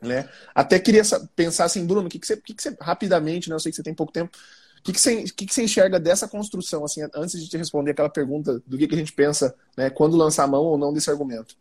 Né? 0.00 0.28
Até 0.54 0.78
queria 0.78 1.02
pensar 1.36 1.64
assim, 1.64 1.86
Bruno, 1.86 2.06
o 2.06 2.10
que, 2.10 2.18
que, 2.18 2.26
você, 2.26 2.36
que, 2.36 2.54
que 2.54 2.62
você, 2.62 2.76
rapidamente, 2.80 3.48
né? 3.48 3.54
eu 3.54 3.60
sei 3.60 3.70
que 3.70 3.76
você 3.76 3.82
tem 3.82 3.94
pouco 3.94 4.12
tempo, 4.12 4.36
o 4.78 4.82
que, 4.82 4.92
que, 4.92 5.00
você, 5.00 5.22
que, 5.22 5.46
que 5.46 5.54
você 5.54 5.62
enxerga 5.62 6.00
dessa 6.00 6.26
construção, 6.26 6.84
assim, 6.84 7.02
antes 7.14 7.40
de 7.40 7.48
te 7.48 7.56
responder 7.56 7.92
aquela 7.92 8.08
pergunta 8.08 8.60
do 8.66 8.76
que, 8.76 8.88
que 8.88 8.94
a 8.96 8.98
gente 8.98 9.12
pensa 9.12 9.54
né, 9.76 9.90
quando 9.90 10.16
lançar 10.16 10.42
a 10.42 10.48
mão 10.48 10.64
ou 10.64 10.76
não 10.76 10.92
desse 10.92 11.08
argumento? 11.08 11.56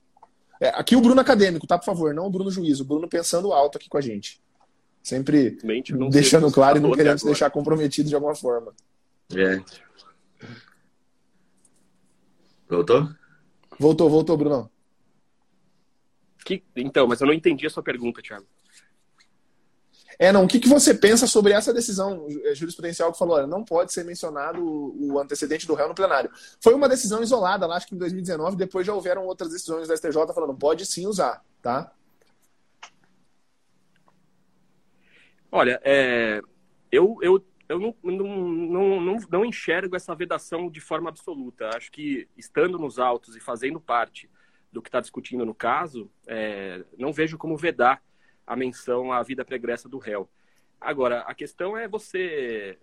É, 0.61 0.69
aqui 0.69 0.95
o 0.95 1.01
Bruno 1.01 1.19
acadêmico, 1.19 1.65
tá, 1.65 1.75
por 1.75 1.85
favor, 1.85 2.13
não 2.13 2.27
o 2.27 2.29
Bruno 2.29 2.51
juiz, 2.51 2.79
o 2.79 2.85
Bruno 2.85 3.09
pensando 3.09 3.51
alto 3.51 3.79
aqui 3.79 3.89
com 3.89 3.97
a 3.97 4.01
gente. 4.01 4.39
Sempre 5.01 5.57
deixando 6.11 6.51
claro 6.51 6.77
e 6.77 6.79
não 6.79 6.91
querendo 6.91 7.17
se 7.17 7.25
deixar 7.25 7.49
comprometido 7.49 8.07
de 8.07 8.13
alguma 8.13 8.35
forma. 8.35 8.71
É. 9.35 9.59
Voltou? 12.69 13.09
Voltou, 13.79 14.07
voltou, 14.07 14.37
Bruno. 14.37 14.69
Que... 16.45 16.63
Então, 16.75 17.07
mas 17.07 17.19
eu 17.19 17.25
não 17.25 17.33
entendi 17.33 17.65
a 17.65 17.69
sua 17.71 17.81
pergunta, 17.81 18.21
Thiago. 18.21 18.45
É, 20.21 20.31
não. 20.31 20.45
O 20.45 20.47
que, 20.47 20.59
que 20.59 20.69
você 20.69 20.93
pensa 20.93 21.25
sobre 21.25 21.51
essa 21.51 21.73
decisão 21.73 22.27
é, 22.43 22.53
jurisprudencial 22.53 23.11
que 23.11 23.17
falou, 23.17 23.37
olha, 23.37 23.47
não 23.47 23.65
pode 23.65 23.91
ser 23.91 24.05
mencionado 24.05 24.61
o 24.63 25.19
antecedente 25.19 25.65
do 25.65 25.73
réu 25.73 25.87
no 25.87 25.95
plenário? 25.95 26.29
Foi 26.61 26.75
uma 26.75 26.87
decisão 26.87 27.23
isolada, 27.23 27.65
lá, 27.65 27.75
acho 27.75 27.87
que 27.87 27.95
em 27.95 27.97
2019, 27.97 28.55
depois 28.55 28.85
já 28.85 28.93
houveram 28.93 29.25
outras 29.25 29.49
decisões 29.49 29.87
da 29.87 29.97
STJ 29.97 30.13
falando, 30.31 30.53
pode 30.53 30.85
sim 30.85 31.07
usar, 31.07 31.43
tá? 31.59 31.91
Olha, 35.51 35.81
é, 35.83 36.39
eu, 36.91 37.17
eu, 37.23 37.43
eu 37.67 37.79
não, 37.79 37.95
não, 38.03 39.01
não, 39.01 39.17
não 39.27 39.43
enxergo 39.43 39.95
essa 39.95 40.13
vedação 40.13 40.69
de 40.69 40.79
forma 40.79 41.09
absoluta. 41.09 41.75
Acho 41.75 41.91
que, 41.91 42.29
estando 42.37 42.77
nos 42.77 42.99
autos 42.99 43.35
e 43.35 43.39
fazendo 43.39 43.81
parte 43.81 44.29
do 44.71 44.83
que 44.83 44.87
está 44.87 45.01
discutindo 45.01 45.43
no 45.47 45.55
caso, 45.55 46.11
é, 46.27 46.85
não 46.95 47.11
vejo 47.11 47.39
como 47.39 47.57
vedar 47.57 48.03
a 48.45 48.55
menção 48.55 49.11
à 49.11 49.21
vida 49.23 49.45
pregressa 49.45 49.87
do 49.87 49.97
réu. 49.97 50.29
Agora, 50.79 51.21
a 51.21 51.33
questão 51.33 51.77
é 51.77 51.87
você 51.87 52.77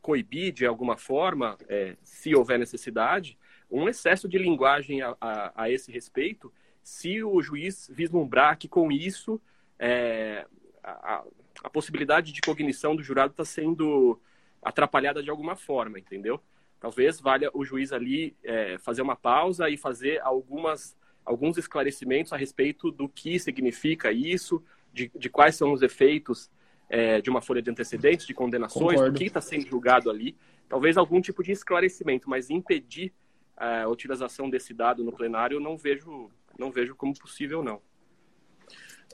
coibir 0.00 0.52
de 0.52 0.66
alguma 0.66 0.96
forma, 0.96 1.56
é, 1.68 1.96
se 2.02 2.34
houver 2.34 2.58
necessidade, 2.58 3.38
um 3.70 3.88
excesso 3.88 4.28
de 4.28 4.36
linguagem 4.36 5.00
a, 5.00 5.16
a, 5.20 5.64
a, 5.64 5.70
esse 5.70 5.90
respeito, 5.90 6.52
se 6.82 7.22
o 7.22 7.40
juiz 7.40 7.88
vislumbrar 7.92 8.58
que 8.58 8.68
com 8.68 8.90
isso 8.92 9.40
é, 9.78 10.46
a, 10.82 11.24
a, 11.62 11.70
possibilidade 11.70 12.32
de 12.32 12.40
cognição 12.40 12.94
do 12.94 13.02
jurado 13.02 13.30
está 13.30 13.44
sendo 13.44 14.20
atrapalhada 14.60 15.22
de 15.22 15.30
alguma 15.30 15.56
forma, 15.56 15.98
entendeu? 15.98 16.40
Talvez 16.78 17.20
valha 17.20 17.50
o 17.54 17.64
juiz 17.64 17.92
ali 17.92 18.36
é, 18.42 18.76
fazer 18.78 19.02
uma 19.02 19.16
pausa 19.16 19.70
e 19.70 19.76
fazer 19.76 20.20
algumas, 20.20 20.96
alguns 21.24 21.56
esclarecimentos 21.56 22.32
a 22.32 22.36
respeito 22.36 22.90
do 22.90 23.08
que 23.08 23.38
significa 23.38 24.12
isso, 24.12 24.62
de, 24.92 25.10
de 25.14 25.28
quais 25.28 25.56
são 25.56 25.72
os 25.72 25.82
efeitos 25.82 26.50
é, 26.88 27.20
de 27.20 27.30
uma 27.30 27.40
folha 27.40 27.62
de 27.62 27.70
antecedentes, 27.70 28.26
de 28.26 28.34
condenações, 28.34 28.96
Concordo. 28.96 29.12
do 29.12 29.18
que 29.18 29.24
está 29.24 29.40
sendo 29.40 29.66
julgado 29.66 30.10
ali. 30.10 30.36
Talvez 30.68 30.96
algum 30.96 31.20
tipo 31.20 31.42
de 31.42 31.52
esclarecimento, 31.52 32.28
mas 32.28 32.50
impedir 32.50 33.12
é, 33.58 33.82
a 33.82 33.88
utilização 33.88 34.50
desse 34.50 34.74
dado 34.74 35.02
no 35.02 35.12
plenário, 35.12 35.56
eu 35.56 35.60
não 35.60 35.76
vejo, 35.76 36.30
não 36.58 36.70
vejo 36.70 36.94
como 36.94 37.18
possível, 37.18 37.62
não. 37.62 37.80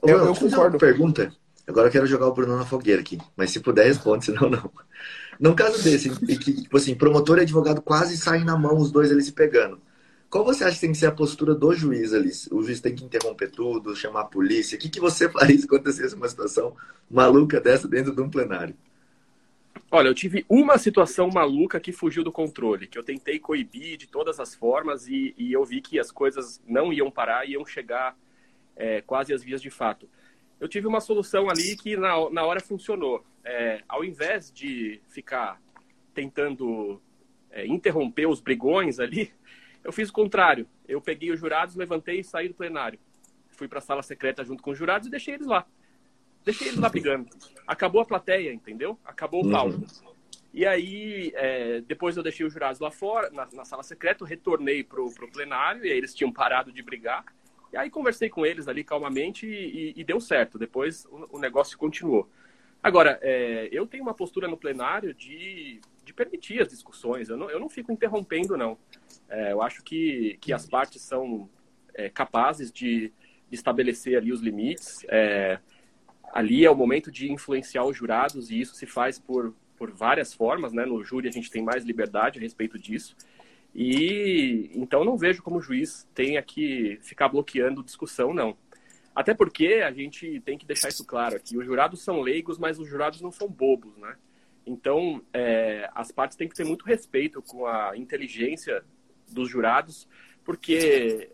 Eu, 0.03 0.17
eu, 0.17 0.25
eu 0.25 0.35
concordo. 0.35 0.75
Uma 0.75 0.79
pergunta. 0.79 1.33
Agora 1.67 1.87
eu 1.87 1.91
quero 1.91 2.07
jogar 2.07 2.27
o 2.27 2.33
Bruno 2.33 2.57
na 2.57 2.65
fogueira 2.65 2.99
aqui, 2.99 3.19
mas 3.37 3.51
se 3.51 3.59
puder 3.59 3.85
responde, 3.85 4.25
senão 4.25 4.49
não. 4.49 4.71
Num 5.39 5.55
caso 5.55 5.81
desse, 5.83 6.09
que 6.19 6.63
tipo 6.63 6.75
assim, 6.75 6.95
promotor 6.95 7.37
e 7.37 7.41
advogado 7.41 7.81
quase 7.81 8.17
saem 8.17 8.43
na 8.43 8.57
mão, 8.57 8.77
os 8.77 8.91
dois 8.91 9.11
eles 9.11 9.25
se 9.25 9.31
pegando. 9.31 9.79
Qual 10.29 10.45
você 10.45 10.63
acha 10.63 10.75
que 10.75 10.81
tem 10.81 10.91
que 10.91 10.97
ser 10.97 11.07
a 11.07 11.11
postura 11.11 11.55
do 11.55 11.73
juiz 11.73 12.13
ali? 12.13 12.29
O 12.51 12.61
juiz 12.61 12.79
tem 12.79 12.95
que 12.95 13.03
interromper 13.03 13.49
tudo, 13.49 13.95
chamar 13.95 14.21
a 14.21 14.25
polícia? 14.25 14.77
O 14.77 14.79
que, 14.79 14.87
que 14.87 14.99
você 14.99 15.27
faria 15.31 15.57
se 15.57 15.65
acontecesse 15.65 16.13
uma 16.13 16.29
situação 16.29 16.75
maluca 17.09 17.59
dessa 17.59 17.87
dentro 17.87 18.13
de 18.13 18.21
um 18.21 18.29
plenário? 18.29 18.75
Olha, 19.89 20.07
eu 20.07 20.13
tive 20.13 20.45
uma 20.47 20.77
situação 20.77 21.29
maluca 21.29 21.79
que 21.79 21.91
fugiu 21.91 22.23
do 22.23 22.31
controle, 22.31 22.85
que 22.85 22.97
eu 22.97 23.03
tentei 23.03 23.39
coibir 23.39 23.97
de 23.97 24.05
todas 24.05 24.39
as 24.39 24.53
formas 24.53 25.07
e, 25.07 25.33
e 25.35 25.51
eu 25.51 25.65
vi 25.65 25.81
que 25.81 25.99
as 25.99 26.11
coisas 26.11 26.61
não 26.67 26.93
iam 26.93 27.09
parar, 27.09 27.49
iam 27.49 27.65
chegar 27.65 28.15
é, 28.75 29.01
quase 29.01 29.33
às 29.33 29.43
vias 29.43 29.59
de 29.59 29.71
fato. 29.71 30.07
Eu 30.59 30.67
tive 30.67 30.85
uma 30.85 31.01
solução 31.01 31.49
ali 31.49 31.75
que 31.75 31.97
na, 31.97 32.29
na 32.29 32.45
hora 32.45 32.59
funcionou. 32.59 33.23
É, 33.43 33.81
ao 33.87 34.03
invés 34.03 34.51
de 34.51 35.01
ficar 35.07 35.59
tentando 36.13 37.01
é, 37.49 37.65
interromper 37.65 38.27
os 38.27 38.39
brigões 38.39 38.99
ali, 38.99 39.31
eu 39.83 39.91
fiz 39.91 40.09
o 40.09 40.13
contrário. 40.13 40.67
Eu 40.87 41.01
peguei 41.01 41.31
os 41.31 41.39
jurados, 41.39 41.75
levantei 41.75 42.19
e 42.19 42.23
saí 42.23 42.47
do 42.47 42.53
plenário. 42.53 42.99
Fui 43.49 43.67
para 43.67 43.79
a 43.79 43.81
sala 43.81 44.03
secreta 44.03 44.43
junto 44.43 44.63
com 44.63 44.71
os 44.71 44.77
jurados 44.77 45.07
e 45.07 45.11
deixei 45.11 45.33
eles 45.33 45.47
lá. 45.47 45.65
Deixei 46.43 46.69
eles 46.69 46.79
lá 46.79 46.89
brigando. 46.89 47.29
Acabou 47.67 48.01
a 48.01 48.05
plateia, 48.05 48.53
entendeu? 48.53 48.97
Acabou 49.03 49.45
o 49.45 49.51
palco. 49.51 49.75
Uhum. 49.75 50.09
E 50.53 50.65
aí, 50.65 51.31
é, 51.35 51.81
depois 51.81 52.17
eu 52.17 52.23
deixei 52.23 52.45
os 52.45 52.51
jurados 52.51 52.79
lá 52.79 52.89
fora, 52.89 53.29
na, 53.29 53.47
na 53.53 53.65
sala 53.65 53.83
secreta, 53.83 54.25
retornei 54.25 54.83
pro, 54.83 55.13
pro 55.13 55.31
plenário, 55.31 55.85
e 55.85 55.91
aí 55.91 55.97
eles 55.97 56.13
tinham 56.13 56.31
parado 56.31 56.71
de 56.71 56.81
brigar. 56.81 57.23
E 57.71 57.77
aí 57.77 57.89
conversei 57.89 58.29
com 58.29 58.45
eles 58.45 58.67
ali 58.67 58.83
calmamente 58.83 59.45
e, 59.45 59.93
e 59.95 60.03
deu 60.03 60.19
certo. 60.19 60.57
Depois 60.57 61.05
o, 61.05 61.37
o 61.37 61.39
negócio 61.39 61.77
continuou. 61.77 62.27
Agora, 62.81 63.19
é, 63.21 63.69
eu 63.71 63.85
tenho 63.85 64.03
uma 64.03 64.13
postura 64.13 64.47
no 64.47 64.57
plenário 64.57 65.13
de, 65.13 65.79
de 66.03 66.13
permitir 66.13 66.61
as 66.61 66.69
discussões. 66.69 67.29
Eu 67.29 67.37
não, 67.37 67.49
eu 67.49 67.59
não 67.59 67.69
fico 67.69 67.91
interrompendo, 67.91 68.57
não. 68.57 68.77
É, 69.29 69.51
eu 69.51 69.61
acho 69.61 69.83
que, 69.83 70.37
que 70.41 70.51
as 70.51 70.67
partes 70.67 71.01
são 71.01 71.49
é, 71.93 72.09
capazes 72.09 72.71
de, 72.71 73.11
de, 73.49 73.55
estabelecer 73.55 74.17
ali 74.17 74.31
os 74.31 74.41
limites. 74.41 75.05
É, 75.07 75.59
ali 76.33 76.65
é 76.65 76.71
o 76.71 76.75
momento 76.75 77.11
de 77.11 77.31
influenciar 77.31 77.85
os 77.85 77.95
jurados 77.95 78.49
e 78.49 78.59
isso 78.59 78.75
se 78.75 78.85
faz 78.85 79.19
por, 79.19 79.53
por 79.77 79.91
várias 79.91 80.33
formas. 80.33 80.73
Né? 80.73 80.85
No 80.85 81.03
júri 81.03 81.27
a 81.27 81.31
gente 81.31 81.51
tem 81.51 81.63
mais 81.63 81.83
liberdade 81.83 82.39
a 82.39 82.41
respeito 82.41 82.77
disso. 82.77 83.15
E 83.73 84.71
então 84.73 85.03
não 85.03 85.15
vejo 85.15 85.43
como 85.43 85.57
o 85.57 85.61
juiz 85.61 86.07
tenha 86.13 86.41
que 86.41 86.97
ficar 87.03 87.29
bloqueando 87.29 87.83
discussão, 87.83 88.33
não. 88.33 88.57
Até 89.15 89.33
porque 89.33 89.81
a 89.85 89.91
gente 89.91 90.39
tem 90.41 90.57
que 90.57 90.65
deixar 90.65 90.89
isso 90.89 91.05
claro 91.05 91.35
aqui. 91.35 91.57
Os 91.57 91.65
jurados 91.65 92.01
são 92.01 92.21
leigos, 92.21 92.57
mas 92.57 92.79
os 92.79 92.87
jurados 92.87 93.21
não 93.21 93.31
são 93.31 93.47
bobos, 93.47 93.95
né? 93.97 94.15
Então, 94.65 95.21
é, 95.33 95.89
as 95.95 96.11
partes 96.11 96.37
têm 96.37 96.47
que 96.47 96.55
ter 96.55 96.63
muito 96.63 96.85
respeito 96.85 97.41
com 97.41 97.65
a 97.65 97.97
inteligência 97.97 98.83
dos 99.33 99.49
jurados, 99.49 100.07
porque 100.43 101.31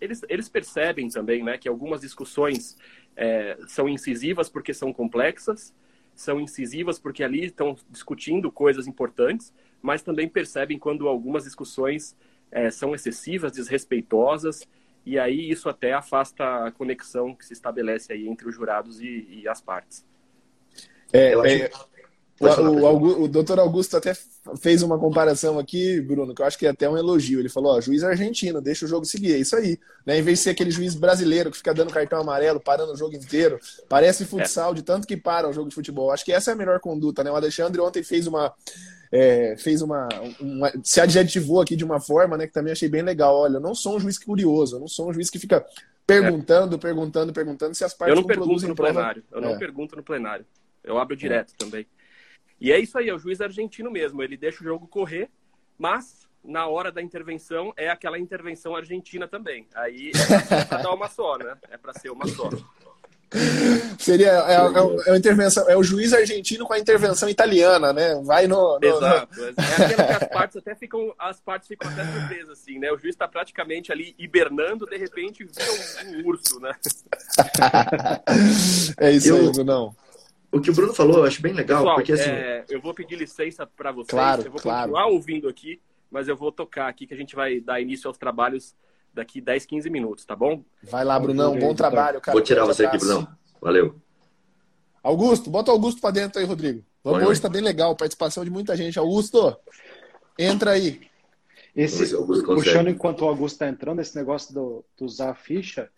eles, 0.00 0.22
eles 0.28 0.48
percebem 0.48 1.08
também 1.08 1.42
né, 1.42 1.58
que 1.58 1.68
algumas 1.68 2.00
discussões 2.00 2.76
é, 3.16 3.58
são 3.66 3.88
incisivas 3.88 4.48
porque 4.48 4.72
são 4.72 4.92
complexas, 4.92 5.74
são 6.14 6.40
incisivas 6.40 6.98
porque 6.98 7.22
ali 7.22 7.46
estão 7.46 7.76
discutindo 7.88 8.50
coisas 8.50 8.86
importantes, 8.86 9.52
mas 9.80 10.02
também 10.02 10.28
percebem 10.28 10.78
quando 10.78 11.08
algumas 11.08 11.44
discussões 11.44 12.16
é, 12.50 12.70
são 12.70 12.94
excessivas, 12.94 13.52
desrespeitosas, 13.52 14.66
e 15.04 15.18
aí 15.18 15.50
isso 15.50 15.68
até 15.68 15.92
afasta 15.92 16.66
a 16.66 16.70
conexão 16.70 17.34
que 17.34 17.44
se 17.44 17.52
estabelece 17.52 18.12
aí 18.12 18.28
entre 18.28 18.48
os 18.48 18.54
jurados 18.54 19.00
e, 19.00 19.26
e 19.30 19.48
as 19.48 19.60
partes. 19.60 20.04
É, 21.12 21.32
é, 21.32 21.70
o, 22.38 22.46
o, 22.46 23.22
o, 23.24 23.28
doutor 23.28 23.58
Augusto 23.58 23.96
até 23.96 24.12
fez 24.60 24.82
uma 24.82 24.98
comparação 24.98 25.58
aqui, 25.58 26.00
Bruno, 26.00 26.34
que 26.34 26.42
eu 26.42 26.46
acho 26.46 26.58
que 26.58 26.66
é 26.66 26.70
até 26.70 26.88
um 26.88 26.96
elogio. 26.96 27.38
Ele 27.38 27.48
falou: 27.48 27.76
ó, 27.76 27.80
juiz 27.80 28.02
argentino, 28.02 28.60
deixa 28.60 28.84
o 28.84 28.88
jogo 28.88 29.04
seguir. 29.04 29.34
É 29.34 29.38
isso 29.38 29.54
aí. 29.56 29.78
Né? 30.04 30.18
Em 30.18 30.22
vez 30.22 30.38
de 30.38 30.44
ser 30.44 30.50
aquele 30.50 30.70
juiz 30.70 30.94
brasileiro 30.94 31.50
que 31.50 31.58
fica 31.58 31.74
dando 31.74 31.92
cartão 31.92 32.20
amarelo, 32.20 32.60
parando 32.60 32.92
o 32.92 32.96
jogo 32.96 33.14
inteiro, 33.14 33.58
parece 33.88 34.24
futsal, 34.24 34.74
de 34.74 34.82
tanto 34.82 35.06
que 35.06 35.16
para 35.16 35.48
o 35.48 35.52
jogo 35.52 35.68
de 35.68 35.74
futebol. 35.74 36.10
Acho 36.10 36.24
que 36.24 36.32
essa 36.32 36.50
é 36.50 36.54
a 36.54 36.56
melhor 36.56 36.80
conduta. 36.80 37.22
Né? 37.22 37.30
O 37.30 37.36
Alexandre 37.36 37.80
ontem 37.80 38.02
fez 38.02 38.26
uma. 38.26 38.52
É, 39.12 39.56
fez 39.58 39.82
uma, 39.82 40.08
uma, 40.40 40.72
se 40.84 41.00
adjetivou 41.00 41.60
aqui 41.60 41.74
de 41.74 41.84
uma 41.84 41.98
forma, 41.98 42.36
né, 42.36 42.46
que 42.46 42.52
também 42.52 42.72
achei 42.72 42.88
bem 42.88 43.02
legal. 43.02 43.34
Olha, 43.34 43.56
eu 43.56 43.60
não 43.60 43.74
sou 43.74 43.96
um 43.96 44.00
juiz 44.00 44.16
curioso, 44.16 44.76
eu 44.76 44.80
não 44.80 44.86
sou 44.86 45.10
um 45.10 45.12
juiz 45.12 45.28
que 45.28 45.36
fica 45.36 45.66
perguntando, 46.06 46.76
é. 46.76 46.78
perguntando, 46.78 47.32
perguntando 47.32 47.74
se 47.74 47.84
as 47.84 47.92
partes 47.92 48.10
eu 48.10 48.14
não, 48.14 48.22
não 48.22 48.28
pergunto 48.28 48.68
no 48.68 48.74
prova... 48.76 48.92
plenário. 48.92 49.24
Eu 49.32 49.40
não 49.40 49.50
é. 49.50 49.58
pergunto 49.58 49.96
no 49.96 50.02
plenário. 50.04 50.46
Eu 50.84 50.96
abro 50.96 51.16
direto 51.16 51.52
também. 51.58 51.84
E 52.60 52.70
é 52.70 52.78
isso 52.78 52.98
aí, 52.98 53.08
é 53.08 53.14
o 53.14 53.18
juiz 53.18 53.40
argentino 53.40 53.90
mesmo. 53.90 54.22
Ele 54.22 54.36
deixa 54.36 54.60
o 54.60 54.64
jogo 54.64 54.86
correr, 54.86 55.30
mas 55.78 56.28
na 56.44 56.66
hora 56.66 56.92
da 56.92 57.00
intervenção 57.00 57.72
é 57.76 57.88
aquela 57.88 58.18
intervenção 58.18 58.76
argentina 58.76 59.26
também. 59.26 59.66
Aí 59.74 60.10
é 60.50 60.64
para 60.64 60.82
dar 60.82 60.92
uma 60.92 61.08
só, 61.08 61.38
né? 61.38 61.56
É 61.70 61.76
para 61.76 61.92
ser 61.94 62.10
uma 62.10 62.26
só. 62.28 62.50
Seria 63.98 64.28
é, 64.28 64.56
é, 64.56 65.12
é, 65.12 65.16
intervenção, 65.16 65.68
é 65.70 65.76
o 65.76 65.84
juiz 65.84 66.12
argentino 66.12 66.66
com 66.66 66.72
a 66.72 66.78
intervenção 66.78 67.28
italiana, 67.28 67.92
né? 67.92 68.20
Vai 68.24 68.48
no. 68.48 68.78
no 68.80 68.84
Exato. 68.84 69.38
No... 69.38 69.46
É 69.46 69.84
aquela 69.84 70.04
que 70.04 70.24
as 70.24 70.28
partes 70.28 70.56
até 70.56 70.74
ficam, 70.74 71.14
as 71.16 71.40
partes 71.40 71.68
ficam 71.68 71.88
até 71.88 72.04
surpresas, 72.04 72.58
assim, 72.58 72.78
né? 72.80 72.90
O 72.90 72.98
juiz 72.98 73.14
está 73.14 73.28
praticamente 73.28 73.92
ali 73.92 74.16
hibernando, 74.18 74.84
de 74.84 74.96
repente 74.96 75.44
vira 75.44 75.72
um, 75.72 76.18
um 76.18 76.26
urso, 76.26 76.58
né? 76.58 76.74
é 78.98 79.12
isso 79.12 79.28
eu, 79.28 79.36
aí, 79.36 79.64
não 79.64 79.94
o 80.52 80.60
que 80.60 80.70
o 80.70 80.74
Bruno 80.74 80.92
falou 80.92 81.18
eu 81.18 81.24
acho 81.24 81.40
bem 81.40 81.52
legal, 81.52 81.78
Pessoal, 81.78 81.96
porque 81.96 82.12
assim. 82.12 82.30
É, 82.30 82.64
eu 82.68 82.80
vou 82.80 82.92
pedir 82.92 83.16
licença 83.16 83.66
para 83.66 83.92
vocês, 83.92 84.10
claro, 84.10 84.42
eu 84.42 84.50
vou 84.50 84.60
claro. 84.60 84.92
continuar 84.92 85.06
ouvindo 85.06 85.48
aqui, 85.48 85.80
mas 86.10 86.28
eu 86.28 86.36
vou 86.36 86.50
tocar 86.50 86.88
aqui 86.88 87.06
que 87.06 87.14
a 87.14 87.16
gente 87.16 87.34
vai 87.36 87.60
dar 87.60 87.80
início 87.80 88.08
aos 88.08 88.18
trabalhos 88.18 88.74
daqui 89.12 89.40
10, 89.40 89.66
15 89.66 89.90
minutos, 89.90 90.24
tá 90.24 90.34
bom? 90.34 90.64
Vai 90.82 91.04
lá, 91.04 91.18
Brunão, 91.18 91.58
bom 91.58 91.74
trabalho, 91.74 92.20
cara. 92.20 92.34
Vou 92.34 92.42
tirar 92.42 92.64
você 92.64 92.84
aqui, 92.84 92.98
Brunão. 92.98 93.28
Valeu. 93.60 93.96
Augusto, 95.02 95.50
bota 95.50 95.70
o 95.70 95.74
Augusto 95.74 96.00
para 96.00 96.10
dentro 96.10 96.40
aí, 96.40 96.46
Rodrigo. 96.46 96.84
Vamos, 97.02 97.22
hoje 97.22 97.32
está 97.32 97.48
bem 97.48 97.62
legal, 97.62 97.96
participação 97.96 98.44
de 98.44 98.50
muita 98.50 98.76
gente. 98.76 98.98
Augusto, 98.98 99.56
entra 100.38 100.72
aí. 100.72 101.00
Esse, 101.74 102.14
puxando 102.16 102.90
enquanto 102.90 103.22
o 103.22 103.28
Augusto 103.28 103.54
está 103.54 103.68
entrando, 103.68 104.00
esse 104.00 104.14
negócio 104.16 104.52
do, 104.52 104.84
do 104.98 105.04
usar 105.04 105.30
a 105.30 105.34
ficha, 105.34 105.88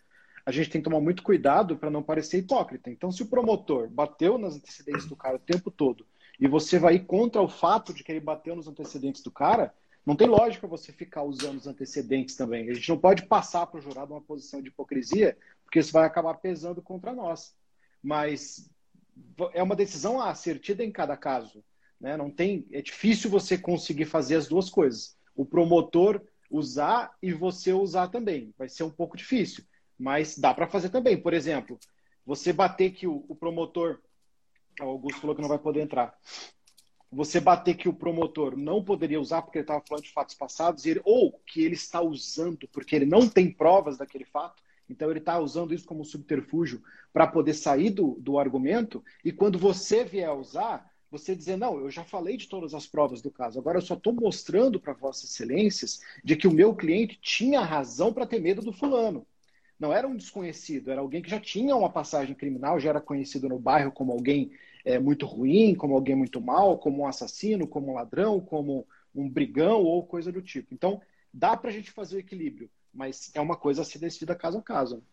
a 0.45 0.51
gente 0.51 0.69
tem 0.69 0.81
que 0.81 0.89
tomar 0.89 0.99
muito 0.99 1.23
cuidado 1.23 1.77
para 1.77 1.89
não 1.89 2.03
parecer 2.03 2.39
hipócrita. 2.39 2.89
Então, 2.89 3.11
se 3.11 3.23
o 3.23 3.27
promotor 3.27 3.89
bateu 3.89 4.37
nas 4.37 4.55
antecedentes 4.55 5.05
do 5.05 5.15
cara 5.15 5.37
o 5.37 5.39
tempo 5.39 5.71
todo 5.71 6.05
e 6.39 6.47
você 6.47 6.77
vai 6.77 6.99
contra 6.99 7.41
o 7.41 7.47
fato 7.47 7.93
de 7.93 8.03
que 8.03 8.11
ele 8.11 8.19
bateu 8.19 8.55
nos 8.55 8.67
antecedentes 8.67 9.21
do 9.21 9.31
cara, 9.31 9.73
não 10.05 10.15
tem 10.15 10.27
lógica 10.27 10.67
você 10.67 10.91
ficar 10.91 11.23
usando 11.23 11.57
os 11.57 11.67
antecedentes 11.67 12.35
também. 12.35 12.69
A 12.69 12.73
gente 12.73 12.89
não 12.89 12.97
pode 12.97 13.25
passar 13.25 13.65
para 13.67 13.79
o 13.79 13.81
jurado 13.81 14.13
uma 14.13 14.21
posição 14.21 14.61
de 14.61 14.67
hipocrisia, 14.67 15.37
porque 15.63 15.79
isso 15.79 15.93
vai 15.93 16.05
acabar 16.05 16.33
pesando 16.35 16.81
contra 16.81 17.13
nós. 17.13 17.55
Mas 18.01 18.69
é 19.53 19.63
uma 19.63 19.77
decisão 19.77 20.21
assertiva 20.21 20.83
em 20.83 20.91
cada 20.91 21.15
caso. 21.15 21.63
Né? 22.01 22.17
Não 22.17 22.29
tem, 22.29 22.67
é 22.71 22.81
difícil 22.81 23.29
você 23.29 23.57
conseguir 23.57 24.05
fazer 24.05 24.35
as 24.35 24.47
duas 24.47 24.69
coisas. 24.69 25.15
O 25.33 25.45
promotor 25.45 26.21
usar 26.49 27.15
e 27.21 27.31
você 27.31 27.71
usar 27.71 28.09
também. 28.09 28.53
Vai 28.57 28.67
ser 28.67 28.83
um 28.83 28.91
pouco 28.91 29.15
difícil. 29.15 29.63
Mas 30.03 30.37
dá 30.37 30.53
para 30.53 30.67
fazer 30.67 30.89
também. 30.89 31.15
Por 31.15 31.33
exemplo, 31.33 31.79
você 32.25 32.51
bater 32.51 32.91
que 32.91 33.07
o, 33.07 33.23
o 33.29 33.33
promotor. 33.33 34.01
O 34.81 34.83
Augusto 34.83 35.21
falou 35.21 35.33
que 35.33 35.41
não 35.41 35.47
vai 35.47 35.57
poder 35.57 35.79
entrar. 35.79 36.13
Você 37.09 37.39
bater 37.39 37.77
que 37.77 37.87
o 37.87 37.93
promotor 37.93 38.57
não 38.57 38.83
poderia 38.83 39.21
usar 39.21 39.43
porque 39.43 39.59
ele 39.59 39.63
estava 39.63 39.81
falando 39.87 40.03
de 40.03 40.11
fatos 40.11 40.35
passados, 40.35 40.85
ele, 40.85 40.99
ou 41.05 41.39
que 41.47 41.63
ele 41.63 41.75
está 41.75 42.01
usando 42.01 42.67
porque 42.67 42.97
ele 42.97 43.05
não 43.05 43.29
tem 43.29 43.49
provas 43.49 43.97
daquele 43.97 44.25
fato, 44.25 44.61
então 44.89 45.09
ele 45.09 45.19
está 45.19 45.39
usando 45.39 45.73
isso 45.73 45.85
como 45.85 46.03
subterfúgio 46.03 46.83
para 47.13 47.27
poder 47.27 47.53
sair 47.53 47.91
do, 47.91 48.17
do 48.19 48.39
argumento, 48.39 49.01
e 49.23 49.31
quando 49.31 49.59
você 49.59 50.03
vier 50.03 50.33
usar, 50.33 50.91
você 51.11 51.35
dizer, 51.35 51.55
não, 51.55 51.79
eu 51.79 51.91
já 51.91 52.03
falei 52.03 52.35
de 52.35 52.49
todas 52.49 52.73
as 52.73 52.87
provas 52.87 53.21
do 53.21 53.29
caso, 53.29 53.59
agora 53.59 53.77
eu 53.77 53.83
só 53.83 53.93
estou 53.93 54.11
mostrando 54.11 54.79
para 54.79 54.93
Vossas 54.93 55.29
Excelências 55.29 56.01
de 56.23 56.35
que 56.35 56.47
o 56.47 56.51
meu 56.51 56.75
cliente 56.75 57.19
tinha 57.21 57.61
razão 57.61 58.11
para 58.11 58.25
ter 58.25 58.39
medo 58.39 58.63
do 58.63 58.73
fulano 58.73 59.25
não 59.83 59.91
era 59.91 60.07
um 60.07 60.15
desconhecido, 60.15 60.89
era 60.89 61.01
alguém 61.01 61.21
que 61.21 61.29
já 61.29 61.41
tinha 61.41 61.75
uma 61.75 61.89
passagem 61.89 62.33
criminal, 62.33 62.79
já 62.79 62.89
era 62.89 63.01
conhecido 63.01 63.49
no 63.49 63.59
bairro 63.59 63.91
como 63.91 64.13
alguém 64.13 64.53
é, 64.85 64.97
muito 64.97 65.25
ruim, 65.25 65.75
como 65.75 65.93
alguém 65.93 66.15
muito 66.15 66.39
mal, 66.39 66.77
como 66.77 67.03
um 67.03 67.07
assassino, 67.07 67.67
como 67.67 67.91
um 67.91 67.95
ladrão, 67.95 68.39
como 68.39 68.87
um 69.13 69.29
brigão 69.29 69.83
ou 69.83 70.01
coisa 70.01 70.31
do 70.31 70.41
tipo. 70.41 70.73
Então, 70.73 71.01
dá 71.33 71.57
para 71.57 71.69
a 71.69 71.73
gente 71.73 71.91
fazer 71.91 72.15
o 72.15 72.19
equilíbrio, 72.19 72.69
mas 72.93 73.29
é 73.33 73.41
uma 73.41 73.57
coisa 73.57 73.81
a 73.81 73.85
ser 73.85 73.99
decidida 73.99 74.33
caso 74.33 74.59
a 74.59 74.61
caso. 74.61 75.03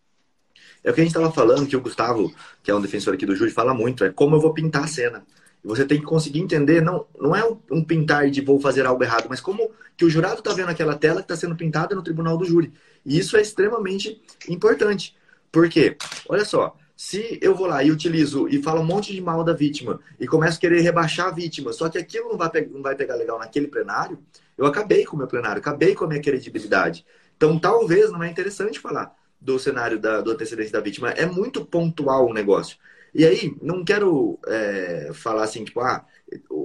É 0.84 0.90
o 0.90 0.94
que 0.94 1.00
a 1.00 1.04
gente 1.04 1.14
estava 1.16 1.32
falando, 1.32 1.66
que 1.66 1.76
o 1.76 1.80
Gustavo, 1.80 2.32
que 2.62 2.70
é 2.70 2.74
um 2.74 2.80
defensor 2.80 3.14
aqui 3.14 3.26
do 3.26 3.34
júri, 3.34 3.50
fala 3.50 3.74
muito, 3.74 4.04
é 4.04 4.10
como 4.10 4.36
eu 4.36 4.40
vou 4.40 4.54
pintar 4.54 4.84
a 4.84 4.86
cena. 4.86 5.26
E 5.64 5.66
você 5.66 5.84
tem 5.84 5.98
que 5.98 6.06
conseguir 6.06 6.38
entender, 6.38 6.80
não, 6.80 7.06
não 7.18 7.34
é 7.34 7.42
um 7.70 7.82
pintar 7.82 8.30
de 8.30 8.40
vou 8.40 8.60
fazer 8.60 8.86
algo 8.86 9.02
errado, 9.02 9.26
mas 9.28 9.40
como 9.40 9.68
que 9.96 10.04
o 10.04 10.10
jurado 10.10 10.38
está 10.38 10.52
vendo 10.52 10.70
aquela 10.70 10.96
tela 10.96 11.16
que 11.16 11.24
está 11.24 11.36
sendo 11.36 11.56
pintada 11.56 11.94
no 11.94 12.02
tribunal 12.04 12.38
do 12.38 12.44
júri. 12.44 12.72
E 13.04 13.18
isso 13.18 13.36
é 13.36 13.40
extremamente 13.40 14.20
importante. 14.48 15.16
Por 15.50 15.68
quê? 15.68 15.96
Olha 16.28 16.44
só, 16.44 16.76
se 16.96 17.38
eu 17.40 17.54
vou 17.54 17.66
lá 17.66 17.82
e 17.82 17.90
utilizo 17.90 18.46
e 18.48 18.62
falo 18.62 18.82
um 18.82 18.84
monte 18.84 19.12
de 19.12 19.20
mal 19.20 19.42
da 19.42 19.52
vítima 19.52 19.98
e 20.18 20.26
começo 20.26 20.58
a 20.58 20.60
querer 20.60 20.80
rebaixar 20.80 21.28
a 21.28 21.30
vítima, 21.30 21.72
só 21.72 21.88
que 21.88 21.98
aquilo 21.98 22.28
não 22.28 22.36
vai, 22.36 22.50
não 22.70 22.82
vai 22.82 22.94
pegar 22.94 23.14
legal 23.14 23.38
naquele 23.38 23.68
plenário, 23.68 24.18
eu 24.56 24.66
acabei 24.66 25.06
com 25.06 25.16
o 25.16 25.18
meu 25.18 25.26
plenário, 25.26 25.60
acabei 25.60 25.94
com 25.94 26.04
a 26.04 26.08
minha 26.08 26.20
credibilidade. 26.20 27.06
Então, 27.34 27.58
talvez 27.58 28.12
não 28.12 28.22
é 28.22 28.28
interessante 28.28 28.78
falar 28.78 29.16
do 29.40 29.58
cenário 29.58 29.98
da, 29.98 30.20
do 30.20 30.30
antecedente 30.30 30.70
da 30.70 30.80
vítima. 30.80 31.10
É 31.12 31.24
muito 31.24 31.64
pontual 31.64 32.28
o 32.28 32.34
negócio. 32.34 32.76
E 33.14 33.24
aí, 33.24 33.56
não 33.62 33.82
quero 33.82 34.38
é, 34.46 35.10
falar 35.14 35.44
assim, 35.44 35.64
tipo, 35.64 35.80
ah, 35.80 36.04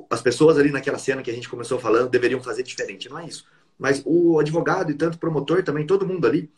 as 0.10 0.22
pessoas 0.22 0.58
ali 0.58 0.70
naquela 0.70 1.00
cena 1.00 1.24
que 1.24 1.32
a 1.32 1.34
gente 1.34 1.48
começou 1.48 1.80
falando 1.80 2.10
deveriam 2.10 2.44
fazer 2.44 2.64
diferente. 2.64 3.10
Não 3.10 3.20
é 3.20 3.26
isso. 3.26 3.46
Mas 3.78 4.02
o 4.06 4.40
advogado 4.40 4.92
e 4.92 4.96
tanto 4.96 5.18
promotor 5.18 5.64
também, 5.64 5.86
todo 5.86 6.08
mundo 6.08 6.26
ali, 6.26 6.50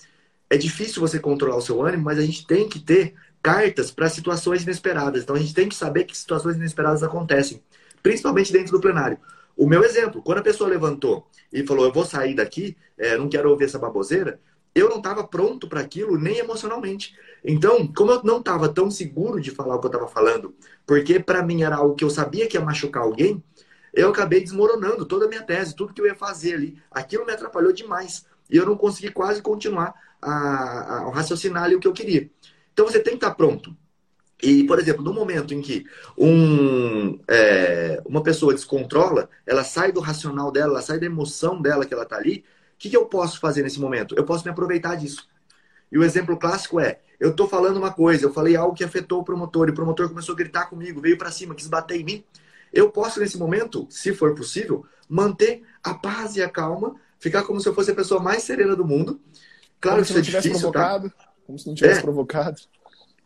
é 0.49 0.57
difícil 0.57 1.01
você 1.01 1.19
controlar 1.19 1.57
o 1.57 1.61
seu 1.61 1.81
ânimo, 1.81 2.03
mas 2.03 2.17
a 2.17 2.21
gente 2.21 2.45
tem 2.45 2.69
que 2.69 2.79
ter 2.79 3.15
cartas 3.41 3.91
para 3.91 4.09
situações 4.09 4.63
inesperadas. 4.63 5.23
Então 5.23 5.35
a 5.35 5.39
gente 5.39 5.53
tem 5.53 5.69
que 5.69 5.75
saber 5.75 6.05
que 6.05 6.17
situações 6.17 6.55
inesperadas 6.55 7.03
acontecem, 7.03 7.61
principalmente 8.01 8.51
dentro 8.51 8.71
do 8.71 8.81
plenário. 8.81 9.17
O 9.55 9.67
meu 9.67 9.83
exemplo, 9.83 10.21
quando 10.21 10.37
a 10.37 10.43
pessoa 10.43 10.69
levantou 10.69 11.27
e 11.51 11.65
falou, 11.65 11.85
eu 11.85 11.91
vou 11.91 12.05
sair 12.05 12.35
daqui, 12.35 12.77
é, 12.97 13.17
não 13.17 13.27
quero 13.27 13.49
ouvir 13.49 13.65
essa 13.65 13.79
baboseira, 13.79 14.39
eu 14.75 14.89
não 14.89 14.97
estava 14.97 15.23
pronto 15.25 15.67
para 15.67 15.81
aquilo, 15.81 16.19
nem 16.19 16.37
emocionalmente. 16.37 17.17
Então, 17.43 17.91
como 17.91 18.11
eu 18.11 18.23
não 18.23 18.37
estava 18.37 18.69
tão 18.69 18.91
seguro 18.91 19.41
de 19.41 19.49
falar 19.49 19.75
o 19.75 19.79
que 19.79 19.87
eu 19.87 19.91
estava 19.91 20.07
falando, 20.07 20.53
porque 20.85 21.19
para 21.19 21.41
mim 21.41 21.63
era 21.63 21.77
algo 21.77 21.95
que 21.95 22.03
eu 22.03 22.09
sabia 22.11 22.47
que 22.47 22.55
ia 22.55 22.63
machucar 22.63 23.01
alguém, 23.01 23.43
eu 23.93 24.09
acabei 24.09 24.41
desmoronando 24.41 25.05
toda 25.05 25.25
a 25.25 25.27
minha 25.29 25.43
tese, 25.43 25.75
tudo 25.75 25.93
que 25.93 26.01
eu 26.01 26.05
ia 26.05 26.15
fazer 26.15 26.55
ali. 26.55 26.81
Aquilo 26.91 27.25
me 27.25 27.31
atrapalhou 27.31 27.71
demais. 27.71 28.25
e 28.49 28.57
eu 28.57 28.65
não 28.65 28.77
consegui 28.77 29.11
quase 29.11 29.41
continuar 29.41 29.93
a, 30.21 30.31
a 30.31 31.11
raciocinar 31.11 31.63
ali 31.63 31.75
o 31.75 31.79
que 31.79 31.87
eu 31.87 31.93
queria. 31.93 32.29
Então 32.73 32.85
você 32.85 32.99
tem 32.99 33.17
que 33.17 33.25
estar 33.25 33.35
pronto. 33.35 33.75
E, 34.41 34.65
por 34.65 34.77
exemplo, 34.77 35.03
no 35.03 35.13
momento 35.13 35.53
em 35.53 35.61
que 35.61 35.85
um, 36.17 37.19
é, 37.27 38.01
uma 38.05 38.21
pessoa 38.21 38.53
descontrola, 38.53 39.29
ela 39.45 39.63
sai 39.63 39.91
do 39.91 39.99
racional 39.99 40.51
dela, 40.51 40.73
ela 40.73 40.81
sai 40.81 40.99
da 40.99 41.07
emoção 41.07 41.59
dela 41.59 41.85
que 41.85 41.93
ela 41.93 42.03
está 42.03 42.17
ali, 42.17 42.45
o 42.75 42.77
que, 42.77 42.89
que 42.91 42.97
eu 42.97 43.05
posso 43.05 43.39
fazer 43.39 43.63
nesse 43.63 43.79
momento? 43.79 44.13
Eu 44.15 44.23
posso 44.23 44.43
me 44.43 44.51
aproveitar 44.51 44.95
disso. 44.95 45.27
E 45.91 45.97
o 45.97 46.03
exemplo 46.03 46.37
clássico 46.37 46.79
é: 46.79 46.99
eu 47.19 47.31
estou 47.31 47.49
falando 47.49 47.77
uma 47.77 47.91
coisa, 47.91 48.25
eu 48.25 48.33
falei 48.33 48.55
algo 48.55 48.75
que 48.75 48.83
afetou 48.83 49.21
o 49.21 49.23
promotor, 49.23 49.67
e 49.67 49.71
o 49.71 49.73
promotor 49.73 50.07
começou 50.07 50.33
a 50.33 50.37
gritar 50.37 50.67
comigo, 50.67 51.01
veio 51.01 51.17
para 51.17 51.31
cima, 51.31 51.55
quis 51.55 51.67
bater 51.67 51.99
em 51.99 52.03
mim. 52.03 52.23
Eu 52.77 52.91
posso, 52.91 53.19
nesse 53.19 53.39
momento, 53.39 53.87
se 53.89 54.13
for 54.13 54.35
possível, 54.35 54.85
manter 55.09 55.63
a 55.83 55.95
paz 55.95 56.35
e 56.35 56.43
a 56.43 56.47
calma, 56.47 56.95
ficar 57.17 57.41
como 57.41 57.59
se 57.59 57.67
eu 57.67 57.73
fosse 57.73 57.89
a 57.89 57.95
pessoa 57.95 58.21
mais 58.21 58.43
serena 58.43 58.75
do 58.75 58.85
mundo. 58.85 59.19
Claro 59.81 59.97
como 59.97 60.01
que 60.05 60.07
se 60.07 60.13
não 60.13 60.19
isso 60.19 60.19
é 60.19 60.21
tivesse 60.21 60.47
difícil, 60.49 60.71
tá? 60.71 60.79
provocado. 60.99 61.09
Tá? 61.09 61.29
Como 61.47 61.57
se 61.57 61.65
não 61.67 61.73
tivesse 61.73 61.99
É. 61.99 62.01
provocado. 62.03 62.61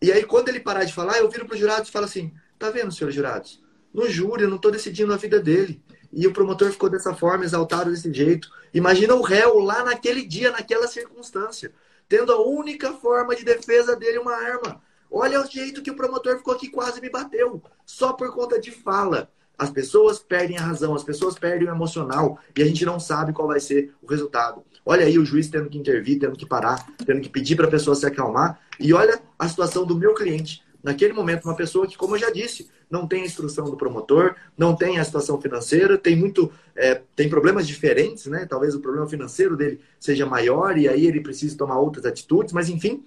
E 0.01 0.09
aí, 0.09 0.23
quando 0.23 0.47
ele 0.47 0.61
parar 0.61 0.85
de 0.85 0.93
falar, 0.93 1.17
eu 1.17 1.29
viro 1.29 1.45
para 1.45 1.55
os 1.55 1.59
jurados 1.59 1.89
e 1.89 1.91
falo 1.91 2.05
assim: 2.05 2.31
tá 2.57 2.69
vendo, 2.69 2.93
senhores 2.93 3.13
jurados? 3.13 3.61
No 3.93 4.09
júri, 4.09 4.43
eu 4.43 4.49
não 4.49 4.55
estou 4.55 4.71
decidindo 4.71 5.13
a 5.13 5.17
vida 5.17 5.37
dele. 5.37 5.83
E 6.13 6.25
o 6.25 6.31
promotor 6.31 6.71
ficou 6.71 6.89
dessa 6.89 7.13
forma, 7.13 7.43
exaltado 7.43 7.91
desse 7.91 8.11
jeito. 8.13 8.49
Imagina 8.73 9.13
o 9.15 9.21
réu 9.21 9.59
lá 9.59 9.83
naquele 9.83 10.25
dia, 10.25 10.49
naquela 10.51 10.87
circunstância, 10.87 11.73
tendo 12.07 12.31
a 12.31 12.41
única 12.41 12.93
forma 12.93 13.35
de 13.35 13.43
defesa 13.43 13.97
dele 13.97 14.17
uma 14.17 14.33
arma. 14.33 14.81
Olha 15.11 15.41
o 15.41 15.45
jeito 15.45 15.81
que 15.81 15.91
o 15.91 15.95
promotor 15.95 16.37
ficou 16.37 16.53
aqui, 16.53 16.69
quase 16.69 17.01
me 17.01 17.09
bateu, 17.09 17.61
só 17.85 18.13
por 18.13 18.33
conta 18.33 18.57
de 18.57 18.71
fala. 18.71 19.29
As 19.61 19.69
pessoas 19.69 20.17
perdem 20.17 20.57
a 20.57 20.61
razão, 20.61 20.95
as 20.95 21.03
pessoas 21.03 21.37
perdem 21.37 21.67
o 21.67 21.71
emocional 21.71 22.39
e 22.57 22.63
a 22.63 22.65
gente 22.65 22.83
não 22.83 22.99
sabe 22.99 23.31
qual 23.31 23.47
vai 23.47 23.59
ser 23.59 23.93
o 24.01 24.07
resultado. 24.07 24.63
Olha 24.83 25.05
aí 25.05 25.19
o 25.19 25.23
juiz 25.23 25.49
tendo 25.49 25.69
que 25.69 25.77
intervir, 25.77 26.17
tendo 26.17 26.35
que 26.35 26.47
parar, 26.47 26.83
tendo 27.05 27.21
que 27.21 27.29
pedir 27.29 27.55
para 27.55 27.67
a 27.67 27.69
pessoa 27.69 27.95
se 27.95 28.03
acalmar. 28.03 28.59
E 28.79 28.91
olha 28.91 29.21
a 29.37 29.47
situação 29.47 29.85
do 29.85 29.95
meu 29.95 30.15
cliente. 30.15 30.63
Naquele 30.81 31.13
momento, 31.13 31.45
uma 31.45 31.55
pessoa 31.55 31.85
que, 31.85 31.95
como 31.95 32.15
eu 32.15 32.19
já 32.19 32.31
disse, 32.31 32.71
não 32.89 33.07
tem 33.07 33.21
a 33.21 33.25
instrução 33.27 33.65
do 33.65 33.77
promotor, 33.77 34.33
não 34.57 34.75
tem 34.75 34.97
a 34.97 35.03
situação 35.03 35.39
financeira, 35.39 35.95
tem 35.95 36.15
muito, 36.15 36.51
é, 36.75 36.99
tem 37.15 37.29
problemas 37.29 37.67
diferentes, 37.67 38.25
né? 38.25 38.47
Talvez 38.49 38.73
o 38.73 38.79
problema 38.79 39.07
financeiro 39.07 39.55
dele 39.55 39.79
seja 39.99 40.25
maior 40.25 40.75
e 40.75 40.89
aí 40.89 41.05
ele 41.05 41.21
precisa 41.21 41.55
tomar 41.55 41.77
outras 41.77 42.03
atitudes, 42.03 42.51
mas 42.51 42.67
enfim, 42.67 43.03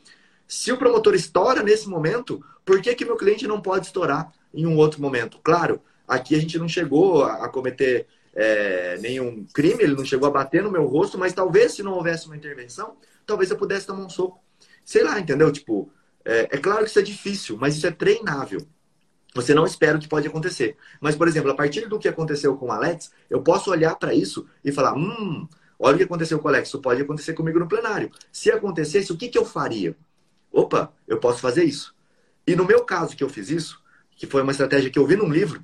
se 0.46 0.70
o 0.70 0.78
promotor 0.78 1.16
estoura 1.16 1.64
nesse 1.64 1.88
momento, 1.88 2.40
por 2.64 2.80
que 2.80 2.94
que 2.94 3.04
meu 3.04 3.16
cliente 3.16 3.44
não 3.44 3.60
pode 3.60 3.86
estourar 3.86 4.32
em 4.54 4.64
um 4.66 4.76
outro 4.76 5.02
momento? 5.02 5.40
Claro, 5.42 5.80
aqui 6.06 6.34
a 6.34 6.40
gente 6.40 6.58
não 6.58 6.68
chegou 6.68 7.24
a, 7.24 7.48
cometer 7.48 8.06
é, 8.34 8.98
nenhum 8.98 9.44
crime, 9.52 9.82
ele 9.82 9.94
não 9.94 10.04
chegou 10.04 10.28
a 10.28 10.32
bater 10.32 10.62
no 10.62 10.70
meu 10.70 10.86
rosto, 10.86 11.18
mas 11.18 11.32
talvez 11.32 11.72
se 11.72 11.82
não 11.82 11.92
houvesse 11.92 12.26
uma 12.26 12.36
intervenção, 12.36 12.96
talvez 13.26 13.50
eu 13.50 13.56
pudesse 13.56 13.86
tomar 13.86 14.04
um 14.04 14.10
soco. 14.10 14.40
Sei 14.84 15.02
lá, 15.02 15.18
entendeu? 15.18 15.50
Tipo, 15.50 15.90
é, 16.24 16.48
é 16.52 16.58
claro 16.58 16.84
que 16.84 16.90
isso 16.90 16.98
é 16.98 17.02
difícil, 17.02 17.56
mas 17.58 17.76
isso 17.76 17.86
é 17.86 17.90
treinável. 17.90 18.60
Você 19.34 19.52
não 19.52 19.66
espera 19.66 19.96
o 19.96 20.00
que 20.00 20.08
pode 20.08 20.28
acontecer. 20.28 20.76
Mas, 21.00 21.16
por 21.16 21.26
exemplo, 21.26 21.50
a 21.50 21.54
partir 21.54 21.88
do 21.88 21.98
que 21.98 22.06
aconteceu 22.06 22.56
com 22.56 22.66
o 22.66 22.72
Alex, 22.72 23.10
eu 23.28 23.42
posso 23.42 23.70
olhar 23.70 23.96
para 23.96 24.14
isso 24.14 24.46
e 24.64 24.70
falar: 24.70 24.94
hum, 24.94 25.48
olha 25.78 25.94
o 25.94 25.98
que 25.98 26.04
aconteceu 26.04 26.38
com 26.38 26.46
o 26.46 26.48
Alex, 26.48 26.68
isso 26.68 26.80
pode 26.80 27.02
acontecer 27.02 27.32
comigo 27.32 27.58
no 27.58 27.68
plenário. 27.68 28.10
Se 28.30 28.50
acontecesse, 28.50 29.12
o 29.12 29.16
que, 29.16 29.28
que 29.28 29.36
eu 29.36 29.44
faria? 29.44 29.96
Opa, 30.52 30.92
eu 31.08 31.18
posso 31.18 31.40
fazer 31.40 31.64
isso. 31.64 31.94
E 32.46 32.54
no 32.54 32.64
meu 32.64 32.84
caso 32.84 33.16
que 33.16 33.24
eu 33.24 33.28
fiz 33.28 33.50
isso, 33.50 33.82
que 34.16 34.26
foi 34.26 34.42
uma 34.42 34.52
estratégia 34.52 34.90
que 34.90 34.98
eu 34.98 35.06
vi 35.06 35.16
num 35.16 35.30
livro, 35.30 35.62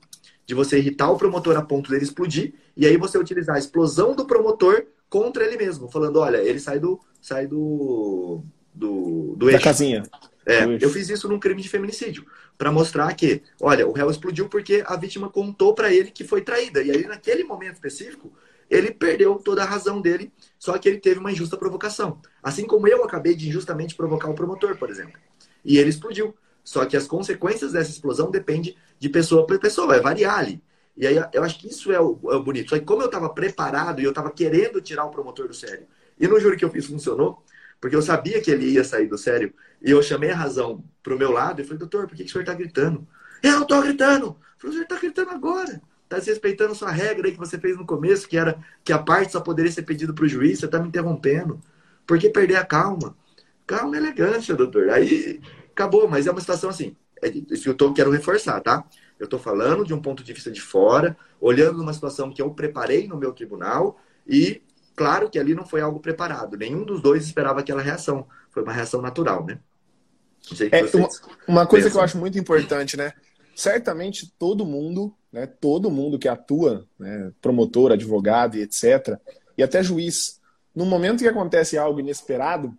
de 0.51 0.55
você 0.55 0.78
irritar 0.78 1.09
o 1.12 1.16
promotor 1.16 1.57
a 1.57 1.62
ponto 1.62 1.88
dele 1.92 2.03
explodir, 2.03 2.53
e 2.76 2.84
aí 2.84 2.96
você 2.96 3.16
utilizar 3.16 3.55
a 3.55 3.59
explosão 3.61 4.16
do 4.16 4.26
promotor 4.26 4.84
contra 5.09 5.44
ele 5.44 5.57
mesmo, 5.57 5.88
falando: 5.88 6.18
olha, 6.18 6.38
ele 6.38 6.59
sai 6.59 6.80
do, 6.80 6.98
sai 7.20 7.46
do, 7.46 8.42
do, 8.74 9.36
do 9.36 9.46
Da 9.46 9.53
eixo. 9.53 9.64
casinha. 9.64 10.03
É, 10.44 10.66
Do 10.66 10.72
eixo. 10.72 10.84
eu 10.84 10.90
fiz 10.90 11.09
isso 11.09 11.28
num 11.28 11.38
crime 11.38 11.62
de 11.62 11.68
feminicídio, 11.68 12.26
para 12.59 12.72
mostrar 12.72 13.14
que, 13.14 13.42
olha, 13.61 13.86
o 13.86 13.92
réu 13.92 14.11
explodiu 14.11 14.48
porque 14.48 14.82
a 14.84 14.96
vítima 14.96 15.28
contou 15.30 15.72
para 15.72 15.92
ele 15.94 16.11
que 16.11 16.24
foi 16.24 16.42
traída. 16.42 16.82
E 16.82 16.90
aí, 16.90 17.07
naquele 17.07 17.44
momento 17.44 17.74
específico, 17.74 18.32
ele 18.68 18.90
perdeu 18.90 19.36
toda 19.36 19.62
a 19.62 19.66
razão 19.66 20.01
dele, 20.01 20.32
só 20.59 20.76
que 20.78 20.88
ele 20.88 20.98
teve 20.98 21.20
uma 21.20 21.30
injusta 21.30 21.57
provocação. 21.57 22.20
Assim 22.42 22.66
como 22.66 22.88
eu 22.88 23.05
acabei 23.05 23.36
de 23.36 23.48
injustamente 23.48 23.94
provocar 23.94 24.28
o 24.28 24.34
promotor, 24.34 24.76
por 24.76 24.90
exemplo. 24.90 25.20
E 25.64 25.78
ele 25.78 25.90
explodiu. 25.90 26.34
Só 26.70 26.86
que 26.86 26.96
as 26.96 27.08
consequências 27.08 27.72
dessa 27.72 27.90
explosão 27.90 28.30
dependem 28.30 28.76
de 28.96 29.08
pessoa 29.08 29.44
para 29.44 29.58
pessoa, 29.58 29.88
vai 29.88 30.00
variar 30.00 30.38
ali. 30.38 30.62
E 30.96 31.04
aí 31.04 31.20
eu 31.32 31.42
acho 31.42 31.58
que 31.58 31.66
isso 31.66 31.90
é 31.90 32.00
o, 32.00 32.16
é 32.30 32.36
o 32.36 32.44
bonito. 32.44 32.70
Só 32.70 32.78
que 32.78 32.84
como 32.84 33.02
eu 33.02 33.06
estava 33.06 33.28
preparado 33.28 34.00
e 34.00 34.04
eu 34.04 34.10
estava 34.10 34.30
querendo 34.30 34.80
tirar 34.80 35.04
o 35.04 35.10
promotor 35.10 35.48
do 35.48 35.52
sério, 35.52 35.84
e 36.16 36.28
no 36.28 36.38
júri 36.38 36.56
que 36.56 36.64
eu 36.64 36.70
fiz 36.70 36.86
funcionou, 36.86 37.42
porque 37.80 37.96
eu 37.96 38.00
sabia 38.00 38.40
que 38.40 38.52
ele 38.52 38.66
ia 38.66 38.84
sair 38.84 39.08
do 39.08 39.18
sério, 39.18 39.52
e 39.82 39.90
eu 39.90 40.00
chamei 40.00 40.30
a 40.30 40.36
razão 40.36 40.84
pro 41.02 41.18
meu 41.18 41.32
lado 41.32 41.60
e 41.60 41.64
falei, 41.64 41.80
doutor, 41.80 42.06
por 42.06 42.14
que, 42.14 42.22
que 42.22 42.30
o 42.30 42.32
senhor 42.32 42.42
está 42.42 42.54
gritando? 42.54 43.04
Eu 43.42 43.50
não 43.50 43.62
estou 43.62 43.82
gritando! 43.82 44.26
Eu 44.26 44.36
falei, 44.56 44.70
o 44.70 44.72
senhor 44.72 44.82
está 44.84 44.96
gritando 44.96 45.30
agora. 45.30 45.82
Está 46.04 46.18
desrespeitando 46.18 46.72
sua 46.76 46.92
regra 46.92 47.26
aí 47.26 47.32
que 47.32 47.38
você 47.38 47.58
fez 47.58 47.76
no 47.76 47.84
começo, 47.84 48.28
que 48.28 48.36
era 48.36 48.56
que 48.84 48.92
a 48.92 48.98
parte 48.98 49.32
só 49.32 49.40
poderia 49.40 49.72
ser 49.72 49.82
pedido 49.82 50.14
para 50.14 50.24
o 50.24 50.28
juiz, 50.28 50.60
você 50.60 50.66
está 50.66 50.78
me 50.78 50.86
interrompendo. 50.86 51.60
Por 52.06 52.16
que 52.16 52.30
perder 52.30 52.56
a 52.56 52.64
calma? 52.64 53.16
Calma 53.66 53.96
e 53.96 53.98
elegância, 53.98 54.54
doutor. 54.54 54.90
Aí 54.90 55.40
acabou, 55.72 56.08
mas 56.08 56.26
é 56.26 56.30
uma 56.30 56.40
situação 56.40 56.70
assim. 56.70 56.96
É 57.22 57.28
isso 57.28 57.64
que 57.64 57.68
eu 57.68 57.74
tô, 57.74 57.92
quero 57.92 58.10
reforçar, 58.10 58.60
tá? 58.60 58.84
Eu 59.18 59.24
estou 59.24 59.38
falando 59.38 59.84
de 59.84 59.92
um 59.92 60.00
ponto 60.00 60.24
de 60.24 60.32
vista 60.32 60.50
de 60.50 60.60
fora, 60.60 61.16
olhando 61.40 61.78
numa 61.78 61.92
situação 61.92 62.32
que 62.32 62.40
eu 62.40 62.50
preparei 62.50 63.06
no 63.06 63.16
meu 63.16 63.32
tribunal 63.32 63.98
e 64.26 64.62
claro 64.96 65.28
que 65.28 65.38
ali 65.38 65.54
não 65.54 65.66
foi 65.66 65.80
algo 65.80 66.00
preparado. 66.00 66.56
Nenhum 66.56 66.84
dos 66.84 67.02
dois 67.02 67.24
esperava 67.24 67.60
aquela 67.60 67.82
reação. 67.82 68.26
Foi 68.50 68.62
uma 68.62 68.72
reação 68.72 69.02
natural, 69.02 69.44
né? 69.44 69.58
É, 70.72 70.82
vocês... 70.82 71.20
Uma 71.46 71.66
coisa 71.66 71.86
Pensa. 71.86 71.94
que 71.94 72.00
eu 72.00 72.04
acho 72.04 72.18
muito 72.18 72.38
importante, 72.38 72.96
né? 72.96 73.12
Certamente 73.54 74.32
todo 74.38 74.64
mundo, 74.64 75.14
né? 75.30 75.46
Todo 75.46 75.90
mundo 75.90 76.18
que 76.18 76.28
atua, 76.28 76.86
né? 76.98 77.30
promotor, 77.42 77.92
advogado 77.92 78.56
e 78.56 78.62
etc., 78.62 79.18
e 79.58 79.62
até 79.62 79.82
juiz, 79.82 80.40
no 80.74 80.86
momento 80.86 81.18
que 81.18 81.28
acontece 81.28 81.76
algo 81.76 82.00
inesperado, 82.00 82.74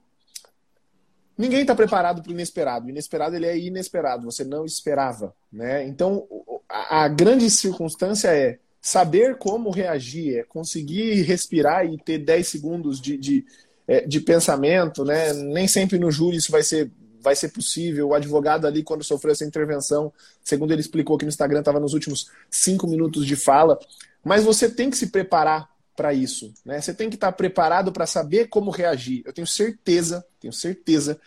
ninguém 1.42 1.62
está 1.62 1.76
preparado 1.76 2.22
para 2.22 2.30
o 2.30 2.34
inesperado. 2.34 2.86
O 2.86 2.90
inesperado 2.90 3.36
ele 3.36 3.48
é 3.48 3.58
inesperado, 3.58 4.26
você 4.26 4.44
não 4.44 4.66
esperava, 4.66 5.34
né? 5.52 5.86
Então 5.88 6.28
a, 6.70 7.08
grande 7.08 7.50
circunstância 7.50 8.30
é 8.30 8.60
saber 8.80 9.38
como 9.38 9.72
reagir, 9.72 10.38
é 10.38 10.44
conseguir 10.44 11.24
respirar 11.24 11.86
e 11.86 11.98
ter 11.98 12.20
10 12.20 12.48
segundos 12.48 13.02
de, 13.02 13.18
de, 13.18 13.46
é, 13.88 14.06
de 14.06 14.22
pensamento, 14.22 15.04
né? 15.04 15.34
Nem 15.34 15.68
sempre 15.68 15.98
no 15.98 16.12
júri 16.12 16.38
isso 16.38 16.52
vai 16.52 16.64
ser 16.64 16.92
vai 17.24 17.36
ser 17.36 17.50
possível. 17.50 18.10
O 18.10 18.14
advogado 18.16 18.66
ali, 18.66 18.82
quando 18.82 19.04
sofreu 19.04 19.32
essa 19.32 19.46
intervenção, 19.46 20.12
segundo 20.44 20.72
ele 20.72 20.82
explicou 20.82 21.18
que 21.20 21.26
no 21.26 21.30
Instagram 21.30 21.60
estava 21.60 21.80
nos 21.80 21.94
últimos 21.94 22.32
cinco 22.50 22.88
minutos 22.88 23.28
de 23.28 23.36
fala. 23.36 23.78
Mas 24.24 24.44
você 24.44 24.68
tem 24.68 24.90
que 24.90 24.98
se 24.98 25.12
preparar 25.12 25.70
para 25.96 26.14
isso. 26.14 26.54
Né? 26.66 26.80
Você 26.80 26.94
tem 26.94 27.10
que 27.10 27.16
estar 27.16 27.32
preparado 27.32 27.92
para 27.92 28.06
saber 28.06 28.48
como 28.48 28.72
reagir. 28.72 29.22
Eu 29.26 29.34
tenho 29.34 29.48
certeza, 29.48 30.26
tenho 30.40 30.54
certeza, 30.54 31.20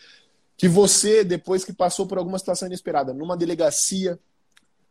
que 0.56 0.68
você, 0.68 1.24
depois 1.24 1.64
que 1.64 1.72
passou 1.72 2.06
por 2.06 2.18
alguma 2.18 2.38
situação 2.38 2.66
inesperada, 2.66 3.12
numa 3.12 3.36
delegacia, 3.36 4.18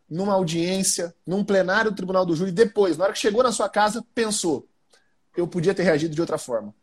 numa 0.09 0.33
audiência, 0.33 1.13
num 1.25 1.43
plenário 1.43 1.91
do 1.91 1.97
Tribunal 1.97 2.25
do 2.25 2.35
Júri, 2.35 2.51
depois, 2.51 2.97
na 2.97 3.05
hora 3.05 3.13
que 3.13 3.19
chegou 3.19 3.41
na 3.41 3.51
sua 3.51 3.69
casa, 3.69 4.05
pensou: 4.13 4.67
eu 5.35 5.47
podia 5.47 5.73
ter 5.73 5.83
reagido 5.83 6.13
de 6.13 6.21
outra 6.21 6.37
forma 6.37 6.73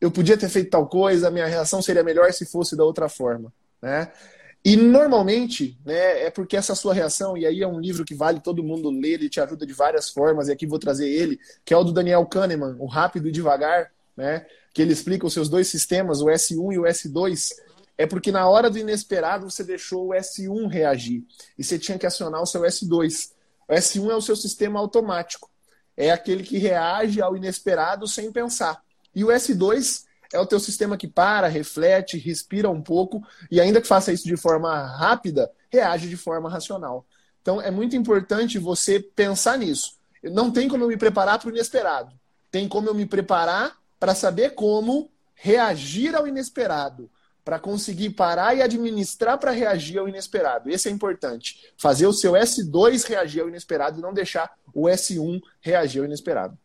eu 0.00 0.10
podia 0.10 0.36
ter 0.36 0.48
feito 0.48 0.70
tal 0.70 0.86
coisa, 0.86 1.30
minha 1.30 1.46
reação 1.46 1.82
seria 1.82 2.02
melhor 2.02 2.32
se 2.32 2.46
fosse 2.46 2.76
da 2.76 2.84
outra 2.84 3.08
forma, 3.08 3.52
né? 3.82 4.12
E 4.64 4.76
normalmente, 4.76 5.78
né, 5.84 6.24
é 6.24 6.30
porque 6.30 6.56
essa 6.56 6.74
sua 6.74 6.92
reação, 6.92 7.36
e 7.36 7.46
aí 7.46 7.62
é 7.62 7.66
um 7.66 7.80
livro 7.80 8.04
que 8.04 8.14
vale 8.14 8.40
todo 8.40 8.62
mundo 8.62 8.90
ler, 8.90 9.14
ele 9.14 9.28
te 9.28 9.40
ajuda 9.40 9.64
de 9.64 9.72
várias 9.72 10.10
formas, 10.10 10.48
e 10.48 10.52
aqui 10.52 10.66
vou 10.66 10.78
trazer 10.78 11.08
ele, 11.08 11.38
que 11.64 11.72
é 11.72 11.76
o 11.76 11.84
do 11.84 11.92
Daniel 11.92 12.26
Kahneman, 12.26 12.76
o 12.78 12.86
Rápido 12.86 13.28
e 13.28 13.32
Devagar, 13.32 13.92
né, 14.16 14.46
que 14.74 14.82
ele 14.82 14.92
explica 14.92 15.26
os 15.26 15.32
seus 15.32 15.48
dois 15.48 15.68
sistemas, 15.68 16.20
o 16.20 16.26
S1 16.26 16.72
e 16.72 16.78
o 16.78 16.82
S2, 16.82 17.52
é 17.96 18.06
porque 18.06 18.30
na 18.30 18.48
hora 18.48 18.68
do 18.68 18.78
inesperado 18.78 19.50
você 19.50 19.64
deixou 19.64 20.08
o 20.08 20.10
S1 20.10 20.68
reagir, 20.68 21.24
e 21.56 21.64
você 21.64 21.78
tinha 21.78 21.98
que 21.98 22.06
acionar 22.06 22.42
o 22.42 22.46
seu 22.46 22.62
S2. 22.62 23.30
O 23.68 23.72
S1 23.72 24.10
é 24.10 24.16
o 24.16 24.20
seu 24.20 24.36
sistema 24.36 24.78
automático, 24.80 25.50
é 25.96 26.10
aquele 26.10 26.42
que 26.42 26.58
reage 26.58 27.20
ao 27.20 27.36
inesperado 27.36 28.06
sem 28.06 28.30
pensar. 28.30 28.82
E 29.14 29.24
o 29.24 29.28
S2 29.28 30.04
é 30.32 30.38
o 30.38 30.46
teu 30.46 30.60
sistema 30.60 30.96
que 30.96 31.08
para, 31.08 31.48
reflete, 31.48 32.18
respira 32.18 32.68
um 32.68 32.82
pouco 32.82 33.22
e 33.50 33.60
ainda 33.60 33.80
que 33.80 33.86
faça 33.86 34.12
isso 34.12 34.24
de 34.24 34.36
forma 34.36 34.86
rápida, 34.86 35.50
reage 35.70 36.08
de 36.08 36.16
forma 36.16 36.50
racional. 36.50 37.06
Então 37.40 37.60
é 37.60 37.70
muito 37.70 37.96
importante 37.96 38.58
você 38.58 39.00
pensar 39.00 39.58
nisso. 39.58 39.96
Não 40.22 40.50
tem 40.50 40.68
como 40.68 40.84
eu 40.84 40.88
me 40.88 40.96
preparar 40.96 41.38
para 41.38 41.48
o 41.48 41.50
inesperado. 41.50 42.12
Tem 42.50 42.68
como 42.68 42.88
eu 42.88 42.94
me 42.94 43.06
preparar 43.06 43.76
para 43.98 44.14
saber 44.14 44.50
como 44.50 45.10
reagir 45.34 46.14
ao 46.14 46.26
inesperado, 46.26 47.10
para 47.44 47.58
conseguir 47.58 48.10
parar 48.10 48.54
e 48.54 48.62
administrar 48.62 49.38
para 49.38 49.50
reagir 49.50 49.98
ao 49.98 50.08
inesperado. 50.08 50.68
Esse 50.68 50.88
é 50.88 50.92
importante. 50.92 51.72
Fazer 51.76 52.06
o 52.06 52.12
seu 52.12 52.32
S2 52.32 53.06
reagir 53.06 53.40
ao 53.40 53.48
inesperado 53.48 53.98
e 53.98 54.02
não 54.02 54.12
deixar 54.12 54.52
o 54.74 54.84
S1 54.84 55.40
reagir 55.60 56.00
ao 56.00 56.04
inesperado. 56.04 56.58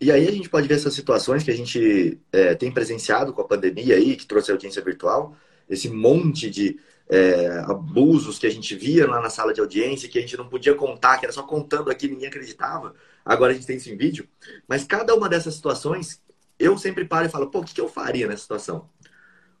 E 0.00 0.12
aí 0.12 0.28
a 0.28 0.30
gente 0.30 0.48
pode 0.48 0.68
ver 0.68 0.74
essas 0.74 0.94
situações 0.94 1.42
que 1.42 1.50
a 1.50 1.56
gente 1.56 2.20
é, 2.30 2.54
tem 2.54 2.70
presenciado 2.70 3.32
com 3.32 3.40
a 3.40 3.46
pandemia 3.46 3.96
aí, 3.96 4.14
que 4.16 4.26
trouxe 4.26 4.50
a 4.50 4.54
audiência 4.54 4.82
virtual, 4.82 5.34
esse 5.68 5.88
monte 5.88 6.50
de 6.50 6.78
é, 7.08 7.58
abusos 7.66 8.38
que 8.38 8.46
a 8.46 8.50
gente 8.50 8.74
via 8.74 9.08
lá 9.08 9.20
na 9.20 9.30
sala 9.30 9.54
de 9.54 9.60
audiência, 9.60 10.08
que 10.08 10.18
a 10.18 10.20
gente 10.20 10.36
não 10.36 10.48
podia 10.48 10.74
contar, 10.74 11.18
que 11.18 11.24
era 11.24 11.32
só 11.32 11.42
contando 11.42 11.90
aqui, 11.90 12.08
ninguém 12.08 12.28
acreditava. 12.28 12.94
Agora 13.24 13.52
a 13.52 13.54
gente 13.54 13.66
tem 13.66 13.76
isso 13.76 13.90
em 13.90 13.96
vídeo. 13.96 14.28
Mas 14.68 14.84
cada 14.84 15.14
uma 15.14 15.28
dessas 15.28 15.54
situações, 15.54 16.20
eu 16.58 16.76
sempre 16.76 17.04
paro 17.04 17.26
e 17.26 17.30
falo, 17.30 17.50
pô, 17.50 17.60
o 17.60 17.64
que 17.64 17.80
eu 17.80 17.88
faria 17.88 18.26
nessa 18.26 18.42
situação? 18.42 18.88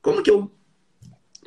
Como 0.02 0.22
que 0.22 0.30
eu 0.30 0.50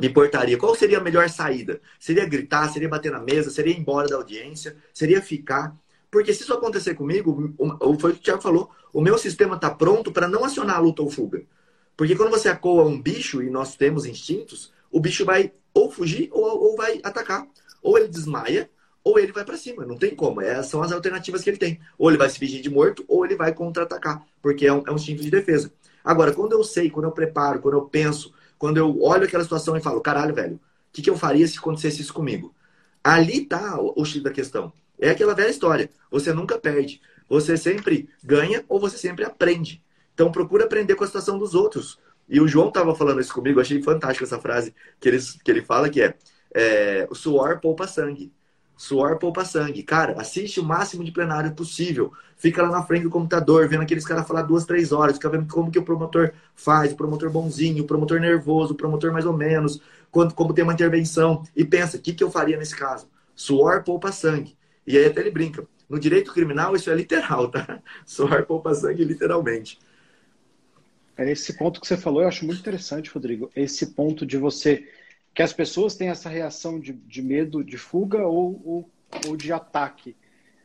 me 0.02 0.10
portaria? 0.10 0.58
Qual 0.58 0.74
seria 0.76 0.98
a 0.98 1.04
melhor 1.04 1.30
saída? 1.30 1.80
Seria 2.00 2.26
gritar? 2.26 2.70
Seria 2.70 2.90
bater 2.90 3.12
na 3.12 3.20
mesa? 3.20 3.52
Seria 3.52 3.74
ir 3.74 3.80
embora 3.80 4.08
da 4.08 4.16
audiência? 4.16 4.76
Seria 4.94 5.22
ficar? 5.22 5.78
Porque 6.12 6.34
se 6.34 6.44
isso 6.44 6.54
acontecer 6.54 6.96
comigo, 6.96 7.54
foi 8.00 8.12
o 8.12 8.14
que 8.16 8.20
o 8.20 8.24
Thiago 8.24 8.42
falou, 8.42 8.70
o 8.92 9.02
meu 9.02 9.18
sistema 9.18 9.56
está 9.56 9.70
pronto 9.70 10.12
para 10.12 10.28
não 10.28 10.44
acionar 10.44 10.78
a 10.78 10.80
luta 10.80 11.02
ou 11.02 11.10
fuga. 11.10 11.44
Porque 11.96 12.16
quando 12.16 12.32
você 12.32 12.50
acoa 12.50 12.86
um 12.86 13.00
bicho, 13.00 13.44
e 13.44 13.50
nós 13.50 13.76
temos 13.76 14.06
instintos, 14.06 14.72
o 14.92 15.00
bicho 15.00 15.26
vai 15.26 15.52
ou 15.74 15.92
fugir 15.92 16.30
ou, 16.32 16.44
ou 16.44 16.76
vai 16.76 17.00
atacar. 17.04 17.46
Ou 17.82 17.98
ele 17.98 18.08
desmaia, 18.08 18.70
ou 19.04 19.20
ele 19.20 19.32
vai 19.32 19.46
para 19.46 19.58
cima. 19.58 19.86
Não 19.86 19.98
tem 19.98 20.16
como. 20.16 20.42
Essas 20.42 20.68
são 20.68 20.82
as 20.82 20.92
alternativas 20.92 21.44
que 21.44 21.50
ele 21.50 21.58
tem. 21.58 21.80
Ou 21.98 22.10
ele 22.10 22.18
vai 22.18 22.30
se 22.30 22.40
fingir 22.40 22.62
de 22.62 22.70
morto, 22.70 23.04
ou 23.08 23.26
ele 23.26 23.36
vai 23.36 23.54
contra-atacar. 23.54 24.26
Porque 24.42 24.66
é 24.66 24.74
um, 24.74 24.84
é 24.88 24.92
um 24.92 24.96
instinto 24.96 25.22
de 25.22 25.30
defesa. 25.30 25.72
Agora, 26.04 26.34
quando 26.34 26.54
eu 26.54 26.64
sei, 26.64 26.90
quando 26.90 27.06
eu 27.06 27.12
preparo, 27.12 27.60
quando 27.60 27.76
eu 27.76 27.84
penso, 27.84 28.34
quando 28.58 28.78
eu 28.78 29.02
olho 29.02 29.26
aquela 29.26 29.44
situação 29.44 29.78
e 29.78 29.82
falo, 29.82 30.02
caralho, 30.02 30.34
velho, 30.34 30.56
o 30.56 30.60
que, 30.92 31.02
que 31.02 31.10
eu 31.10 31.18
faria 31.18 31.48
se 31.48 31.58
acontecesse 31.58 32.02
isso 32.02 32.14
comigo? 32.14 32.54
Ali 33.04 33.46
tá 33.46 33.80
o, 33.80 33.94
o 34.02 34.06
X 34.06 34.22
da 34.22 34.32
questão. 34.32 34.72
É 35.00 35.10
aquela 35.10 35.34
velha 35.34 35.50
história. 35.50 35.90
Você 36.12 36.34
nunca 36.34 36.58
perde. 36.58 37.02
Você 37.28 37.56
sempre 37.56 38.10
ganha 38.24 38.64
ou 38.68 38.80
você 38.80 38.98
sempre 38.98 39.24
aprende. 39.24 39.84
Então 40.14 40.32
procura 40.32 40.66
aprender 40.66 40.96
com 40.96 41.04
a 41.04 41.08
situação 41.08 41.38
dos 41.38 41.56
outros. 41.56 42.00
E 42.28 42.40
o 42.40 42.48
João 42.48 42.68
estava 42.68 42.94
falando 42.94 43.22
isso 43.22 43.34
comigo, 43.34 43.60
achei 43.60 43.82
fantástica 43.82 44.26
essa 44.26 44.40
frase 44.40 44.74
que 45.00 45.10
ele, 45.10 45.18
que 45.44 45.50
ele 45.50 45.64
fala, 45.64 45.90
que 45.90 46.02
é, 46.02 46.16
é 46.54 47.08
o 47.10 47.16
suor 47.16 47.60
poupa 47.60 47.88
sangue. 47.88 48.32
Suor 48.80 49.18
poupa 49.18 49.44
sangue. 49.44 49.84
Cara, 49.84 50.14
assiste 50.22 50.58
o 50.58 50.64
máximo 50.64 51.04
de 51.04 51.12
plenário 51.12 51.52
possível. 51.52 52.14
Fica 52.38 52.64
lá 52.64 52.70
na 52.70 52.82
frente 52.82 53.04
do 53.04 53.10
computador, 53.10 53.68
vendo 53.68 53.82
aqueles 53.82 54.06
caras 54.06 54.26
falar 54.26 54.44
duas, 54.44 54.66
três 54.66 54.94
horas, 54.94 55.18
fica 55.18 55.28
vendo 55.28 55.52
como 55.52 55.70
que 55.70 55.78
o 55.78 55.84
promotor 55.84 56.32
faz, 56.56 56.94
o 56.94 56.96
promotor 56.96 57.30
bonzinho, 57.30 57.84
o 57.84 57.86
promotor 57.86 58.22
nervoso, 58.22 58.72
o 58.72 58.78
promotor 58.78 59.12
mais 59.12 59.26
ou 59.26 59.34
menos, 59.34 59.82
quando, 60.10 60.34
como 60.34 60.54
tem 60.54 60.64
uma 60.64 60.72
intervenção. 60.72 61.44
E 61.54 61.66
pensa, 61.66 61.98
o 61.98 62.00
que, 62.00 62.14
que 62.14 62.24
eu 62.24 62.32
faria 62.32 62.56
nesse 62.56 62.74
caso? 62.74 63.10
Suor 63.36 63.84
poupa 63.84 64.14
sangue. 64.14 64.56
E 64.88 64.98
aí 64.98 65.08
até 65.08 65.20
ele 65.20 65.32
brinca. 65.32 65.68
No 65.90 66.00
direito 66.00 66.34
criminal, 66.34 66.74
isso 66.74 66.90
é 66.90 66.96
literal, 66.96 67.50
tá? 67.52 67.82
Suor 68.08 68.46
poupa 68.46 68.74
sangue, 68.74 69.04
literalmente. 69.04 69.78
É 71.18 71.30
esse 71.30 71.52
ponto 71.58 71.82
que 71.82 71.88
você 71.88 71.98
falou, 71.98 72.22
eu 72.22 72.30
acho 72.30 72.46
muito 72.46 72.62
interessante, 72.62 73.10
Rodrigo. 73.10 73.52
Esse 73.54 73.88
ponto 73.88 74.26
de 74.26 74.38
você. 74.38 74.88
Que 75.34 75.42
as 75.42 75.54
pessoas 75.54 75.96
têm 75.96 76.10
essa 76.10 76.30
reação 76.30 76.80
de, 76.80 76.94
de 76.94 77.22
medo 77.22 77.64
de 77.64 77.78
fuga 77.78 78.26
ou, 78.28 78.62
ou, 78.66 78.90
ou 79.28 79.38
de 79.38 79.54
ataque. 79.54 80.16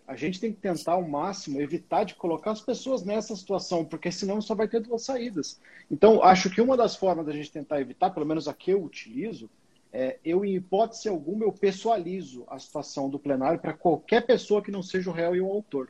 A 0.06 0.16
gente 0.16 0.38
tem 0.38 0.52
que 0.52 0.60
tentar 0.60 0.92
ao 0.92 1.08
máximo 1.08 1.60
evitar 1.60 2.04
de 2.04 2.14
colocar 2.14 2.50
as 2.50 2.60
pessoas 2.60 3.02
nessa 3.02 3.34
situação, 3.34 3.84
porque 3.84 4.12
senão 4.12 4.40
só 4.40 4.54
vai 4.54 4.68
ter 4.68 4.80
duas 4.80 5.02
saídas. 5.02 5.58
Então, 5.90 6.22
acho 6.22 6.50
que 6.50 6.60
uma 6.60 6.76
das 6.76 6.94
formas 6.94 7.24
da 7.24 7.32
gente 7.32 7.50
tentar 7.50 7.80
evitar, 7.80 8.10
pelo 8.10 8.26
menos 8.26 8.46
a 8.46 8.52
que 8.52 8.70
eu 8.70 8.82
utilizo, 8.82 9.48
é, 9.92 10.18
eu, 10.24 10.44
em 10.44 10.56
hipótese 10.56 11.08
alguma, 11.08 11.44
eu 11.44 11.52
pessoalizo 11.52 12.44
a 12.48 12.58
situação 12.58 13.08
do 13.08 13.18
plenário 13.18 13.60
para 13.60 13.72
qualquer 13.72 14.26
pessoa 14.26 14.60
que 14.60 14.70
não 14.70 14.82
seja 14.82 15.08
o 15.08 15.12
réu 15.12 15.36
e 15.36 15.40
o 15.40 15.50
autor. 15.50 15.88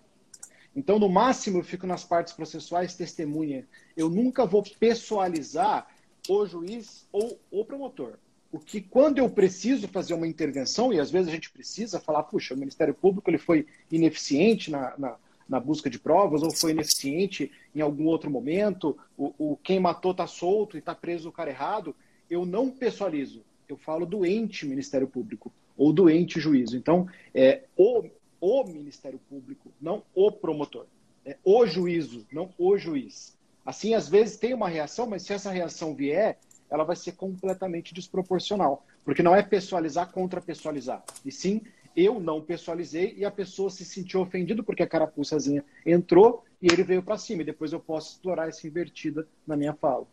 Então, 0.77 0.99
no 0.99 1.09
máximo, 1.09 1.59
eu 1.59 1.65
fico 1.65 1.87
nas 1.87 2.05
partes 2.05 2.33
processuais 2.33 2.95
testemunha. 2.95 3.67
Eu 3.97 4.11
nunca 4.11 4.45
vou 4.45 4.63
pessoalizar 4.79 5.89
o 6.29 6.45
juiz 6.47 7.07
ou 7.11 7.41
o 7.51 7.65
promotor. 7.65 8.19
O 8.55 8.61
que, 8.61 8.81
quando 8.81 9.19
eu 9.19 9.29
preciso 9.29 9.89
fazer 9.89 10.15
uma 10.15 10.29
intervenção, 10.29 10.93
e 10.93 11.01
às 11.01 11.11
vezes 11.11 11.27
a 11.27 11.33
gente 11.33 11.51
precisa 11.51 11.99
falar, 11.99 12.23
puxa, 12.23 12.55
o 12.55 12.57
Ministério 12.57 12.95
Público 12.95 13.29
ele 13.29 13.37
foi 13.37 13.67
ineficiente 13.91 14.71
na, 14.71 14.95
na, 14.97 15.17
na 15.49 15.59
busca 15.59 15.91
de 15.91 15.99
provas, 15.99 16.41
ou 16.41 16.53
foi 16.53 16.71
ineficiente 16.71 17.51
em 17.75 17.81
algum 17.81 18.07
outro 18.07 18.31
momento, 18.31 18.97
o, 19.19 19.35
o 19.37 19.57
quem 19.57 19.81
matou 19.81 20.13
está 20.13 20.29
solto 20.29 20.77
e 20.77 20.79
está 20.79 20.95
preso 20.95 21.31
o 21.31 21.33
cara 21.33 21.51
errado, 21.51 21.97
eu 22.31 22.47
não 22.47 22.71
pessoalizo. 22.71 23.43
Eu 23.69 23.77
falo 23.77 24.07
doente 24.07 24.65
Ministério 24.65 25.09
Público 25.09 25.53
ou 25.77 25.93
doente 25.93 26.39
juízo. 26.39 26.77
Então, 26.77 27.09
é, 27.35 27.65
o 27.77 28.05
o 28.41 28.63
Ministério 28.63 29.19
Público, 29.29 29.73
não 29.81 30.05
o 30.15 30.31
promotor. 30.31 30.87
É 31.27 31.37
o 31.43 31.67
juízo, 31.67 32.25
não 32.31 32.53
o 32.57 32.79
juiz. 32.79 33.37
Assim, 33.67 33.95
às 33.95 34.09
vezes 34.09 34.37
tem 34.37 34.55
uma 34.55 34.69
reação, 34.69 35.09
mas 35.09 35.23
se 35.23 35.33
essa 35.33 35.51
reação 35.51 35.95
vier, 35.95 36.39
ela 36.75 36.85
vai 36.85 36.97
ser 36.97 37.13
completamente 37.13 37.95
desproporcional. 37.95 38.85
Porque 39.05 39.23
não 39.23 39.35
é 39.35 39.43
pessoalizar 39.43 40.11
contra 40.11 40.41
pessoalizar. 40.41 41.03
E 41.25 41.31
sim, 41.31 41.63
eu 41.97 42.19
não 42.19 42.41
pessoalizei 42.41 43.15
e 43.17 43.25
a 43.25 43.31
pessoa 43.31 43.71
se 43.71 43.85
sentiu 43.85 44.21
ofendida 44.21 44.63
porque 44.63 44.83
a 44.83 44.87
carapuçazinha 44.87 45.65
entrou 45.87 46.45
e 46.61 46.67
ele 46.73 46.83
veio 46.83 47.03
para 47.03 47.17
cima. 47.17 47.43
E 47.43 47.47
depois 47.47 47.73
eu 47.73 47.81
posso 47.81 48.13
explorar 48.13 48.49
essa 48.49 48.67
invertida 48.67 49.27
na 49.47 49.57
minha 49.57 49.75
fala. 49.75 50.07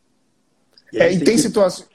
É, 0.93 1.07
e 1.07 1.17
tem, 1.17 1.25
tem 1.25 1.35
que... 1.35 1.41
situações. 1.41 1.89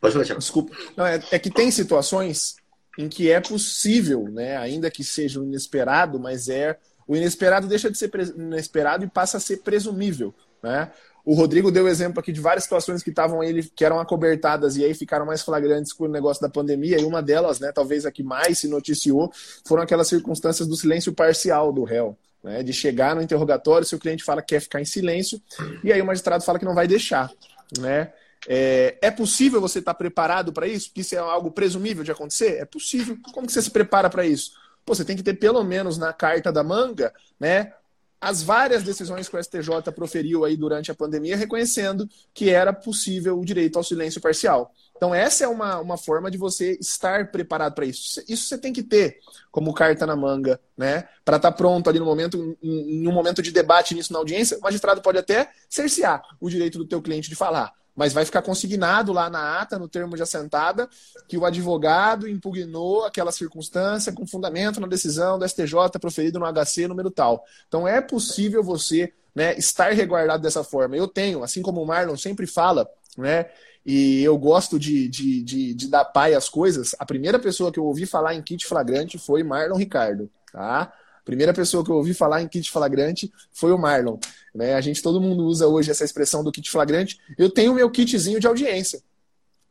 Pode 0.00 0.12
falar, 0.14 0.38
Desculpa. 0.38 0.76
Não, 0.96 1.06
é, 1.06 1.22
é 1.30 1.38
que 1.38 1.50
tem 1.50 1.70
situações 1.70 2.56
em 2.98 3.08
que 3.08 3.30
é 3.30 3.40
possível, 3.40 4.24
né, 4.24 4.56
ainda 4.56 4.90
que 4.90 5.04
seja 5.04 5.40
um 5.40 5.44
inesperado, 5.44 6.18
mas 6.18 6.48
é 6.48 6.78
o 7.06 7.16
inesperado 7.16 7.66
deixa 7.66 7.90
de 7.90 7.98
ser 7.98 8.10
inesperado 8.36 9.04
e 9.04 9.08
passa 9.08 9.36
a 9.36 9.40
ser 9.40 9.58
presumível, 9.58 10.34
né? 10.62 10.92
O 11.24 11.34
Rodrigo 11.34 11.70
deu 11.70 11.86
exemplo 11.86 12.20
aqui 12.20 12.32
de 12.32 12.40
várias 12.40 12.64
situações 12.64 13.02
que 13.02 13.10
estavam 13.10 13.42
ele 13.42 13.62
que 13.62 13.84
eram 13.84 14.00
acobertadas 14.00 14.76
e 14.76 14.84
aí 14.84 14.94
ficaram 14.94 15.26
mais 15.26 15.42
flagrantes 15.42 15.92
com 15.92 16.04
o 16.04 16.08
negócio 16.08 16.40
da 16.42 16.48
pandemia 16.48 17.00
e 17.00 17.04
uma 17.04 17.22
delas, 17.22 17.60
né, 17.60 17.72
talvez 17.72 18.06
a 18.06 18.10
que 18.10 18.22
mais 18.22 18.58
se 18.58 18.68
noticiou, 18.68 19.32
foram 19.66 19.82
aquelas 19.82 20.08
circunstâncias 20.08 20.66
do 20.66 20.76
silêncio 20.76 21.12
parcial 21.12 21.72
do 21.72 21.84
réu. 21.84 22.16
Né, 22.42 22.62
de 22.62 22.72
chegar 22.72 23.14
no 23.14 23.20
interrogatório, 23.20 23.86
se 23.86 23.94
o 23.94 23.98
cliente 23.98 24.24
fala 24.24 24.40
que 24.40 24.54
quer 24.54 24.60
ficar 24.60 24.80
em 24.80 24.84
silêncio, 24.86 25.38
e 25.84 25.92
aí 25.92 26.00
o 26.00 26.06
magistrado 26.06 26.42
fala 26.42 26.58
que 26.58 26.64
não 26.64 26.74
vai 26.74 26.88
deixar. 26.88 27.30
Né? 27.78 28.10
É, 28.48 28.96
é 29.02 29.10
possível 29.10 29.60
você 29.60 29.80
estar 29.80 29.94
preparado 29.94 30.52
para 30.52 30.66
isso? 30.66 30.90
Isso 30.96 31.14
é 31.14 31.18
algo 31.18 31.50
presumível 31.50 32.02
de 32.02 32.10
acontecer? 32.10 32.56
É 32.58 32.64
possível. 32.64 33.18
Como 33.34 33.46
que 33.46 33.52
você 33.52 33.60
se 33.60 33.70
prepara 33.70 34.08
para 34.08 34.24
isso? 34.24 34.52
Pô, 34.84 34.94
você 34.94 35.04
tem 35.04 35.16
que 35.16 35.22
ter 35.22 35.34
pelo 35.34 35.62
menos 35.62 35.98
na 35.98 36.12
carta 36.12 36.50
da 36.50 36.64
manga, 36.64 37.12
né? 37.38 37.72
As 38.20 38.42
várias 38.42 38.82
decisões 38.82 39.28
que 39.28 39.36
o 39.36 39.42
STJ 39.42 39.90
proferiu 39.94 40.44
aí 40.44 40.56
durante 40.56 40.90
a 40.90 40.94
pandemia, 40.94 41.36
reconhecendo 41.36 42.08
que 42.34 42.50
era 42.50 42.72
possível 42.72 43.38
o 43.38 43.44
direito 43.44 43.76
ao 43.76 43.82
silêncio 43.82 44.20
parcial. 44.20 44.74
Então, 44.94 45.14
essa 45.14 45.44
é 45.44 45.48
uma, 45.48 45.80
uma 45.80 45.96
forma 45.96 46.30
de 46.30 46.36
você 46.36 46.76
estar 46.78 47.30
preparado 47.30 47.74
para 47.74 47.86
isso. 47.86 48.22
Isso 48.28 48.48
você 48.48 48.58
tem 48.58 48.70
que 48.70 48.82
ter 48.82 49.18
como 49.50 49.72
carta 49.72 50.04
na 50.04 50.14
manga, 50.14 50.60
né? 50.76 51.08
Para 51.24 51.38
estar 51.38 51.50
tá 51.50 51.56
pronto 51.56 51.88
ali 51.88 51.98
no 51.98 52.04
momento, 52.04 52.58
em 52.62 53.08
um 53.08 53.12
momento 53.12 53.40
de 53.40 53.50
debate 53.50 53.94
nisso 53.94 54.12
na 54.12 54.18
audiência, 54.18 54.58
o 54.58 54.60
magistrado 54.60 55.00
pode 55.00 55.16
até 55.16 55.50
cercear 55.70 56.20
o 56.38 56.50
direito 56.50 56.76
do 56.76 56.86
teu 56.86 57.00
cliente 57.00 57.30
de 57.30 57.34
falar 57.34 57.72
mas 58.00 58.14
vai 58.14 58.24
ficar 58.24 58.40
consignado 58.40 59.12
lá 59.12 59.28
na 59.28 59.60
ata, 59.60 59.78
no 59.78 59.86
termo 59.86 60.16
de 60.16 60.22
assentada, 60.22 60.88
que 61.28 61.36
o 61.36 61.44
advogado 61.44 62.26
impugnou 62.26 63.04
aquela 63.04 63.30
circunstância 63.30 64.10
com 64.10 64.26
fundamento 64.26 64.80
na 64.80 64.86
decisão 64.86 65.38
do 65.38 65.46
STJ 65.46 65.98
proferido 66.00 66.38
no 66.38 66.46
HC 66.50 66.88
número 66.88 67.10
tal. 67.10 67.44
Então 67.68 67.86
é 67.86 68.00
possível 68.00 68.62
você 68.62 69.12
né, 69.34 69.54
estar 69.58 69.92
reguardado 69.92 70.42
dessa 70.42 70.64
forma. 70.64 70.96
Eu 70.96 71.06
tenho, 71.06 71.42
assim 71.42 71.60
como 71.60 71.82
o 71.82 71.86
Marlon 71.86 72.16
sempre 72.16 72.46
fala, 72.46 72.88
né, 73.18 73.50
e 73.84 74.24
eu 74.24 74.38
gosto 74.38 74.78
de, 74.78 75.06
de, 75.06 75.42
de, 75.42 75.74
de 75.74 75.88
dar 75.90 76.06
pai 76.06 76.32
às 76.32 76.48
coisas, 76.48 76.96
a 76.98 77.04
primeira 77.04 77.38
pessoa 77.38 77.70
que 77.70 77.78
eu 77.78 77.84
ouvi 77.84 78.06
falar 78.06 78.34
em 78.34 78.40
kit 78.40 78.66
flagrante 78.66 79.18
foi 79.18 79.42
Marlon 79.42 79.76
Ricardo. 79.76 80.30
Tá? 80.50 80.90
Primeira 81.24 81.52
pessoa 81.52 81.84
que 81.84 81.90
eu 81.90 81.96
ouvi 81.96 82.14
falar 82.14 82.42
em 82.42 82.48
kit 82.48 82.70
flagrante 82.70 83.32
foi 83.52 83.72
o 83.72 83.78
Marlon. 83.78 84.18
Né? 84.54 84.74
A 84.74 84.80
gente, 84.80 85.02
todo 85.02 85.20
mundo 85.20 85.44
usa 85.44 85.66
hoje 85.66 85.90
essa 85.90 86.04
expressão 86.04 86.42
do 86.42 86.52
kit 86.52 86.70
flagrante. 86.70 87.18
Eu 87.38 87.50
tenho 87.50 87.72
o 87.72 87.74
meu 87.74 87.90
kitzinho 87.90 88.40
de 88.40 88.46
audiência. 88.46 89.02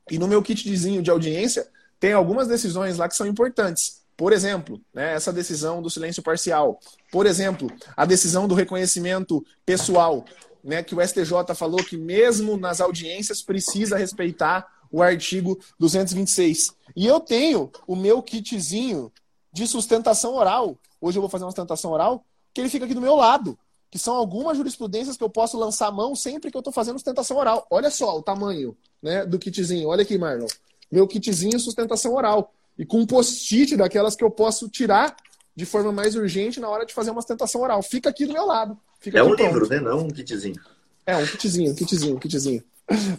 E 0.10 0.18
no 0.18 0.28
meu 0.28 0.41
kitzinho 0.41 1.02
de 1.02 1.12
audiência 1.12 1.68
tem 2.00 2.14
algumas 2.14 2.47
decisões 2.47 2.97
lá 2.97 3.08
que 3.08 3.16
são 3.16 3.28
importantes. 3.28 4.00
Por 4.16 4.34
exemplo, 4.34 4.82
né, 4.93 5.14
essa 5.14 5.32
decisão 5.32 5.82
do 5.82 5.89
silêncio 5.89 6.22
parcial. 6.22 6.80
Por 7.12 7.26
exemplo, 7.26 7.72
a 7.95 8.06
decisão 8.06 8.47
do 8.47 8.56
reconhecimento 8.56 9.45
pessoal, 9.66 10.26
né, 10.64 10.84
que 10.84 10.93
o 10.93 11.02
STJ 11.02 11.56
falou 11.56 11.82
que 11.84 11.95
mesmo 11.95 12.58
nas 12.58 12.82
audiências 12.82 13.41
precisa 13.41 13.97
respeitar 13.97 14.68
o 14.91 15.02
artigo 15.02 15.60
226. 15.80 16.74
E 16.95 17.06
eu 17.06 17.20
tenho 17.20 17.72
o 17.88 17.95
meu 17.95 18.22
kitzinho 18.22 19.12
de 19.54 19.66
sustentação 19.68 20.34
oral, 20.36 20.78
hoje 21.02 21.18
eu 21.18 21.22
vou 21.22 21.30
fazer 21.30 21.43
uma 21.45 21.52
sustentação 21.52 21.91
oral, 21.91 22.26
que 22.54 22.62
ele 22.62 22.70
fica 22.70 22.86
aqui 22.86 22.93
do 22.93 23.02
meu 23.02 23.16
lado, 23.16 23.58
que 23.91 23.97
são 23.97 24.16
algumas 24.16 24.58
jurisprudências 24.58 25.18
que 25.18 25.24
eu 25.24 25.30
posso 25.30 25.58
lançar 25.58 25.88
a 25.88 25.91
mão 25.91 26.16
sempre 26.16 26.52
que 26.52 26.58
eu 26.58 26.60
estou 26.60 26.74
fazendo 26.74 26.95
sustentação 26.95 27.38
oral. 27.38 27.66
Olha 27.70 27.89
só 27.89 28.18
o 28.18 28.22
tamanho 28.22 28.78
né, 29.02 29.26
do 29.26 29.39
kitzinho. 29.39 29.88
Olha 29.89 30.04
aqui, 30.04 30.18
Marlon. 30.18 30.47
Meu 30.91 31.08
kitzinho 31.08 31.60
sustentação 31.60 32.14
oral. 32.14 32.54
E 32.78 32.86
com 32.86 33.00
um 33.00 33.06
post-it 33.06 33.76
daquelas 33.76 34.16
que 34.16 34.24
eu 34.24 34.32
posso 34.32 34.70
tirar 34.70 35.16
de 35.56 35.66
forma 35.66 35.91
mais 35.91 36.16
urgente 36.16 36.60
na 36.60 36.70
hora 36.70 36.86
de 36.86 36.93
fazer 36.93 37.12
uma 37.12 37.24
tentação 37.24 37.62
oral. 37.62 37.82
Fica 37.82 38.10
aqui 38.10 38.26
do 38.26 38.34
meu 38.34 38.45
lado. 38.45 38.78
Fica 39.00 39.20
é 39.20 39.24
um 39.24 39.36
pronto. 39.36 39.43
livro, 39.43 39.68
né? 39.68 39.80
Não 39.80 40.00
um 40.00 40.08
kitzinho. 40.08 40.62
É, 41.06 41.18
um 41.18 41.26
kitzinho, 41.26 41.72
um 41.72 41.76
kitzinho, 41.76 42.16
um 42.16 42.20
kitzinho. 42.20 42.64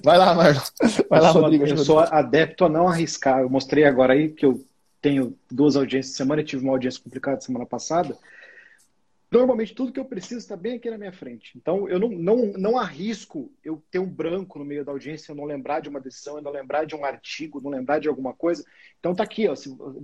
Vai 0.02 0.16
lá, 0.16 0.34
Marlon. 0.34 0.60
Vai 1.08 1.20
lá, 1.20 1.32
sou, 1.32 1.42
Rodrigo. 1.42 1.66
Eu 1.66 1.78
sou 1.78 1.98
adepto 1.98 2.64
a 2.64 2.68
não 2.68 2.88
arriscar. 2.88 3.40
Eu 3.40 3.50
mostrei 3.50 3.84
agora 3.84 4.14
aí 4.14 4.30
que 4.30 4.46
eu 4.46 4.64
tenho 5.00 5.36
duas 5.50 5.76
audiências 5.76 6.16
semana 6.16 6.44
tive 6.44 6.62
uma 6.62 6.72
audiência 6.72 7.02
complicada 7.02 7.40
semana 7.40 7.66
passada. 7.66 8.16
Normalmente 9.30 9.74
tudo 9.74 9.92
que 9.92 10.00
eu 10.00 10.04
preciso 10.04 10.40
está 10.40 10.56
bem 10.56 10.74
aqui 10.74 10.90
na 10.90 10.98
minha 10.98 11.12
frente. 11.12 11.52
Então 11.56 11.88
eu 11.88 12.00
não, 12.00 12.08
não, 12.08 12.36
não 12.52 12.78
arrisco 12.78 13.52
eu 13.64 13.80
ter 13.90 14.00
um 14.00 14.08
branco 14.08 14.58
no 14.58 14.64
meio 14.64 14.84
da 14.84 14.90
audiência, 14.90 15.30
eu 15.30 15.36
não 15.36 15.44
lembrar 15.44 15.80
de 15.80 15.88
uma 15.88 16.00
decisão, 16.00 16.36
eu 16.36 16.42
não 16.42 16.50
lembrar 16.50 16.84
de 16.84 16.96
um 16.96 17.04
artigo, 17.04 17.60
não 17.60 17.70
lembrar 17.70 18.00
de 18.00 18.08
alguma 18.08 18.34
coisa. 18.34 18.64
Então 18.98 19.14
tá 19.14 19.22
aqui, 19.22 19.46
ó, 19.46 19.54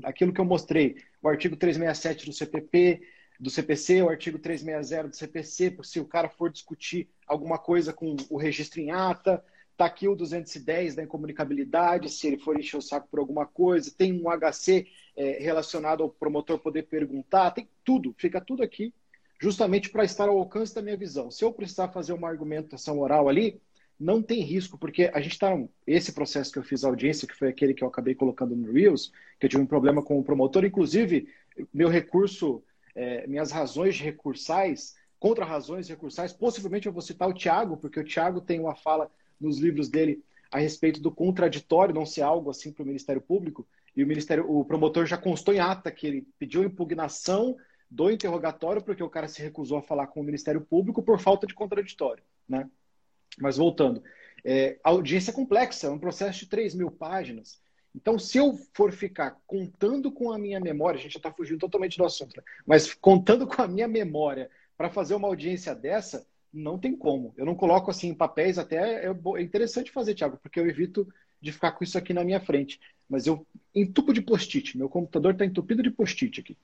aquilo 0.04 0.32
que 0.32 0.40
eu 0.40 0.44
mostrei, 0.44 0.96
o 1.20 1.28
artigo 1.28 1.56
367 1.56 2.26
do 2.26 2.32
CPP, 2.32 3.02
do 3.38 3.50
CPC, 3.50 4.02
o 4.02 4.08
artigo 4.08 4.38
360 4.38 5.08
do 5.08 5.16
CPC, 5.16 5.76
se 5.82 6.00
o 6.00 6.04
cara 6.04 6.28
for 6.28 6.50
discutir 6.50 7.08
alguma 7.26 7.58
coisa 7.58 7.92
com 7.92 8.16
o 8.30 8.36
registro 8.36 8.80
em 8.80 8.92
ata, 8.92 9.44
tá 9.76 9.86
aqui 9.86 10.08
o 10.08 10.16
210 10.16 10.94
da 10.94 11.02
incomunicabilidade, 11.02 12.10
se 12.10 12.26
ele 12.26 12.38
for 12.38 12.58
encher 12.58 12.76
o 12.78 12.82
saco 12.82 13.08
por 13.10 13.18
alguma 13.18 13.46
coisa, 13.46 13.92
tem 13.96 14.12
um 14.12 14.30
HC 14.30 14.86
é, 15.16 15.38
relacionado 15.40 16.02
ao 16.02 16.08
promotor 16.08 16.58
poder 16.58 16.84
perguntar, 16.84 17.50
tem 17.50 17.68
tudo, 17.84 18.14
fica 18.18 18.40
tudo 18.40 18.62
aqui 18.62 18.92
justamente 19.40 19.90
para 19.90 20.04
estar 20.04 20.28
ao 20.28 20.38
alcance 20.38 20.74
da 20.74 20.82
minha 20.82 20.96
visão. 20.96 21.30
Se 21.30 21.44
eu 21.44 21.52
precisar 21.52 21.88
fazer 21.88 22.12
uma 22.12 22.28
argumentação 22.28 22.98
oral 23.00 23.28
ali, 23.28 23.60
não 23.98 24.22
tem 24.22 24.42
risco, 24.42 24.76
porque 24.78 25.10
a 25.12 25.20
gente 25.20 25.32
está. 25.32 25.56
Esse 25.86 26.12
processo 26.12 26.52
que 26.52 26.58
eu 26.58 26.62
fiz 26.62 26.84
a 26.84 26.88
audiência, 26.88 27.26
que 27.26 27.34
foi 27.34 27.48
aquele 27.48 27.74
que 27.74 27.82
eu 27.82 27.88
acabei 27.88 28.14
colocando 28.14 28.54
no 28.54 28.72
Reels, 28.72 29.10
que 29.38 29.46
eu 29.46 29.50
tive 29.50 29.62
um 29.62 29.66
problema 29.66 30.02
com 30.02 30.18
o 30.18 30.24
promotor, 30.24 30.64
inclusive, 30.64 31.28
meu 31.72 31.88
recurso, 31.88 32.62
é, 32.94 33.26
minhas 33.26 33.50
razões 33.50 33.98
recursais, 33.98 34.94
contra 35.18 35.44
razões 35.46 35.88
recursais, 35.88 36.32
possivelmente 36.32 36.86
eu 36.86 36.92
vou 36.92 37.00
citar 37.00 37.28
o 37.28 37.32
Tiago, 37.32 37.76
porque 37.78 37.98
o 37.98 38.04
Tiago 38.04 38.40
tem 38.40 38.60
uma 38.60 38.74
fala 38.74 39.10
nos 39.40 39.58
livros 39.58 39.88
dele 39.88 40.22
a 40.50 40.58
respeito 40.58 41.00
do 41.00 41.10
contraditório 41.10 41.94
não 41.94 42.06
ser 42.06 42.22
algo 42.22 42.50
assim 42.50 42.72
para 42.72 42.82
o 42.82 42.86
Ministério 42.86 43.20
Público, 43.20 43.66
e 43.96 44.04
o 44.04 44.06
Ministério, 44.06 44.50
o 44.50 44.64
promotor 44.64 45.06
já 45.06 45.16
constou 45.16 45.54
em 45.54 45.58
ata 45.58 45.90
que 45.90 46.06
ele 46.06 46.28
pediu 46.38 46.62
impugnação 46.62 47.56
do 47.90 48.10
interrogatório, 48.10 48.82
porque 48.82 49.02
o 49.02 49.08
cara 49.08 49.26
se 49.26 49.40
recusou 49.40 49.78
a 49.78 49.82
falar 49.82 50.08
com 50.08 50.20
o 50.20 50.24
Ministério 50.24 50.60
Público 50.60 51.02
por 51.02 51.18
falta 51.18 51.46
de 51.46 51.54
contraditório. 51.54 52.22
Né? 52.46 52.68
Mas 53.38 53.56
voltando, 53.56 54.02
é, 54.44 54.78
a 54.84 54.90
audiência 54.90 55.30
é 55.30 55.34
complexa, 55.34 55.86
é 55.86 55.90
um 55.90 55.98
processo 55.98 56.40
de 56.40 56.46
3 56.46 56.74
mil 56.74 56.90
páginas. 56.90 57.58
Então, 57.94 58.18
se 58.18 58.36
eu 58.36 58.58
for 58.74 58.92
ficar 58.92 59.38
contando 59.46 60.12
com 60.12 60.30
a 60.30 60.38
minha 60.38 60.60
memória, 60.60 60.98
a 60.98 61.02
gente 61.02 61.14
já 61.14 61.18
está 61.18 61.32
fugindo 61.32 61.58
totalmente 61.58 61.96
do 61.96 62.04
assunto, 62.04 62.36
né? 62.36 62.42
mas 62.66 62.92
contando 62.92 63.46
com 63.46 63.62
a 63.62 63.66
minha 63.66 63.88
memória 63.88 64.50
para 64.76 64.90
fazer 64.90 65.14
uma 65.14 65.28
audiência 65.28 65.74
dessa, 65.74 66.26
não 66.56 66.78
tem 66.78 66.96
como. 66.96 67.34
Eu 67.36 67.44
não 67.44 67.54
coloco 67.54 67.90
assim 67.90 68.08
em 68.08 68.14
papéis, 68.14 68.58
até 68.58 69.04
é, 69.04 69.06
é 69.06 69.42
interessante 69.42 69.92
fazer, 69.92 70.14
Thiago, 70.14 70.38
porque 70.42 70.58
eu 70.58 70.66
evito 70.66 71.06
de 71.40 71.52
ficar 71.52 71.72
com 71.72 71.84
isso 71.84 71.98
aqui 71.98 72.14
na 72.14 72.24
minha 72.24 72.40
frente. 72.40 72.80
Mas 73.08 73.26
eu 73.26 73.46
entupo 73.74 74.12
de 74.12 74.22
post-it. 74.22 74.76
Meu 74.76 74.88
computador 74.88 75.32
está 75.32 75.44
entupido 75.44 75.82
de 75.82 75.90
post-it 75.90 76.40
aqui. 76.40 76.56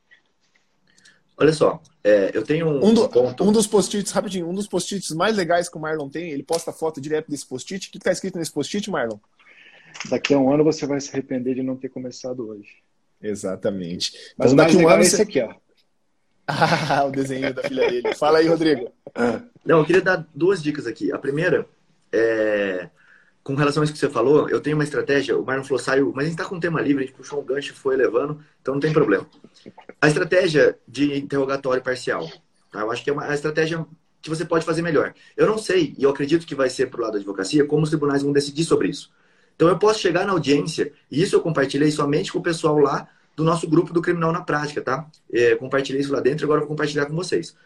Olha 1.37 1.53
só, 1.53 1.83
é, 2.05 2.31
eu 2.35 2.43
tenho 2.43 2.69
um, 2.69 2.89
um, 2.89 2.95
do, 2.95 3.09
ponto... 3.09 3.45
um 3.45 3.53
dos 3.53 3.67
post-its, 3.67 4.13
rapidinho, 4.13 4.49
um 4.49 4.55
dos 4.55 4.69
post-its 4.69 5.11
mais 5.11 5.37
legais 5.37 5.69
que 5.69 5.77
o 5.77 5.81
Marlon 5.81 6.09
tem, 6.09 6.31
ele 6.31 6.43
posta 6.43 6.73
foto 6.73 7.01
direto 7.01 7.31
desse 7.31 7.47
post-it. 7.47 7.89
O 7.89 7.93
que 7.93 7.99
está 7.99 8.13
escrito 8.13 8.39
nesse 8.39 8.53
post-it, 8.53 8.91
Marlon? 8.91 9.19
Daqui 10.09 10.35
a 10.35 10.39
um 10.39 10.53
ano 10.53 10.65
você 10.65 10.87
vai 10.87 11.01
se 11.01 11.11
arrepender 11.11 11.55
de 11.55 11.63
não 11.63 11.77
ter 11.77 11.89
começado 11.89 12.49
hoje. 12.49 12.83
Exatamente. 13.21 14.13
Mas 14.37 14.53
então, 14.53 14.65
daqui 14.65 14.77
a 14.77 14.81
um 14.81 14.89
ano 14.89 15.03
é 15.03 15.07
esse 15.07 15.23
aqui, 15.23 15.41
ó. 15.41 15.55
O 17.07 17.11
desenho 17.11 17.55
da 17.55 17.63
filha 17.63 17.89
dele. 17.89 18.15
Fala 18.15 18.39
aí, 18.39 18.49
Rodrigo. 18.49 18.93
Não, 19.65 19.79
eu 19.79 19.85
queria 19.85 20.03
dar 20.03 20.27
duas 20.35 20.63
dicas 20.63 20.87
aqui. 20.87 21.13
A 21.13 21.19
primeira 21.19 21.67
é 22.13 22.89
com 23.43 23.55
relação 23.55 23.83
a 23.83 23.85
isso 23.85 23.93
que 23.93 23.99
você 23.99 24.09
falou, 24.09 24.49
eu 24.49 24.61
tenho 24.61 24.77
uma 24.77 24.85
estratégia. 24.85 25.37
O 25.37 25.45
Marlon 25.45 25.65
falou, 25.65 25.79
saiu, 25.79 26.13
mas 26.15 26.25
a 26.25 26.29
gente 26.29 26.39
está 26.39 26.49
com 26.49 26.57
um 26.57 26.61
tema 26.61 26.81
livre, 26.81 27.05
a 27.05 27.07
gente 27.07 27.17
puxou 27.17 27.41
um 27.41 27.45
gancho 27.45 27.73
e 27.73 27.77
foi 27.77 27.97
levando, 27.97 28.41
então 28.61 28.75
não 28.75 28.81
tem 28.81 28.93
problema. 28.93 29.27
A 30.01 30.09
estratégia 30.09 30.79
de 30.87 31.19
interrogatório 31.19 31.83
parcial, 31.83 32.31
tá? 32.71 32.81
eu 32.81 32.91
acho 32.91 33.03
que 33.03 33.11
é 33.11 33.13
uma 33.13 33.35
estratégia 33.35 33.85
que 34.21 34.31
você 34.31 34.45
pode 34.45 34.65
fazer 34.65 34.83
melhor. 34.83 35.13
Eu 35.37 35.47
não 35.47 35.59
sei, 35.59 35.95
e 35.99 36.05
eu 36.05 36.11
acredito 36.11 36.47
que 36.47 36.55
vai 36.55 36.71
ser 36.71 36.87
para 36.89 37.01
o 37.01 37.03
lado 37.03 37.13
da 37.15 37.19
advocacia, 37.19 37.67
como 37.67 37.83
os 37.83 37.89
tribunais 37.89 38.23
vão 38.23 38.33
decidir 38.33 38.65
sobre 38.65 38.89
isso. 38.89 39.11
Então 39.57 39.69
eu 39.69 39.79
posso 39.79 39.99
chegar 39.99 40.25
na 40.25 40.33
audiência, 40.33 40.93
e 41.11 41.21
isso 41.21 41.35
eu 41.35 41.41
compartilhei 41.41 41.91
somente 41.91 42.33
com 42.33 42.39
o 42.39 42.43
pessoal 42.43 42.79
lá 42.79 43.09
do 43.37 43.45
nosso 43.45 43.69
grupo 43.69 43.93
do 43.93 44.03
Criminal 44.03 44.33
na 44.33 44.43
Prática, 44.43 44.83
tá? 44.83 45.07
É, 45.33 45.55
compartilhei 45.57 46.01
isso 46.01 46.13
lá 46.13 46.21
dentro, 46.21 46.45
agora 46.45 46.59
eu 46.59 46.67
vou 46.67 46.77
compartilhar 46.77 47.07
com 47.07 47.15
vocês. 47.15 47.57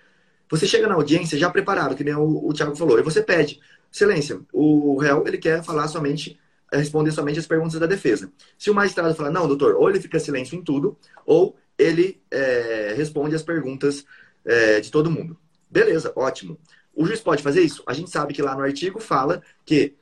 Você 0.49 0.67
chega 0.67 0.87
na 0.87 0.95
audiência 0.95 1.37
já 1.39 1.51
preparado, 1.51 1.97
que 1.97 2.05
nem 2.05 2.15
o, 2.15 2.49
o 2.49 2.53
Thiago 2.53 2.77
falou, 2.77 2.99
e 2.99 3.03
você 3.03 3.23
pede, 3.23 3.61
Excelência, 3.93 4.41
o 4.53 4.99
réu 4.99 5.27
ele 5.27 5.39
quer 5.39 5.63
falar 5.65 5.89
somente, 5.89 6.39
responder 6.73 7.13
somente 7.13 7.39
as 7.39 7.47
perguntas 7.47 7.81
da 7.81 7.87
defesa. 7.87 8.31
Se 8.59 8.71
o 8.71 8.75
magistrado 8.75 9.15
falar, 9.15 9.31
não, 9.31 9.49
doutor, 9.49 9.75
ou 9.75 9.89
ele 9.89 10.01
fica 10.01 10.19
silêncio 10.19 10.57
em 10.57 10.63
tudo, 10.63 10.97
ou 11.25 11.57
ele 11.79 12.21
é, 12.31 12.95
responde 12.97 13.35
as 13.35 13.43
perguntas 13.43 14.05
é, 14.45 14.81
de 14.81 14.91
todo 14.91 15.11
mundo. 15.11 15.37
Beleza, 15.71 16.13
ótimo. 16.15 16.59
O 16.95 17.07
juiz 17.07 17.21
pode 17.21 17.43
fazer 17.43 17.63
isso? 17.63 17.83
A 17.87 17.93
gente 17.93 18.11
sabe 18.11 18.35
que 18.35 18.43
lá 18.43 18.55
no 18.55 18.63
artigo 18.63 19.01
fala 19.01 19.43
que 19.65 19.95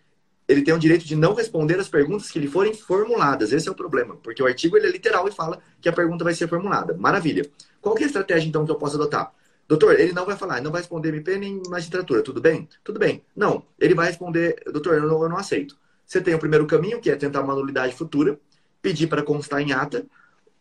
ele 0.46 0.62
tem 0.62 0.74
o 0.74 0.78
direito 0.78 1.04
de 1.04 1.16
não 1.16 1.34
responder 1.34 1.78
as 1.78 1.88
perguntas 1.88 2.30
que 2.30 2.38
lhe 2.38 2.46
forem 2.46 2.74
formuladas. 2.74 3.52
Esse 3.52 3.68
é 3.68 3.72
o 3.72 3.74
problema, 3.74 4.16
porque 4.16 4.42
o 4.42 4.46
artigo 4.46 4.76
ele 4.76 4.86
é 4.86 4.90
literal 4.90 5.26
e 5.26 5.32
fala 5.32 5.58
que 5.80 5.88
a 5.88 5.92
pergunta 5.92 6.24
vai 6.24 6.34
ser 6.34 6.48
formulada. 6.48 6.94
Maravilha. 6.94 7.48
Qual 7.80 7.96
é 7.98 8.02
a 8.02 8.06
estratégia, 8.06 8.48
então, 8.48 8.64
que 8.64 8.70
eu 8.70 8.76
posso 8.76 8.96
adotar? 8.96 9.32
Doutor, 9.66 9.98
ele 9.98 10.12
não 10.12 10.26
vai 10.26 10.36
falar, 10.36 10.60
não 10.60 10.70
vai 10.70 10.82
responder 10.82 11.08
MP 11.08 11.38
nem 11.38 11.62
magistratura, 11.68 12.22
tudo 12.22 12.40
bem? 12.40 12.68
Tudo 12.82 12.98
bem. 12.98 13.24
Não, 13.34 13.64
ele 13.78 13.94
vai 13.94 14.08
responder, 14.08 14.62
doutor, 14.70 14.96
eu 14.96 15.06
não, 15.06 15.22
eu 15.22 15.28
não 15.28 15.38
aceito. 15.38 15.76
Você 16.04 16.20
tem 16.20 16.34
o 16.34 16.38
primeiro 16.38 16.66
caminho, 16.66 17.00
que 17.00 17.10
é 17.10 17.16
tentar 17.16 17.40
uma 17.40 17.54
nulidade 17.54 17.94
futura, 17.94 18.38
pedir 18.82 19.06
para 19.06 19.22
constar 19.22 19.60
em 19.62 19.72
ata. 19.72 20.06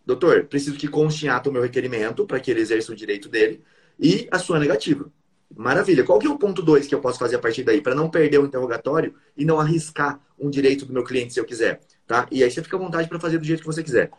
Doutor, 0.05 0.45
preciso 0.45 0.77
que 0.77 0.87
conste 0.87 1.25
em 1.25 1.29
ata 1.29 1.49
o 1.49 1.53
meu 1.53 1.61
requerimento 1.61 2.25
para 2.25 2.39
que 2.39 2.49
ele 2.49 2.61
exerça 2.61 2.93
o 2.93 2.95
direito 2.95 3.27
dele 3.27 3.61
e 3.99 4.27
a 4.31 4.39
sua 4.39 4.57
negativa. 4.57 5.11
Maravilha. 5.55 6.03
Qual 6.03 6.19
que 6.19 6.25
é 6.25 6.29
o 6.29 6.37
ponto 6.37 6.61
2 6.61 6.87
que 6.87 6.95
eu 6.95 6.99
posso 6.99 7.19
fazer 7.19 7.35
a 7.35 7.39
partir 7.39 7.63
daí 7.63 7.81
para 7.81 7.93
não 7.93 8.09
perder 8.09 8.39
o 8.39 8.45
interrogatório 8.45 9.13
e 9.37 9.45
não 9.45 9.59
arriscar 9.59 10.19
um 10.39 10.49
direito 10.49 10.85
do 10.85 10.93
meu 10.93 11.03
cliente 11.03 11.33
se 11.33 11.39
eu 11.39 11.45
quiser, 11.45 11.81
tá? 12.07 12.27
E 12.31 12.43
aí 12.43 12.49
você 12.49 12.61
fica 12.61 12.75
à 12.75 12.79
vontade 12.79 13.07
para 13.07 13.19
fazer 13.19 13.37
do 13.37 13.45
jeito 13.45 13.59
que 13.61 13.65
você 13.65 13.83
quiser. 13.83 14.11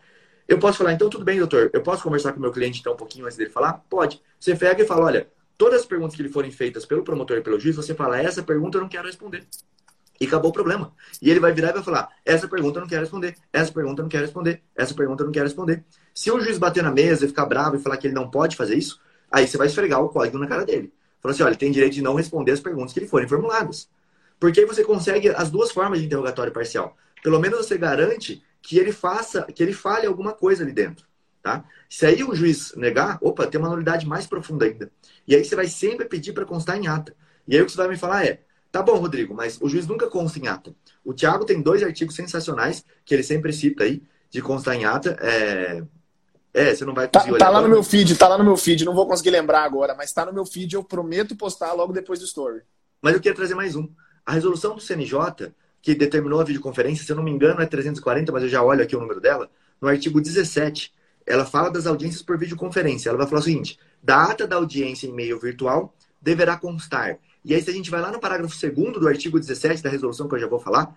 Eu 0.47 0.59
posso 0.59 0.77
falar, 0.77 0.93
então 0.93 1.09
tudo 1.09 1.25
bem, 1.25 1.39
doutor, 1.39 1.69
eu 1.73 1.81
posso 1.81 2.03
conversar 2.03 2.31
com 2.31 2.39
o 2.39 2.41
meu 2.41 2.51
cliente 2.51 2.79
então 2.79 2.93
um 2.93 2.97
pouquinho 2.97 3.25
antes 3.25 3.37
dele 3.37 3.49
falar? 3.49 3.73
Pode. 3.89 4.21
Você 4.39 4.55
pega 4.55 4.83
e 4.83 4.85
fala, 4.85 5.05
olha, 5.05 5.27
todas 5.57 5.81
as 5.81 5.85
perguntas 5.85 6.15
que 6.15 6.23
lhe 6.23 6.29
forem 6.29 6.51
feitas 6.51 6.85
pelo 6.85 7.03
promotor 7.03 7.37
e 7.37 7.41
pelo 7.41 7.59
juiz, 7.59 7.75
você 7.75 7.93
fala, 7.93 8.21
essa 8.21 8.43
pergunta 8.43 8.77
eu 8.77 8.81
não 8.81 8.89
quero 8.89 9.07
responder. 9.07 9.45
E 10.21 10.25
acabou 10.25 10.51
o 10.51 10.53
problema. 10.53 10.93
E 11.21 11.29
ele 11.29 11.39
vai 11.39 11.51
virar 11.51 11.71
e 11.71 11.73
vai 11.73 11.83
falar, 11.83 12.09
essa 12.23 12.47
pergunta 12.47 12.77
eu 12.77 12.81
não 12.81 12.87
quero 12.87 13.01
responder, 13.01 13.35
essa 13.51 13.71
pergunta 13.71 14.01
eu 14.01 14.03
não 14.03 14.09
quero 14.09 14.23
responder, 14.23 14.61
essa 14.75 14.93
pergunta 14.93 15.23
eu 15.23 15.25
não 15.25 15.33
quero 15.33 15.45
responder. 15.45 15.83
Se 16.13 16.31
o 16.31 16.39
juiz 16.39 16.57
bater 16.57 16.83
na 16.83 16.91
mesa 16.91 17.25
e 17.25 17.27
ficar 17.27 17.45
bravo 17.45 17.75
e 17.75 17.79
falar 17.79 17.97
que 17.97 18.07
ele 18.07 18.13
não 18.13 18.29
pode 18.29 18.55
fazer 18.55 18.75
isso, 18.75 19.01
aí 19.29 19.47
você 19.47 19.57
vai 19.57 19.67
esfregar 19.67 20.01
o 20.01 20.09
código 20.09 20.37
na 20.37 20.47
cara 20.47 20.63
dele. 20.63 20.93
Fala 21.21 21.33
assim, 21.33 21.43
olha, 21.43 21.51
ele 21.51 21.57
tem 21.57 21.71
direito 21.71 21.93
de 21.93 22.01
não 22.01 22.15
responder 22.15 22.51
as 22.51 22.59
perguntas 22.59 22.93
que 22.93 22.99
lhe 22.99 23.07
forem 23.07 23.27
formuladas. 23.27 23.89
Porque 24.39 24.59
aí 24.59 24.65
você 24.65 24.83
consegue 24.83 25.29
as 25.29 25.49
duas 25.49 25.71
formas 25.71 25.99
de 25.99 26.05
interrogatório 26.05 26.51
parcial. 26.51 26.95
Pelo 27.23 27.39
menos 27.39 27.57
você 27.59 27.77
garante 27.77 28.43
que 28.61 28.77
ele 28.77 28.91
faça, 28.91 29.43
que 29.43 29.63
ele 29.63 29.73
fale 29.73 30.05
alguma 30.05 30.33
coisa 30.33 30.63
ali 30.63 30.71
dentro. 30.73 31.05
Tá? 31.41 31.63
Se 31.87 32.05
aí 32.05 32.23
o 32.23 32.33
juiz 32.33 32.73
negar, 32.75 33.19
opa, 33.21 33.45
tem 33.45 33.59
uma 33.59 33.69
nulidade 33.69 34.07
mais 34.07 34.25
profunda 34.25 34.65
ainda. 34.65 34.91
E 35.27 35.35
aí 35.35 35.45
você 35.45 35.55
vai 35.55 35.67
sempre 35.67 36.05
pedir 36.05 36.33
para 36.33 36.43
constar 36.43 36.77
em 36.77 36.87
ata. 36.87 37.15
E 37.47 37.55
aí 37.55 37.61
o 37.61 37.65
que 37.65 37.71
você 37.71 37.77
vai 37.77 37.87
me 37.87 37.97
falar 37.97 38.25
é, 38.25 38.41
tá 38.71 38.81
bom, 38.81 38.97
Rodrigo, 38.97 39.33
mas 39.33 39.59
o 39.61 39.69
juiz 39.69 39.85
nunca 39.85 40.07
consta 40.07 40.39
em 40.39 40.47
ata. 40.47 40.75
O 41.03 41.13
Tiago 41.13 41.45
tem 41.45 41.61
dois 41.61 41.83
artigos 41.83 42.15
sensacionais 42.15 42.83
que 43.05 43.13
ele 43.13 43.21
sempre 43.21 43.53
cita 43.53 43.83
aí, 43.83 44.01
de 44.31 44.41
constar 44.41 44.75
em 44.75 44.85
ata. 44.85 45.15
É, 45.21 45.83
é 46.55 46.73
você 46.73 46.85
não 46.85 46.93
vai 46.93 47.07
tá, 47.07 47.19
conseguir 47.19 47.37
tá, 47.37 47.45
tá 47.45 47.51
lá 47.51 47.61
no 47.61 47.67
meu 47.67 47.83
feed, 47.83 48.15
tá 48.15 48.27
lá 48.29 48.37
no 48.37 48.43
meu 48.43 48.55
feed, 48.55 48.85
não 48.85 48.95
vou 48.95 49.05
conseguir 49.05 49.31
lembrar 49.31 49.63
agora, 49.63 49.93
mas 49.93 50.13
tá 50.13 50.25
no 50.25 50.33
meu 50.33 50.45
feed, 50.45 50.73
eu 50.73 50.83
prometo 50.83 51.35
postar 51.35 51.73
logo 51.73 51.91
depois 51.91 52.19
do 52.19 52.25
story. 52.25 52.61
Mas 53.01 53.13
eu 53.13 53.19
queria 53.19 53.35
trazer 53.35 53.55
mais 53.55 53.75
um. 53.75 53.87
A 54.25 54.31
resolução 54.31 54.73
do 54.73 54.81
CNJ 54.81 55.51
que 55.81 55.93
determinou 55.93 56.39
a 56.39 56.43
videoconferência, 56.43 57.05
se 57.05 57.11
eu 57.11 57.15
não 57.15 57.23
me 57.23 57.29
engano 57.29 57.61
é 57.61 57.65
340, 57.65 58.31
mas 58.31 58.43
eu 58.43 58.49
já 58.49 58.63
olho 58.63 58.81
aqui 58.81 58.95
o 58.95 58.99
número 58.99 59.19
dela, 59.21 59.49
no 59.79 59.87
artigo 59.87 60.19
17, 60.19 60.91
ela 61.27 61.45
fala 61.45 61.69
das 61.69 61.85
audiências 61.85 62.21
por 62.21 62.37
videoconferência. 62.37 63.09
Ela 63.09 63.17
vai 63.17 63.27
falar 63.27 63.41
o 63.41 63.43
seguinte: 63.43 63.77
da 64.01 64.23
ata 64.23 64.47
da 64.47 64.55
audiência 64.55 65.07
em 65.07 65.13
meio 65.13 65.39
virtual 65.39 65.93
deverá 66.21 66.57
constar. 66.57 67.19
E 67.43 67.53
aí, 67.53 67.61
se 67.61 67.69
a 67.69 67.73
gente 67.73 67.91
vai 67.91 68.01
lá 68.01 68.11
no 68.11 68.19
parágrafo 68.19 68.55
2 68.59 68.93
do 68.93 69.07
artigo 69.07 69.39
17 69.39 69.83
da 69.83 69.89
resolução, 69.89 70.27
que 70.27 70.35
eu 70.35 70.39
já 70.39 70.47
vou 70.47 70.59
falar, 70.59 70.95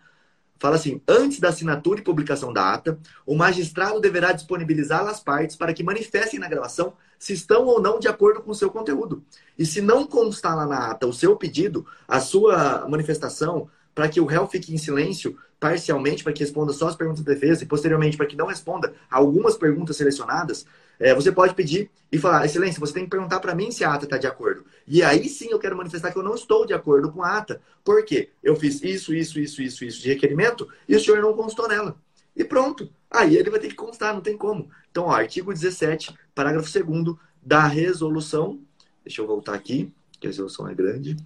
fala 0.58 0.76
assim: 0.76 1.00
antes 1.06 1.40
da 1.40 1.48
assinatura 1.48 2.00
e 2.00 2.04
publicação 2.04 2.52
da 2.52 2.72
ata, 2.72 2.98
o 3.26 3.34
magistrado 3.34 4.00
deverá 4.00 4.32
disponibilizá-la 4.32 5.10
às 5.10 5.20
partes 5.20 5.56
para 5.56 5.72
que 5.72 5.82
manifestem 5.82 6.40
na 6.40 6.48
gravação 6.48 6.92
se 7.18 7.32
estão 7.32 7.66
ou 7.66 7.80
não 7.80 7.98
de 7.98 8.08
acordo 8.08 8.42
com 8.42 8.50
o 8.50 8.54
seu 8.54 8.70
conteúdo. 8.70 9.22
E 9.58 9.66
se 9.66 9.80
não 9.80 10.06
constar 10.06 10.56
lá 10.56 10.66
na 10.66 10.90
ata 10.90 11.06
o 11.06 11.12
seu 11.12 11.36
pedido, 11.36 11.86
a 12.06 12.20
sua 12.20 12.86
manifestação, 12.88 13.68
para 13.94 14.08
que 14.08 14.20
o 14.20 14.26
réu 14.26 14.46
fique 14.46 14.72
em 14.72 14.78
silêncio 14.78 15.36
parcialmente, 15.58 16.22
para 16.22 16.32
que 16.32 16.40
responda 16.44 16.72
só 16.72 16.86
as 16.86 16.94
perguntas 16.94 17.24
de 17.24 17.26
defesa 17.26 17.64
e 17.64 17.66
posteriormente 17.66 18.16
para 18.16 18.26
que 18.26 18.36
não 18.36 18.46
responda 18.46 18.94
algumas 19.10 19.56
perguntas 19.56 19.96
selecionadas, 19.96 20.64
é, 20.98 21.14
você 21.14 21.30
pode 21.30 21.54
pedir 21.54 21.90
e 22.10 22.18
falar, 22.18 22.44
excelência, 22.44 22.80
você 22.80 22.92
tem 22.92 23.04
que 23.04 23.10
perguntar 23.10 23.40
para 23.40 23.54
mim 23.54 23.70
se 23.70 23.84
a 23.84 23.92
ata 23.92 24.04
está 24.04 24.16
de 24.16 24.26
acordo. 24.26 24.64
E 24.86 25.02
aí 25.02 25.28
sim 25.28 25.48
eu 25.50 25.58
quero 25.58 25.76
manifestar 25.76 26.10
que 26.10 26.18
eu 26.18 26.22
não 26.22 26.34
estou 26.34 26.66
de 26.66 26.74
acordo 26.74 27.12
com 27.12 27.22
a 27.22 27.36
ata. 27.36 27.60
Por 27.84 28.04
quê? 28.04 28.30
Eu 28.42 28.56
fiz 28.56 28.82
isso, 28.82 29.14
isso, 29.14 29.38
isso, 29.38 29.62
isso, 29.62 29.84
isso 29.84 30.02
de 30.02 30.08
requerimento 30.08 30.68
e 30.88 30.96
o 30.96 31.00
senhor 31.00 31.20
não 31.20 31.34
constou 31.34 31.68
nela. 31.68 31.96
E 32.34 32.44
pronto. 32.44 32.90
Aí 33.10 33.36
ele 33.36 33.50
vai 33.50 33.60
ter 33.60 33.68
que 33.68 33.74
constar, 33.74 34.14
não 34.14 34.20
tem 34.20 34.36
como. 34.36 34.70
Então, 34.90 35.04
ó, 35.04 35.12
artigo 35.12 35.52
17, 35.52 36.14
parágrafo 36.34 36.70
2 36.72 37.16
da 37.42 37.66
resolução. 37.66 38.60
Deixa 39.04 39.20
eu 39.22 39.26
voltar 39.26 39.54
aqui, 39.54 39.92
que 40.20 40.26
a 40.26 40.30
resolução 40.30 40.68
é 40.68 40.74
grande. 40.74 41.16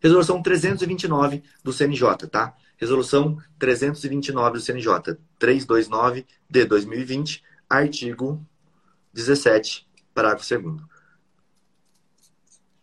Resolução 0.00 0.42
329 0.42 1.42
do 1.62 1.72
CNJ, 1.72 2.26
tá? 2.30 2.54
Resolução 2.76 3.38
329 3.58 4.52
do 4.52 4.60
CNJ, 4.60 5.18
329 5.38 6.26
de 6.48 6.64
2020, 6.64 7.42
artigo 7.70 8.44
17, 9.12 9.88
parágrafo 10.12 10.60
2 10.60 10.82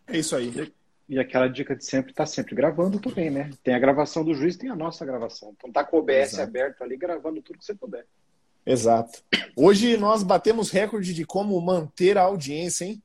É 0.06 0.18
isso 0.18 0.34
aí. 0.34 0.72
E 1.08 1.18
aquela 1.18 1.48
dica 1.48 1.76
de 1.76 1.84
sempre 1.84 2.12
tá 2.12 2.26
sempre 2.26 2.54
gravando 2.54 2.98
também, 2.98 3.30
né? 3.30 3.50
Tem 3.62 3.74
a 3.74 3.78
gravação 3.78 4.24
do 4.24 4.34
juiz, 4.34 4.56
tem 4.56 4.68
a 4.70 4.76
nossa 4.76 5.06
gravação. 5.06 5.54
Então 5.56 5.70
tá 5.70 5.84
com 5.84 5.96
o 5.96 6.00
OBS 6.00 6.32
Exato. 6.32 6.42
aberto 6.42 6.82
ali, 6.82 6.96
gravando 6.96 7.40
tudo 7.40 7.58
que 7.58 7.64
você 7.64 7.74
puder. 7.74 8.04
Exato. 8.66 9.22
Hoje 9.56 9.96
nós 9.96 10.22
batemos 10.22 10.70
recorde 10.70 11.14
de 11.14 11.24
como 11.24 11.58
manter 11.60 12.18
a 12.18 12.22
audiência, 12.22 12.84
hein? 12.84 13.02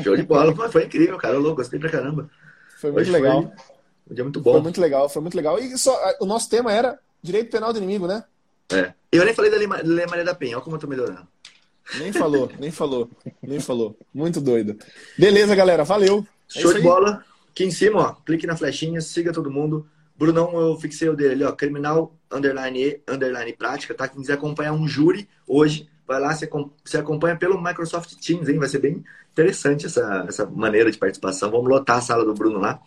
Show 0.00 0.16
de 0.16 0.22
bola, 0.22 0.54
foi 0.70 0.84
incrível, 0.84 1.18
cara. 1.18 1.34
Eu 1.34 1.54
gostei 1.54 1.78
pra 1.78 1.90
caramba. 1.90 2.30
Foi 2.78 2.90
muito 2.92 3.02
Hoje 3.02 3.10
legal. 3.10 3.42
Foi 3.42 4.12
um 4.12 4.14
dia 4.14 4.24
muito 4.24 4.40
bom. 4.40 4.52
Foi 4.52 4.62
muito 4.62 4.80
legal, 4.80 5.08
foi 5.08 5.22
muito 5.22 5.36
legal. 5.36 5.58
E 5.58 5.76
só, 5.76 5.96
o 6.20 6.26
nosso 6.26 6.48
tema 6.48 6.72
era 6.72 6.98
direito 7.20 7.50
penal 7.50 7.72
do 7.72 7.78
inimigo, 7.78 8.06
né? 8.06 8.24
É. 8.72 8.94
Eu 9.10 9.24
nem 9.24 9.34
falei 9.34 9.50
da 9.50 9.56
Lei 9.56 10.06
Maria 10.06 10.24
da 10.24 10.34
Penha, 10.34 10.56
olha 10.56 10.64
como 10.64 10.76
eu 10.76 10.80
tô 10.80 10.86
melhorando. 10.86 11.26
Nem 11.98 12.12
falou, 12.12 12.50
nem 12.58 12.70
falou, 12.70 13.10
nem 13.42 13.60
falou. 13.60 13.98
Muito 14.14 14.40
doido. 14.40 14.78
Beleza, 15.18 15.54
galera, 15.54 15.84
valeu. 15.84 16.26
É 16.54 16.60
Show 16.60 16.72
de 16.72 16.80
bola. 16.80 17.24
Aqui 17.50 17.64
em 17.64 17.70
cima, 17.70 18.00
ó, 18.00 18.12
clique 18.24 18.46
na 18.46 18.56
flechinha, 18.56 19.00
siga 19.00 19.32
todo 19.32 19.50
mundo. 19.50 19.86
Brunão, 20.16 20.58
eu 20.58 20.78
fixei 20.78 21.08
o 21.08 21.16
dele 21.16 21.34
ali, 21.34 21.44
ó, 21.44 21.52
criminal, 21.52 22.16
underline 22.30 22.82
E, 22.82 23.02
underline 23.06 23.52
prática, 23.52 23.92
tá? 23.92 24.08
Quem 24.08 24.20
quiser 24.20 24.34
acompanhar 24.34 24.72
um 24.72 24.86
júri 24.86 25.28
hoje, 25.46 25.88
vai 26.06 26.20
lá, 26.20 26.32
você 26.32 26.98
acompanha 26.98 27.36
pelo 27.36 27.62
Microsoft 27.62 28.14
Teams, 28.24 28.48
hein? 28.48 28.58
Vai 28.58 28.68
ser 28.68 28.78
bem 28.78 29.04
interessante 29.32 29.86
essa, 29.86 30.24
essa 30.26 30.46
maneira 30.46 30.90
de 30.90 30.96
participação. 30.96 31.50
Vamos 31.50 31.68
lotar 31.68 31.98
a 31.98 32.02
sala 32.02 32.24
do 32.24 32.32
Bruno 32.32 32.58
lá 32.58 32.80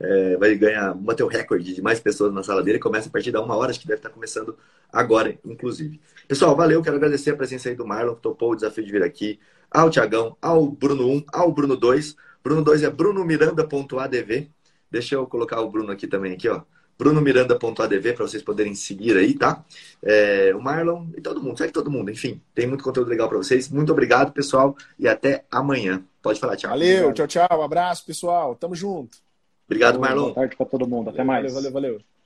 é, 0.00 0.36
vai 0.36 0.54
ganhar, 0.54 0.94
bater 0.94 1.22
o 1.22 1.26
recorde 1.26 1.74
de 1.74 1.82
mais 1.82 2.00
pessoas 2.00 2.32
na 2.32 2.42
sala 2.42 2.62
dele. 2.62 2.78
Começa 2.78 3.08
a 3.08 3.12
partir 3.12 3.30
da 3.32 3.40
uma 3.42 3.56
hora, 3.56 3.70
acho 3.70 3.80
que 3.80 3.86
deve 3.86 3.98
estar 3.98 4.10
começando 4.10 4.56
agora, 4.92 5.38
inclusive. 5.44 6.00
Pessoal, 6.26 6.54
valeu, 6.56 6.82
quero 6.82 6.96
agradecer 6.96 7.30
a 7.30 7.36
presença 7.36 7.68
aí 7.68 7.74
do 7.74 7.86
Marlon, 7.86 8.14
que 8.14 8.22
topou 8.22 8.52
o 8.52 8.54
desafio 8.54 8.84
de 8.84 8.92
vir 8.92 9.02
aqui, 9.02 9.38
ao 9.70 9.90
Tiagão, 9.90 10.36
ao 10.40 10.66
Bruno 10.66 11.08
1, 11.08 11.24
ao 11.32 11.52
Bruno 11.52 11.76
2. 11.76 12.16
Bruno 12.42 12.62
2 12.62 12.82
é 12.82 12.90
brunomiranda.adv. 12.90 14.50
Deixa 14.90 15.14
eu 15.14 15.26
colocar 15.26 15.60
o 15.60 15.68
Bruno 15.70 15.92
aqui 15.92 16.06
também, 16.06 16.32
aqui, 16.32 16.48
ó. 16.48 16.62
brunomiranda.adv 16.98 18.12
para 18.14 18.26
vocês 18.26 18.42
poderem 18.42 18.74
seguir 18.74 19.16
aí, 19.16 19.34
tá? 19.34 19.62
É, 20.02 20.54
o 20.54 20.60
Marlon 20.60 21.08
e 21.16 21.20
todo 21.20 21.42
mundo, 21.42 21.58
segue 21.58 21.72
todo 21.72 21.90
mundo, 21.90 22.10
enfim, 22.10 22.40
tem 22.54 22.66
muito 22.66 22.82
conteúdo 22.82 23.08
legal 23.08 23.28
para 23.28 23.36
vocês. 23.36 23.68
Muito 23.68 23.92
obrigado, 23.92 24.32
pessoal, 24.32 24.76
e 24.98 25.06
até 25.06 25.44
amanhã. 25.50 26.02
Pode 26.22 26.40
falar, 26.40 26.56
tchau. 26.56 26.70
Valeu, 26.70 27.12
tchau, 27.12 27.26
tchau. 27.26 27.48
Um 27.52 27.62
abraço, 27.62 28.04
pessoal. 28.06 28.54
Tamo 28.54 28.74
junto. 28.74 29.27
Obrigado, 29.68 30.00
Marlon. 30.00 30.22
Boa 30.22 30.34
tarde 30.34 30.56
para 30.56 30.66
todo 30.66 30.88
mundo. 30.88 31.10
Até 31.10 31.22
mais. 31.22 31.52
Valeu, 31.52 31.72
valeu, 31.72 31.92
valeu. 31.92 32.17